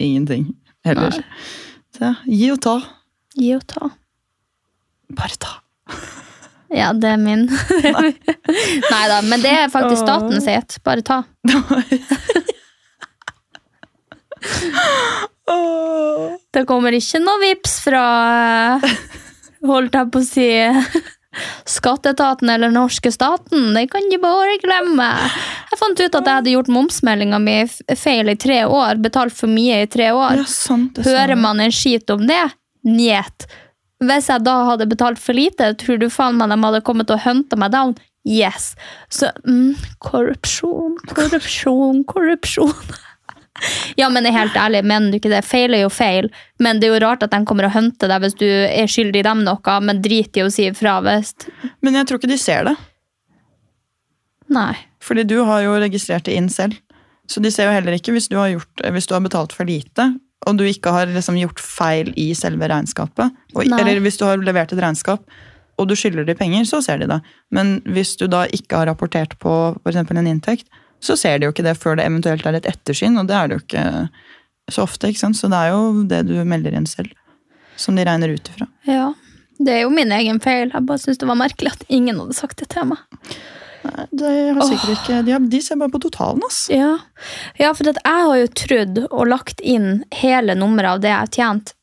ingenting 0.00 0.48
heller. 0.88 1.14
Så, 1.94 2.14
gi 2.26 2.48
og 2.50 2.58
ta. 2.64 2.78
Gi 3.36 3.52
og 3.54 3.62
ta. 3.70 3.90
Bare 5.14 5.36
ta. 5.38 5.60
Ja, 6.70 6.92
det 6.94 7.08
er 7.16 7.18
min. 7.18 7.48
Nei 8.92 9.04
da, 9.10 9.20
men 9.26 9.42
det 9.42 9.50
er 9.50 9.72
faktisk 9.72 10.04
staten 10.04 10.40
sitt. 10.44 10.78
Bare 10.86 11.02
ta. 11.06 11.22
Det 16.54 16.62
kommer 16.68 16.94
ikke 16.96 17.18
noe 17.20 17.40
vips 17.42 17.80
fra 17.84 18.02
Holdt 19.66 19.96
jeg 19.98 20.08
på 20.14 20.20
å 20.22 20.24
si 20.24 20.46
Skatteetaten 21.68 22.50
eller 22.50 22.72
norske 22.74 23.12
staten. 23.14 23.68
Det 23.76 23.84
kan 23.92 24.08
de 24.10 24.18
bare 24.22 24.56
glemme. 24.62 25.06
Jeg 25.70 25.78
fant 25.78 26.00
ut 26.00 26.16
at 26.18 26.26
jeg 26.26 26.38
hadde 26.40 26.54
gjort 26.56 26.70
momsmeldinga 26.74 27.38
mi 27.42 27.54
feil 27.96 28.32
i 28.32 28.36
tre 28.40 28.64
år. 28.66 28.98
Betalt 29.04 29.36
for 29.36 29.50
mye 29.52 29.82
i 29.84 29.90
tre 29.90 30.08
år. 30.10 30.40
Ja, 30.42 30.46
sant. 30.50 30.98
Hører 31.06 31.38
man 31.38 31.62
en 31.62 31.74
skit 31.74 32.10
om 32.10 32.26
det? 32.26 32.42
Njet. 32.88 33.46
Hvis 34.00 34.30
jeg 34.32 34.44
da 34.46 34.54
hadde 34.70 34.88
betalt 34.88 35.20
for 35.20 35.36
lite, 35.36 35.74
tror 35.80 36.00
du 36.00 36.08
faen 36.12 36.38
meg 36.40 36.52
de 36.52 36.56
hadde 36.62 36.80
kommet 36.86 37.12
og 37.12 37.20
hunta 37.24 37.58
meg 37.60 37.74
down? 37.74 37.92
Yes. 38.24 38.74
Så 39.12 39.28
mm, 39.44 39.76
korrupsjon, 39.98 40.98
korrupsjon, 41.14 42.04
korrupsjon. 42.08 42.74
Ja, 43.98 44.06
men 44.08 44.24
jeg 44.24 44.32
er 44.32 44.38
helt 44.38 44.54
ærlig, 44.56 44.78
mener 44.88 45.12
du 45.12 45.18
ikke 45.18 45.28
det? 45.28 45.42
Feil 45.44 45.74
er 45.76 45.82
jo 45.82 45.90
feil, 45.92 46.30
men 46.64 46.78
det 46.80 46.86
er 46.86 46.94
jo 46.94 47.00
rart 47.02 47.24
at 47.26 47.34
de 47.34 47.42
kommer 47.44 47.66
og 47.68 47.74
hunter 47.74 48.08
deg 48.08 48.22
hvis 48.24 48.38
du 48.40 48.46
er 48.48 48.88
skyldig 48.88 49.20
dem 49.26 49.42
noe, 49.44 49.74
men 49.84 50.00
driter 50.00 50.40
i 50.40 50.46
å 50.46 50.52
si 50.54 50.64
ifra 50.70 50.94
hvis 51.04 51.34
Men 51.84 51.98
jeg 51.98 52.08
tror 52.08 52.22
ikke 52.22 52.30
de 52.30 52.38
ser 52.40 52.70
det. 52.70 52.72
Nei. 54.48 54.72
Fordi 55.04 55.26
du 55.28 55.42
har 55.44 55.60
jo 55.66 55.76
registrert 55.82 56.24
det 56.24 56.38
inn 56.38 56.48
selv. 56.48 56.78
Så 57.28 57.42
de 57.44 57.52
ser 57.52 57.68
jo 57.68 57.76
heller 57.76 57.98
ikke 57.98 58.14
hvis 58.16 58.30
du 58.32 58.38
har, 58.38 58.48
gjort, 58.54 58.86
hvis 58.96 59.10
du 59.10 59.14
har 59.18 59.22
betalt 59.28 59.52
for 59.54 59.68
lite, 59.68 60.08
og 60.48 60.56
du 60.56 60.64
ikke 60.64 60.92
har 60.94 61.10
liksom 61.10 61.36
gjort 61.40 61.60
feil 61.60 62.10
i 62.18 62.30
selve 62.36 62.68
regnskapet. 62.70 63.32
Og, 63.54 63.64
eller 63.66 64.00
hvis 64.00 64.16
du 64.20 64.24
har 64.24 64.40
levert 64.40 64.72
et 64.72 64.80
regnskap, 64.80 65.24
og 65.80 65.88
du 65.88 65.96
skylder 65.96 66.26
de 66.28 66.36
penger, 66.36 66.66
så 66.68 66.80
ser 66.84 67.00
de 67.00 67.08
det. 67.08 67.20
Men 67.52 67.78
hvis 67.88 68.14
du 68.20 68.26
da 68.28 68.46
ikke 68.52 68.82
har 68.82 68.88
rapportert 68.90 69.36
på 69.40 69.54
for 69.76 69.92
eksempel 69.92 70.20
en 70.20 70.28
inntekt, 70.28 70.68
så 71.00 71.16
ser 71.16 71.38
de 71.38 71.48
jo 71.48 71.54
ikke 71.54 71.64
det 71.64 71.78
før 71.80 71.96
det 71.96 72.04
eventuelt 72.08 72.44
er 72.48 72.58
et 72.58 72.68
ettersyn, 72.68 73.16
og 73.20 73.30
det 73.30 73.36
er 73.36 73.48
det 73.48 73.56
jo 73.56 73.64
ikke 73.64 73.86
så 74.70 74.84
ofte. 74.84 75.08
ikke 75.08 75.22
sant? 75.22 75.38
Så 75.40 75.48
det 75.52 75.60
er 75.60 75.72
jo 75.72 76.04
det 76.08 76.20
du 76.28 76.34
melder 76.44 76.76
inn 76.76 76.88
selv, 76.88 77.12
som 77.80 77.96
de 77.96 78.04
regner 78.08 78.36
ut 78.36 78.52
ifra. 78.52 78.68
Ja. 78.88 79.10
Det 79.60 79.72
er 79.74 79.82
jo 79.84 79.92
min 79.92 80.12
egen 80.16 80.38
feil. 80.40 80.70
Jeg 80.72 80.86
bare 80.88 81.00
syns 81.02 81.18
det 81.20 81.28
var 81.28 81.36
merkelig 81.36 81.74
at 81.74 81.82
ingen 81.92 82.20
hadde 82.22 82.36
sagt 82.36 82.62
det 82.62 82.70
til 82.72 82.86
meg. 82.94 83.00
Nei, 83.82 84.06
de, 84.10 84.30
har 84.56 84.66
sikkert 84.68 84.92
ikke, 84.98 85.18
de, 85.24 85.32
har, 85.32 85.44
de 85.52 85.60
ser 85.64 85.78
bare 85.80 85.92
på 85.92 86.02
totalen, 86.04 86.42
ass. 86.46 86.64
Ja, 86.72 86.96
ja 87.60 87.72
for 87.76 87.88
jeg 87.88 88.00
har 88.04 88.36
jo 88.36 88.48
trodd 88.60 89.04
og 89.08 89.28
lagt 89.30 89.60
inn 89.60 90.02
hele 90.20 90.56
nummeret 90.58 90.98
av 90.98 91.04
det 91.04 91.12
jeg 91.12 91.20
har 91.20 91.36
tjent. 91.36 91.74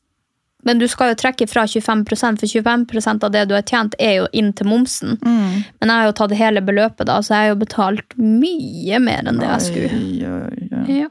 Men 0.66 0.80
du 0.82 0.88
skal 0.90 1.12
jo 1.12 1.18
trekke 1.18 1.46
fra 1.48 1.64
25% 1.70 2.42
for 2.42 2.50
25% 2.50 3.24
av 3.24 3.30
det 3.34 3.44
du 3.48 3.54
har 3.54 3.66
tjent, 3.66 3.94
er 3.98 4.18
jo 4.18 4.26
inn 4.36 4.50
til 4.58 4.68
momsen. 4.68 5.14
Mm. 5.22 5.62
Men 5.78 5.92
jeg 5.92 5.94
har 5.94 6.08
jo 6.08 6.16
tatt 6.18 6.34
hele 6.38 6.62
beløpet, 6.66 7.06
da, 7.08 7.20
så 7.22 7.34
jeg 7.34 7.46
har 7.46 7.52
jo 7.54 7.60
betalt 7.62 8.18
mye 8.18 8.98
mer 9.02 9.30
enn 9.30 9.38
det 9.40 9.48
jeg 9.52 9.66
skulle. 9.68 10.00
Oi, 10.02 10.34
oi, 10.34 10.68
oi. 10.82 10.98
Ja. 11.04 11.08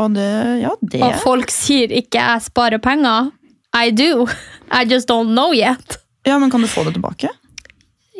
Og 0.00 0.14
det, 0.16 0.30
ja, 0.62 0.72
det 0.80 1.02
Og 1.04 1.18
folk 1.20 1.50
sier 1.52 1.92
ikke 1.92 2.16
'jeg 2.22 2.42
sparer 2.48 2.80
penger'. 2.80 3.32
I 3.74 3.90
do. 3.90 4.26
I 4.78 4.84
just 4.84 5.08
don't 5.08 5.34
know 5.36 5.52
yet. 5.52 5.98
Ja, 6.24 6.38
men 6.38 6.50
kan 6.50 6.60
du 6.60 6.66
få 6.66 6.84
det 6.84 6.94
tilbake? 6.94 7.28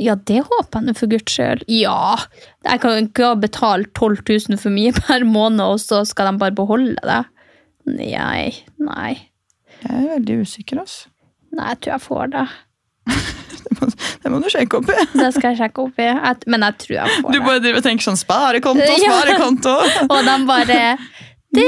Ja, 0.03 0.17
det 0.29 0.41
håper 0.49 0.89
jeg 0.91 0.97
for 0.99 1.11
guds 1.13 1.35
skyld. 1.37 1.63
Ja! 1.71 2.17
Jeg 2.67 2.83
kan 2.83 3.07
ikke 3.07 3.29
ha 3.31 3.37
betalt 3.39 3.93
12 3.99 4.23
000 4.51 4.59
for 4.63 4.75
mye 4.75 4.93
per 4.97 5.25
måned, 5.29 5.63
og 5.63 5.79
så 5.83 6.03
skal 6.09 6.31
de 6.33 6.41
bare 6.43 6.57
beholde 6.59 6.97
det. 7.07 7.21
Nei, 7.93 8.51
nei. 8.83 9.13
Jeg 9.83 9.95
er 9.99 10.11
veldig 10.17 10.41
usikker, 10.47 10.83
altså. 10.85 11.09
Nei, 11.53 11.73
jeg 11.75 11.81
tror 11.85 11.95
jeg 11.97 12.05
får 12.09 12.35
det. 12.37 12.47
Det 13.63 13.79
må, 13.79 13.87
det 14.23 14.31
må 14.33 14.39
du 14.43 14.47
sjekke 14.53 14.79
opp 14.81 14.89
i. 14.91 14.95
Det 15.21 15.29
skal 15.37 15.53
jeg 15.53 15.59
sjekke 15.63 15.85
opp 15.87 16.01
i. 16.03 16.07
Men 16.51 16.65
jeg 16.67 16.75
tror 16.83 16.95
jeg 16.97 17.13
får 17.23 17.29
det. 17.33 17.39
Du 17.39 17.47
bare 17.47 17.61
driver 17.63 17.79
og 17.81 17.85
tenker 17.87 18.05
sånn 18.09 18.19
sparekonto, 18.21 18.89
Ja. 19.01 19.13
sparekonto. 19.17 19.75
Og 20.09 20.19
de 20.27 20.35
bare 20.49 20.79
Det 21.53 21.65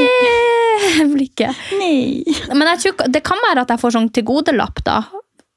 blir 1.13 1.25
ikke 1.25 1.51
Nei. 1.79 2.25
Men 2.53 2.71
tror, 2.83 3.07
det 3.15 3.23
kan 3.25 3.41
være 3.47 3.65
at 3.65 3.73
jeg 3.75 3.83
får 3.83 3.95
sånn 3.97 4.11
tilgodelapp 4.17 4.83
da, 4.87 4.99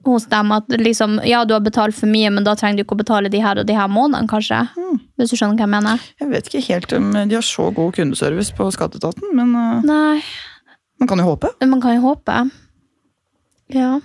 hos 0.07 0.27
dem. 0.31 0.51
At 0.55 0.71
liksom, 0.71 1.19
ja, 1.27 1.43
du 1.45 1.55
har 1.55 1.63
betalt 1.65 1.97
for 1.97 2.09
mye, 2.11 2.31
men 2.33 2.47
da 2.47 2.55
trenger 2.57 2.81
du 2.81 2.85
ikke 2.85 2.97
å 2.97 3.03
betale 3.03 3.31
de 3.33 3.41
her 3.43 3.61
og 3.61 3.69
de 3.69 3.77
her 3.77 3.89
månedene, 3.91 4.29
kanskje. 4.31 4.63
Hvis 5.17 5.33
du 5.33 5.39
skjønner 5.39 5.57
hva 5.59 5.67
jeg 5.67 5.73
mener. 5.75 6.05
Jeg 6.21 6.31
vet 6.33 6.51
ikke 6.51 6.65
helt 6.67 6.97
om 6.97 7.09
de 7.17 7.37
har 7.37 7.45
så 7.45 7.69
god 7.75 7.95
kundeservice 7.97 8.55
på 8.57 8.69
Skatteetaten, 8.73 9.31
men 9.37 9.55
uh, 9.55 9.85
Nei, 9.87 10.21
man 11.01 11.09
kan 11.11 11.21
jo 11.21 11.31
håpe. 11.31 11.53
man 11.65 11.81
kan 11.83 11.97
jo 11.97 12.05
håpe. 12.09 12.43
Ja. 13.73 13.97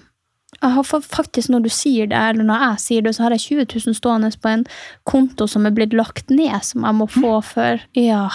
Jeg 0.63 0.71
har 0.77 0.85
faktisk, 0.87 1.51
når 1.51 1.65
du 1.65 1.71
sier 1.73 2.07
det, 2.11 2.19
eller 2.19 2.47
når 2.47 2.65
jeg 2.67 2.83
sier 2.85 3.05
det, 3.07 3.15
så 3.17 3.25
har 3.25 3.35
jeg 3.35 3.67
20 3.67 3.67
000 3.89 3.97
stående 3.99 4.31
på 4.39 4.51
en 4.51 4.65
konto 5.09 5.49
som 5.51 5.67
er 5.67 5.75
blitt 5.75 5.95
lagt 5.97 6.31
ned, 6.31 6.55
som 6.63 6.87
jeg 6.87 6.99
må 6.99 7.09
få 7.11 7.41
for 7.47 7.83
Ja. 7.99 8.29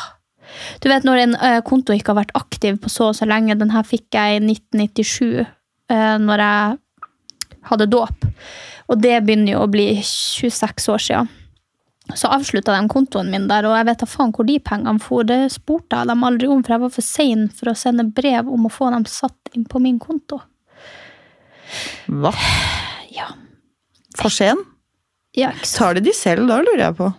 Du 0.79 0.87
vet 0.87 1.03
når 1.03 1.21
en 1.21 1.35
eh, 1.43 1.61
konto 1.67 1.91
ikke 1.91 2.13
har 2.13 2.21
vært 2.21 2.37
aktiv 2.39 2.77
på 2.79 2.91
så 2.91 3.09
og 3.11 3.17
så 3.19 3.27
lenge, 3.27 3.57
den 3.59 3.73
her 3.73 3.83
fikk 3.83 4.15
jeg 4.15 4.37
i 4.37 4.43
1997, 4.45 5.43
uh, 5.91 6.15
når 6.23 6.43
jeg 6.43 6.77
hadde 7.69 7.89
dåp. 7.91 8.27
Og 8.87 9.01
det 9.03 9.17
begynner 9.25 9.55
jo 9.55 9.65
å 9.65 9.71
bli 9.71 9.89
26 10.03 10.89
år 10.93 11.03
siden. 11.03 11.29
Så 12.15 12.29
avslutta 12.31 12.71
de 12.71 12.87
kontoen 12.87 13.27
min 13.31 13.49
der, 13.49 13.65
og 13.67 13.75
jeg 13.75 13.87
vet 13.89 13.99
da 13.99 14.07
faen 14.07 14.31
hvor 14.35 14.47
de 14.47 14.55
pengene 14.63 15.03
for. 15.03 15.27
Det 15.27 15.49
spurte 15.51 15.99
jeg 15.99 16.07
dem 16.07 16.23
aldri 16.23 16.47
om, 16.51 16.61
for 16.63 16.77
jeg 16.77 16.83
var 16.85 16.93
for 16.95 17.07
sein 17.07 17.49
for 17.51 17.73
å 17.73 17.75
sende 17.75 18.07
brev 18.15 18.47
om 18.47 18.69
å 18.69 18.71
få 18.71 18.91
dem 18.93 19.03
satt 19.11 19.51
inn 19.57 19.67
på 19.67 19.81
min 19.83 19.99
konto. 19.99 20.39
Hva? 22.07 22.31
Ja. 23.11 23.33
For 24.15 24.31
sen? 24.31 24.63
Ja? 25.37 25.51
Tar 25.61 25.97
de 25.97 26.05
de 26.07 26.13
selv, 26.15 26.47
da 26.49 26.61
lurer 26.63 26.85
jeg 26.87 26.95
på. 26.97 27.11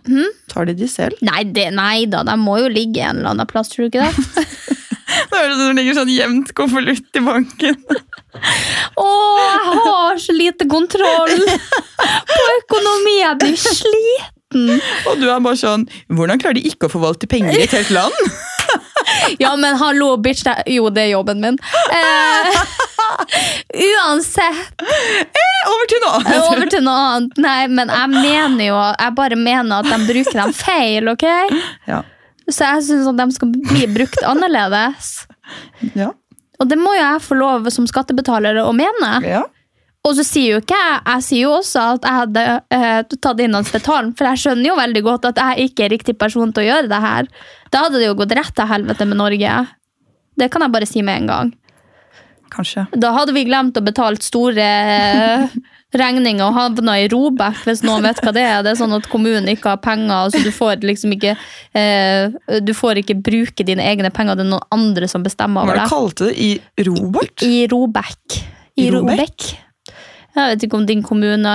Tar 0.51 0.67
de 0.71 0.75
de 0.79 0.89
selv? 0.91 1.21
Nei, 1.23 1.45
det, 1.45 1.69
nei 1.77 2.09
da, 2.11 2.25
de 2.27 2.35
må 2.41 2.57
jo 2.63 2.73
ligge 2.73 3.05
en 3.05 3.21
eller 3.21 3.35
annen 3.35 3.51
plass, 3.51 3.71
tror 3.75 3.87
du 3.87 3.93
ikke 3.93 4.09
det? 4.09 4.47
Det 5.29 5.35
høres 5.35 5.57
ut 5.57 5.61
som 5.61 5.69
det 5.71 5.81
ligger 5.81 5.97
sånn 5.97 6.11
gjemt 6.13 6.51
konvolutt 6.57 7.17
i 7.19 7.23
banken. 7.25 7.79
Å, 8.99 9.07
jeg 9.39 9.79
har 9.85 10.19
så 10.21 10.35
lite 10.37 10.67
kontroll 10.71 11.39
på 12.29 12.43
økonomi! 12.59 13.17
Jeg 13.23 13.39
blir 13.41 13.57
sliten. 13.63 14.83
Og 15.09 15.21
du 15.21 15.27
er 15.29 15.43
bare 15.45 15.59
sånn 15.61 15.83
Hvordan 16.09 16.41
klarer 16.41 16.57
de 16.57 16.63
ikke 16.71 16.89
å 16.89 16.93
forvalte 16.93 17.29
penger 17.29 17.59
i 17.59 17.67
et 17.67 17.75
helt 17.77 17.93
land? 17.95 18.17
Ja, 19.41 19.55
men 19.57 19.77
hallo, 19.81 20.17
bitch. 20.21 20.43
Det, 20.45 20.53
jo, 20.73 20.89
det 20.93 21.07
er 21.07 21.11
jobben 21.15 21.41
min. 21.41 21.57
Eh, 21.93 22.59
uansett. 23.89 24.85
Over 25.69 25.89
til 25.91 26.03
noe 26.05 26.13
annet. 26.19 26.37
Over 26.43 26.71
til 26.73 26.85
noe 26.85 27.07
annet. 27.15 27.41
Nei, 27.43 27.63
men 27.73 27.93
jeg 27.93 28.13
mener 28.13 28.63
jo 28.69 28.79
Jeg 28.79 29.15
bare 29.19 29.39
mener 29.41 29.81
at 29.81 29.91
de 29.91 29.99
bruker 30.11 30.41
dem 30.43 30.55
feil, 30.57 31.11
ok? 31.13 31.27
Ja. 31.89 32.03
Så 32.49 32.65
jeg 32.65 32.87
syns 32.89 33.11
at 33.11 33.19
de 33.21 33.29
skal 33.37 33.53
bli 33.57 33.89
brukt 33.97 34.23
annerledes. 34.29 35.13
Ja. 35.97 36.13
Og 36.59 36.69
det 36.71 36.79
må 36.81 36.95
jo 36.97 37.03
jeg 37.03 37.23
få 37.23 37.39
lov 37.39 37.69
som 37.75 37.87
skattebetaler 37.87 38.61
å 38.65 38.73
mene. 38.77 39.13
ja. 39.27 39.45
Og 40.07 40.15
så 40.15 40.23
sier 40.25 40.55
jo 40.55 40.59
ikke 40.63 40.77
jeg 40.79 40.99
Jeg 41.05 41.25
sier 41.27 41.43
jo 41.43 41.55
også 41.57 41.81
at 41.97 42.05
jeg 42.07 42.17
hadde 42.21 42.43
eh, 42.73 43.17
tatt 43.19 43.41
inn 43.43 43.57
hans 43.57 43.73
betalen, 43.75 44.13
for 44.17 44.29
jeg 44.31 44.41
skjønner 44.45 44.71
jo 44.71 44.77
veldig 44.79 45.03
godt 45.05 45.27
at 45.33 45.41
jeg 45.43 45.69
ikke 45.69 45.85
er 45.85 45.93
riktig 45.93 46.15
person 46.21 46.53
til 46.55 46.63
å 46.63 46.69
gjøre 46.69 46.91
det 46.93 47.01
her. 47.03 47.29
Da 47.75 47.83
hadde 47.85 47.99
det 48.01 48.07
jo 48.07 48.15
gått 48.17 48.33
rett 48.39 48.55
til 48.57 48.71
helvete 48.71 49.09
med 49.11 49.19
Norge. 49.21 49.57
Det 50.39 50.49
kan 50.55 50.65
jeg 50.65 50.75
bare 50.77 50.89
si 50.89 51.03
med 51.03 51.25
en 51.25 51.33
gang. 51.33 51.51
Kanskje. 52.55 52.87
Da 52.95 53.11
hadde 53.13 53.35
vi 53.37 53.45
glemt 53.51 53.77
å 53.77 53.85
betale 53.85 54.23
store 54.23 54.69
regninger 55.97 56.45
og 56.45 56.57
havna 56.57 56.99
i 57.01 57.07
Robek, 57.09 57.63
hvis 57.65 57.81
noen 57.87 58.05
vet 58.05 58.21
hva 58.21 58.33
det 58.37 58.43
er. 58.45 58.59
Det 58.65 58.75
er 58.75 58.81
sånn 58.81 58.97
at 58.97 59.07
kommunen 59.09 59.49
ikke 59.49 59.73
har 59.73 59.81
penger, 59.85 60.33
så 60.35 60.43
du 60.45 60.51
får 60.53 60.85
liksom 60.85 61.15
ikke 61.17 61.33
eh, 61.79 62.59
Du 62.65 62.75
får 62.77 63.01
ikke 63.03 63.17
bruke 63.25 63.65
dine 63.65 63.87
egne 63.89 64.11
penger, 64.15 64.37
det 64.37 64.45
er 64.45 64.53
noen 64.53 64.75
andre 64.75 65.09
som 65.09 65.25
bestemmer 65.25 65.65
over 65.65 65.79
deg. 65.79 65.87
Hva 65.87 65.95
kalte 65.95 66.29
det? 66.29 66.37
I 66.37 66.85
Robert? 66.89 67.47
I 67.47 67.65
Robek. 67.73 68.39
I 68.79 68.91
Robek? 68.95 69.49
Jeg 70.39 70.53
vet 70.53 70.65
ikke 70.69 70.79
om 70.79 70.85
din 70.87 71.01
kommune 71.03 71.53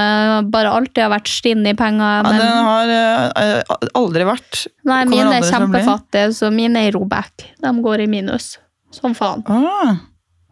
bare 0.52 0.72
alltid 0.76 1.06
har 1.06 1.12
vært 1.14 1.30
stinn 1.32 1.62
i 1.70 1.76
penger. 1.78 2.26
Ja, 2.26 2.32
den 2.36 2.66
har 2.68 2.90
uh, 2.92 3.76
aldri 3.96 4.26
vært 4.28 4.66
nei, 4.90 5.04
mine 5.08 5.38
er 5.38 5.46
kjempefattige, 5.48 6.34
så 6.36 6.50
mine 6.52 6.82
er 6.82 6.90
i 6.90 6.96
Robek. 6.96 7.46
De 7.64 7.74
går 7.86 8.04
i 8.04 8.10
minus. 8.12 8.58
Som 8.94 9.16
faen. 9.18 9.46
ah, 9.48 10.02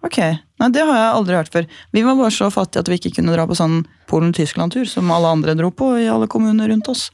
Ok, 0.02 0.18
Nei, 0.62 0.70
det 0.74 0.84
har 0.86 0.94
jeg 0.98 1.14
aldri 1.16 1.38
hørt 1.38 1.54
før. 1.54 1.68
Vi 1.94 2.04
var 2.06 2.18
bare 2.20 2.34
så 2.34 2.48
fattige 2.54 2.84
at 2.84 2.90
vi 2.90 2.98
ikke 3.00 3.16
kunne 3.18 3.34
dra 3.34 3.48
på 3.50 3.58
sånn 3.58 3.80
Polen-Tyskland-tur 4.12 4.86
som 4.90 5.10
alle 5.14 5.32
andre 5.34 5.56
dro 5.58 5.72
på 5.74 5.96
i 5.98 6.10
alle 6.10 6.30
kommuner 6.30 6.70
rundt 6.70 6.90
oss. 6.92 7.08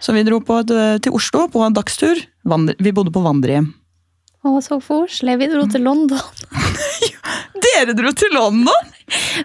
Så 0.00 0.14
vi 0.14 0.22
dro 0.26 0.38
på 0.40 0.60
et, 0.62 0.70
eh, 0.70 0.98
til 1.02 1.14
Oslo 1.18 1.48
på 1.50 1.64
en 1.66 1.74
dagstur. 1.74 2.18
Vandre, 2.46 2.76
vi 2.78 2.92
bodde 2.94 3.10
på 3.14 3.22
vandrehjem. 3.22 3.72
Å, 4.46 4.54
så 4.64 4.78
koselig. 4.80 5.36
Vi 5.42 5.50
dro 5.50 5.66
til 5.68 5.82
London. 5.84 6.22
Dere 7.66 7.92
dro 7.98 8.12
til 8.16 8.32
London! 8.32 8.94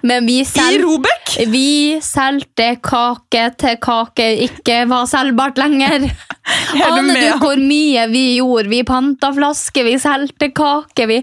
Men 0.02 0.26
vi 0.28 0.40
I 0.42 0.48
selv 0.48 0.86
Robek! 0.86 1.36
Vi 1.52 2.00
solgte 2.04 2.76
kake 2.84 3.46
til 3.60 3.78
kake 3.84 4.28
ikke 4.46 4.84
var 4.90 5.08
selvbart 5.10 5.60
lenger. 5.60 6.08
Aner 6.86 7.18
du 7.18 7.42
hvor 7.42 7.60
mye 7.60 8.06
vi 8.12 8.24
gjorde? 8.38 8.70
Vi 8.70 8.84
panta 8.88 9.32
flasker, 9.34 9.88
vi 9.88 9.96
solgte 10.02 10.52
kake, 10.56 11.08
vi 11.10 11.20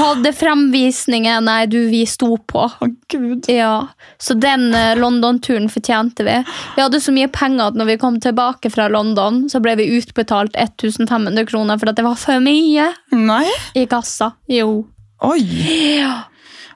hadde 0.00 0.32
fremvisninger. 0.36 1.40
Nei, 1.44 1.60
du, 1.70 1.78
vi 1.92 2.02
sto 2.08 2.34
på. 2.36 2.66
Å, 2.66 2.88
Gud. 3.12 3.48
Ja, 3.50 3.88
Så 4.18 4.34
den 4.38 4.70
eh, 4.74 4.94
London-turen 4.98 5.68
fortjente 5.72 6.26
vi. 6.26 6.38
Vi 6.76 6.82
hadde 6.82 7.00
så 7.02 7.14
mye 7.14 7.30
penger 7.32 7.70
at 7.70 7.78
når 7.78 7.92
vi 7.92 8.00
kom 8.02 8.18
tilbake 8.22 8.72
fra 8.72 8.88
London, 8.92 9.44
så 9.52 9.62
ble 9.62 9.76
vi 9.80 9.90
utbetalt 9.98 10.56
1500 10.58 11.46
kroner 11.50 11.80
for 11.80 11.92
at 11.92 11.98
det 11.98 12.06
var 12.06 12.18
for 12.20 12.42
mye 12.42 12.90
Nei. 13.14 13.46
i 13.78 13.86
kassa. 13.90 14.32
Jo. 14.50 14.82
Oi. 15.22 15.40
Ja. 16.00 16.14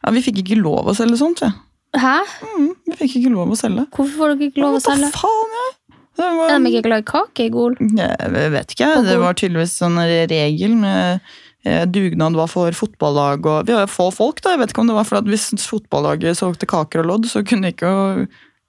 Ja, 0.02 0.12
vi 0.14 0.22
fikk 0.24 0.42
ikke 0.44 0.58
lov 0.60 0.90
å 0.90 0.94
selge 0.96 1.18
sånt. 1.20 1.42
vi. 1.44 1.52
Hæ? 1.96 2.18
Mm, 2.44 2.70
vi 2.90 2.98
fikk 3.00 3.18
ikke 3.22 3.32
lov 3.32 3.52
å 3.54 3.58
selge. 3.58 3.86
Hvorfor 3.94 4.14
får 4.20 4.34
dere 4.34 4.50
ikke 4.50 4.62
lov 4.64 4.78
å 4.78 4.84
selge? 4.84 5.10
Hva 5.14 5.24
faen, 5.26 5.58
jeg? 5.60 5.74
Det 6.16 6.28
var, 6.32 6.48
Er 6.48 6.62
de 6.64 6.70
ikke 6.72 6.86
glad 6.86 7.02
i 7.02 7.06
kake 7.10 7.44
i 7.44 7.50
Gol? 7.52 7.74
Jeg 7.76 8.50
vet 8.54 8.72
ikke. 8.72 8.88
Det 9.04 9.16
var 9.20 9.36
tydeligvis 9.36 9.74
sånn 9.82 9.98
regel 10.00 10.72
med 10.80 11.20
eh, 11.66 11.84
dugnad 11.92 12.38
var 12.38 12.48
for 12.48 12.72
fotballag. 12.72 13.44
Og 13.44 13.68
vi 13.68 13.74
har 13.76 13.84
jo 13.84 13.92
få 13.92 14.08
folk, 14.16 14.40
da. 14.40 14.54
Jeg 14.54 14.62
vet 14.62 14.72
ikke 14.72 14.84
om 14.84 14.92
det 14.92 14.96
var 14.96 15.08
for 15.08 15.20
at 15.20 15.28
hvis 15.28 15.50
fotballaget 15.60 16.38
solgte 16.40 16.68
kaker 16.70 17.04
og 17.04 17.10
lodd, 17.12 17.28
så 17.28 17.44
kunne 17.44 17.74
ikke 17.74 17.90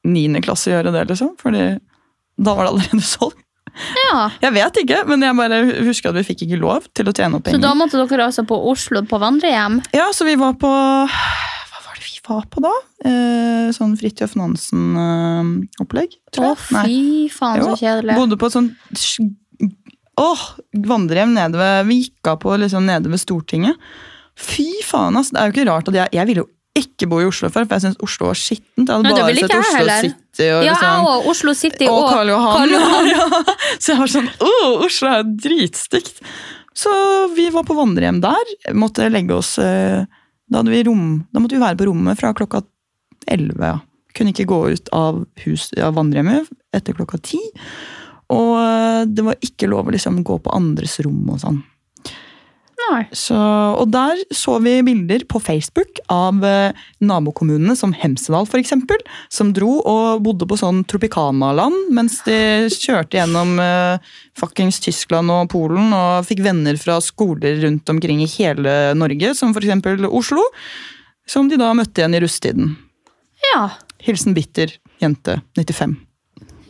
niende 0.07 0.43
klasse 0.43 0.73
gjøre 0.73 0.91
det, 0.95 1.05
liksom. 1.13 1.37
Fordi 1.39 1.63
da 2.37 2.53
var 2.57 2.67
det 2.67 2.73
allerede 2.75 3.07
solgt. 3.15 3.39
Ja. 4.07 4.21
Jeg 4.41 4.53
vet 4.55 4.79
ikke, 4.83 5.01
men 5.09 5.21
jeg 5.25 5.37
bare 5.37 5.59
husker 5.87 6.09
at 6.11 6.17
vi 6.19 6.25
fikk 6.31 6.45
ikke 6.47 6.59
lov 6.61 6.87
til 6.97 7.09
å 7.09 7.13
tjene 7.15 7.37
opp 7.39 7.45
penger. 7.47 7.59
Så 7.59 7.63
da 7.67 7.73
måtte 7.77 8.01
dere 8.01 8.27
altså 8.29 8.45
på 8.47 8.57
Oslo 8.71 9.03
på 9.07 9.19
vandrehjem? 9.21 9.79
Ja, 9.95 10.09
så 10.15 10.27
vi 10.27 10.35
var 10.39 10.55
på 10.59 10.71
Hva 10.71 11.81
var 11.85 11.99
det 11.99 12.05
vi 12.07 12.21
var 12.27 12.45
på 12.51 12.63
da? 12.65 12.73
Eh, 13.07 13.69
sånn 13.75 13.95
Fridtjof 13.99 14.35
Nansen-opplegg, 14.39 16.17
tror 16.33 16.49
jeg. 16.51 16.57
Å, 16.57 16.83
fy 16.87 16.99
faen, 17.33 17.63
så 17.63 17.77
kjedelig. 17.79 18.17
Bodde 18.17 18.39
på 18.41 18.49
et 18.49 18.57
sånt 18.57 18.73
Åh, 20.17 20.43
vandrehjem 20.89 21.35
nede 21.35 21.59
ved 21.61 21.83
Vi 21.91 21.99
gikk 22.01 22.31
av 22.31 22.39
på 22.41 22.55
liksom 22.57 22.87
nede 22.89 23.11
ved 23.11 23.21
Stortinget. 23.21 23.77
Fy 24.37 24.65
faen, 24.85 25.17
ass. 25.19 25.29
Det 25.33 25.41
er 25.41 25.49
jo 25.49 25.53
ikke 25.55 25.67
rart 25.69 25.89
at 25.91 25.97
jeg 25.97 26.17
Jeg 26.17 26.29
ville 26.29 26.43
jo 26.45 26.49
ikke 26.79 27.07
bo 27.09 27.19
i 27.23 27.25
Oslo 27.27 27.49
før, 27.53 27.65
for 27.67 27.75
jeg 27.77 27.83
syns 27.87 27.97
Oslo 28.05 28.27
var 28.29 28.37
skittent. 28.39 28.87
Jeg 28.87 28.93
hadde 28.93 29.13
bare 29.15 29.35
sett 29.37 29.55
Oslo 29.57 29.77
heller. 29.77 30.05
City 30.07 30.47
og 30.53 30.63
Ja, 30.67 30.75
liksom 30.75 31.07
òg. 31.11 31.27
Oslo 31.33 31.53
City 31.57 31.89
og 31.89 31.97
og 31.97 32.07
Karl 32.11 32.31
Johan. 32.33 32.55
Karl 32.57 32.75
Johan. 32.75 33.51
Så 33.81 33.91
jeg 33.93 33.99
var 34.03 34.13
sånn 34.13 34.29
Åh, 34.47 34.85
Oslo 34.85 35.11
er 35.11 35.27
dritstygt. 35.47 36.21
Så 36.77 36.93
vi 37.33 37.47
var 37.53 37.65
på 37.65 37.77
vandrehjem 37.77 38.21
der. 38.21 38.53
Måtte 38.77 39.07
legge 39.09 39.33
oss 39.37 39.55
eh, 39.57 40.03
Da, 40.47 40.59
hadde 40.61 40.71
vi 40.71 40.83
rom, 40.87 41.07
da 41.33 41.41
måtte 41.43 41.57
vi 41.57 41.63
være 41.63 41.79
på 41.79 41.87
rommet 41.89 42.19
fra 42.19 42.33
klokka 42.37 42.61
11. 43.27 43.57
Ja. 43.59 43.79
Kunne 44.15 44.31
ikke 44.31 44.45
gå 44.49 44.59
ut 44.73 44.91
av, 44.95 45.23
hus, 45.43 45.69
av 45.77 45.97
vandrehjemmet 45.97 46.47
etter 46.77 46.95
klokka 46.95 47.17
10. 47.19 47.41
Og 48.35 48.53
eh, 48.61 49.01
det 49.09 49.25
var 49.25 49.41
ikke 49.43 49.67
lov 49.71 49.89
å 49.89 49.95
liksom 49.95 50.21
gå 50.27 50.37
på 50.45 50.53
andres 50.55 50.99
rom 51.05 51.25
og 51.33 51.41
sånn. 51.43 51.59
Nei. 52.77 53.07
Så, 53.15 53.35
og 53.35 53.89
der 53.89 54.19
så 54.35 54.57
vi 54.61 54.75
bilder 54.85 55.23
på 55.29 55.39
Facebook 55.41 55.97
av 56.13 56.43
eh, 56.45 56.77
nabokommunene 57.03 57.73
som 57.75 57.93
Hemsedal 57.97 58.45
eksempel, 58.61 59.01
som 59.33 59.49
dro 59.55 59.79
og 59.81 60.21
bodde 60.25 60.45
på 60.47 60.59
sånn 60.61 60.83
Tropicana-land 60.87 61.89
mens 61.97 62.19
de 62.27 62.37
kjørte 62.71 63.17
gjennom 63.17 63.57
eh, 63.63 64.13
fuckings 64.37 64.79
Tyskland 64.83 65.33
og 65.33 65.49
Polen 65.53 65.89
og 65.95 66.27
fikk 66.29 66.43
venner 66.45 66.77
fra 66.79 66.99
skoler 67.03 67.57
rundt 67.65 67.89
omkring 67.89 68.21
i 68.23 68.29
hele 68.37 68.77
Norge, 68.97 69.33
som 69.35 69.55
eksempel 69.57 70.05
Oslo, 70.07 70.45
som 71.27 71.49
de 71.49 71.57
da 71.59 71.73
møtte 71.75 72.03
igjen 72.03 72.15
i 72.15 72.21
rusttiden. 72.23 72.71
Ja. 73.49 73.71
Hilsen 74.05 74.37
bitter 74.37 74.77
jente 75.01 75.41
95. 75.57 75.97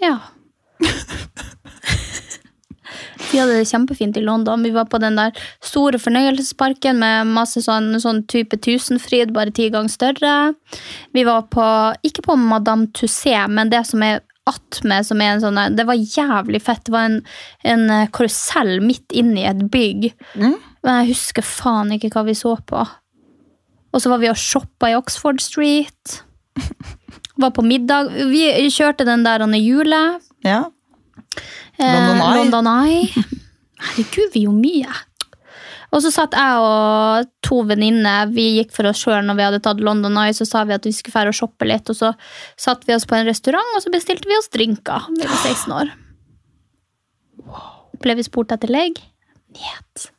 ja. 0.01 0.17
Vi 3.37 3.41
hadde 3.43 3.57
det 3.59 3.67
kjempefint 3.69 4.15
i 4.17 4.21
London. 4.25 4.63
Vi 4.65 4.71
var 4.73 4.87
på 4.89 4.97
den 4.97 5.13
der 5.19 5.35
store 5.61 5.99
fornøyelsesparken 6.01 6.97
med 6.97 7.29
masse 7.35 7.61
sånn, 7.61 7.91
sånn 8.01 8.23
type 8.25 8.57
Tusenfryd, 8.65 9.29
bare 9.35 9.51
ti 9.53 9.67
ganger 9.69 9.93
større. 9.93 10.31
Vi 11.13 11.21
var 11.27 11.43
på, 11.53 11.65
ikke 12.07 12.23
på 12.25 12.37
Madame 12.41 12.87
Tussé, 12.97 13.35
men 13.45 13.69
det 13.69 13.83
som 13.85 14.01
er 14.01 14.23
attmed, 14.49 15.05
som 15.05 15.21
er 15.21 15.35
en 15.35 15.43
sånn 15.43 15.59
Det 15.77 15.85
var 15.85 15.99
jævlig 16.01 16.63
fett. 16.65 16.81
Det 16.87 16.95
var 16.95 17.11
en, 17.11 17.19
en 17.61 17.83
eh, 17.93 18.07
karusell 18.09 18.79
midt 18.81 19.13
inni 19.13 19.43
et 19.45 19.61
bygg. 19.69 20.07
Mm. 20.33 20.55
Men 20.81 20.97
jeg 21.03 21.11
husker 21.11 21.45
faen 21.45 21.93
ikke 21.93 22.09
hva 22.15 22.23
vi 22.25 22.33
så 22.39 22.55
på. 22.57 22.87
Og 23.93 24.01
så 24.01 24.09
var 24.09 24.23
vi 24.23 24.31
og 24.31 24.41
shoppa 24.41 24.89
i 24.89 24.97
Oxford 24.97 25.45
Street. 25.45 26.23
Var 27.37 27.51
på 27.53 27.61
middag. 27.61 28.09
Vi 28.33 28.47
kjørte 28.73 29.05
den 29.05 29.21
der 29.21 29.43
Anne 29.45 29.59
Jule. 29.61 30.01
Ja. 30.41 30.63
Eh, 31.77 31.85
London 31.85 32.23
Eye. 32.23 32.37
London 32.39 32.71
Eye. 32.71 33.27
Herregud, 33.77 34.33
vi 34.33 34.45
gjorde 34.47 34.63
mye. 34.63 35.03
Og 35.95 36.01
så 36.03 36.11
satt 36.11 36.35
jeg 36.35 36.63
og 36.63 37.29
to 37.45 37.61
venninner 37.69 38.27
vi 38.33 38.49
gikk 38.57 38.73
for 38.75 38.89
oss 38.89 38.99
sjøl 38.99 39.23
når 39.23 39.37
vi 39.37 39.45
hadde 39.45 39.61
tatt 39.63 39.83
London 39.83 40.17
Eye. 40.19 40.35
Så 40.35 40.47
sa 40.49 40.65
vi 40.67 40.75
at 40.75 40.87
vi 40.87 40.91
skulle 40.95 41.15
fære 41.15 41.31
og 41.31 41.37
shoppe 41.37 41.67
litt, 41.69 41.87
og 41.93 41.97
så 41.99 42.11
satt 42.59 42.83
vi 42.87 42.95
oss 42.97 43.07
på 43.07 43.15
en 43.17 43.29
restaurant 43.29 43.77
og 43.77 43.85
så 43.85 43.93
bestilte 43.93 44.27
vi 44.27 44.37
oss 44.39 44.51
drinker. 44.53 45.07
Vi 45.15 45.23
var 45.23 45.39
16 45.45 45.77
år. 45.79 45.95
Ble 48.03 48.17
vi 48.19 48.27
spurt 48.27 48.51
etter 48.53 48.71
legg? 48.73 48.99
Njet. 49.55 50.09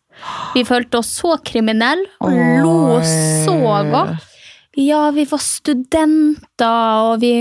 Vi 0.57 0.65
følte 0.67 0.99
oss 0.99 1.13
så 1.21 1.37
kriminelle 1.47 2.09
og 2.25 2.35
lo 2.65 2.99
så 3.05 3.55
godt. 3.93 4.25
Ja, 4.79 5.09
vi 5.11 5.25
var 5.27 5.41
studenter, 5.43 7.01
og 7.03 7.17
vi, 7.25 7.33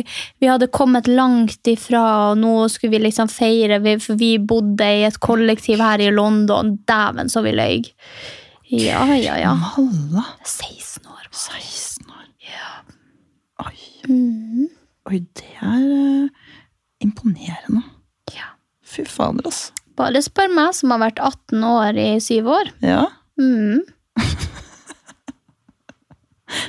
vi 0.42 0.48
hadde 0.50 0.72
kommet 0.74 1.06
langt 1.06 1.70
ifra, 1.70 2.32
og 2.32 2.40
nå 2.42 2.54
skulle 2.74 2.96
vi 2.96 3.04
liksom 3.04 3.30
feire, 3.30 3.78
vi, 3.84 3.94
for 4.02 4.18
vi 4.18 4.32
bodde 4.42 4.88
i 4.90 5.04
et 5.06 5.20
kollektiv 5.22 5.84
her 5.86 6.02
i 6.02 6.10
London. 6.10 6.74
Dæven, 6.90 7.30
så 7.30 7.44
vi 7.46 7.54
løy. 7.54 7.86
Ja, 8.74 9.04
ja, 9.14 9.38
ja. 9.38 9.54
Malla. 9.54 10.24
16 10.44 11.06
år. 11.14 11.28
16 11.30 12.10
år. 12.10 12.26
Ja. 12.50 12.72
Oi. 13.68 13.78
Mm. 14.10 14.66
Oi, 15.08 15.20
det 15.38 15.52
er 15.62 15.84
uh, 15.86 16.56
imponerende. 17.06 17.84
ja. 18.34 18.50
Fy 18.82 19.06
fader, 19.06 19.46
altså. 19.46 19.78
Bare 19.98 20.24
spør 20.26 20.50
meg, 20.54 20.74
som 20.78 20.94
har 20.94 21.06
vært 21.06 21.22
18 21.22 21.64
år 21.70 22.02
i 22.02 22.10
syv 22.22 22.50
år. 22.58 22.74
Ja. 22.82 23.06
Mhm. 23.38 23.86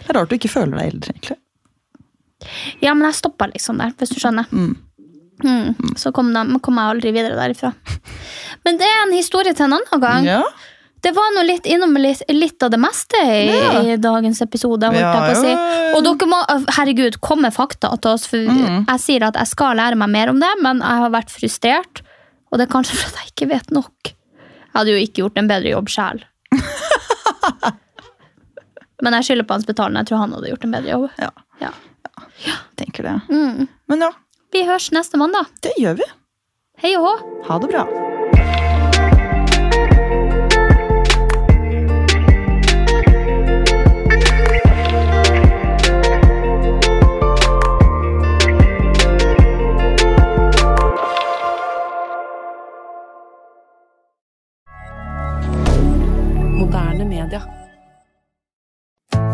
Det 0.09 0.15
er 0.15 0.21
rart 0.23 0.31
du 0.33 0.37
ikke 0.39 0.49
føler 0.49 0.79
deg 0.81 0.95
eldre, 0.95 1.13
egentlig. 1.13 1.37
Ja, 2.81 2.95
men 2.95 3.05
jeg 3.11 3.19
stoppa 3.19 3.49
liksom 3.51 3.77
der, 3.83 3.93
hvis 3.99 4.13
du 4.15 4.21
skjønner. 4.23 4.49
Mm. 4.49 4.71
Mm. 5.45 5.93
Så 6.01 6.11
kom, 6.17 6.33
de, 6.33 6.59
kom 6.65 6.79
jeg 6.81 6.95
aldri 6.95 7.13
videre 7.15 7.37
derifra. 7.37 7.75
Men 8.65 8.79
det 8.81 8.89
er 8.89 9.03
en 9.05 9.13
historie 9.15 9.53
til 9.55 9.69
en 9.69 9.77
annen 9.77 10.01
gang. 10.03 10.25
Ja. 10.27 10.41
Det 11.05 11.13
var 11.15 11.29
nå 11.37 11.45
litt 11.47 11.67
innom 11.71 11.93
litt, 12.01 12.25
litt 12.35 12.63
av 12.67 12.73
det 12.75 12.81
meste 12.83 13.21
i, 13.23 13.45
Ja. 13.53 13.83
i 13.87 13.97
dagens 14.03 14.41
episode. 14.43 14.89
Ja, 14.97 15.13
si. 15.39 15.53
Og 15.95 16.01
dere 16.03 16.27
må, 16.31 16.41
herregud, 16.75 17.21
kom 17.23 17.45
med 17.45 17.55
fakta 17.55 17.93
til 18.03 18.17
oss. 18.17 18.27
For 18.27 18.39
Mm. 18.49 18.87
Jeg 18.89 19.01
sier 19.05 19.29
at 19.29 19.35
jeg 19.39 19.47
skal 19.53 19.77
lære 19.79 19.95
meg 20.01 20.09
mer 20.11 20.31
om 20.33 20.41
det, 20.41 20.51
men 20.63 20.81
jeg 20.81 21.05
har 21.05 21.11
vært 21.15 21.31
frustrert. 21.31 22.03
Og 22.51 22.59
det 22.59 22.67
er 22.67 22.73
kanskje 22.73 22.97
fordi 22.97 23.21
jeg 23.23 23.33
ikke 23.35 23.49
vet 23.53 23.71
nok. 23.71 24.15
Jeg 24.15 24.75
hadde 24.75 24.91
jo 24.97 25.05
ikke 25.05 25.23
gjort 25.23 25.39
en 25.39 25.49
bedre 25.51 25.71
jobb 25.77 25.89
sjøl. 25.93 26.25
men 29.03 29.13
jeg 29.19 29.25
skylder 29.29 29.47
på 29.49 29.55
Hans 29.59 29.67
Betalende. 29.69 30.01
Jeg 30.03 30.11
tror 30.11 30.19
han 30.25 30.33
hadde 30.37 30.51
gjort 30.53 30.65
en 30.69 30.75
bedre 30.77 30.91
jobb. 30.95 31.09
Ja. 31.23 31.31
Ja. 31.63 31.73
Tenker 32.79 33.03
det. 33.03 33.17
Mm. 33.31 33.67
Men 33.91 34.01
ja, 34.07 34.13
Vi 34.53 34.65
høres 34.65 34.91
neste 34.95 35.19
mandag. 35.21 35.47
det 35.63 35.73
gjør 35.79 35.99
vi. 36.01 36.07
Hei 36.83 36.95
og 36.97 37.05
hå. 37.09 37.15
Ha 37.49 37.59
det 37.63 37.69
bra. 37.73 37.85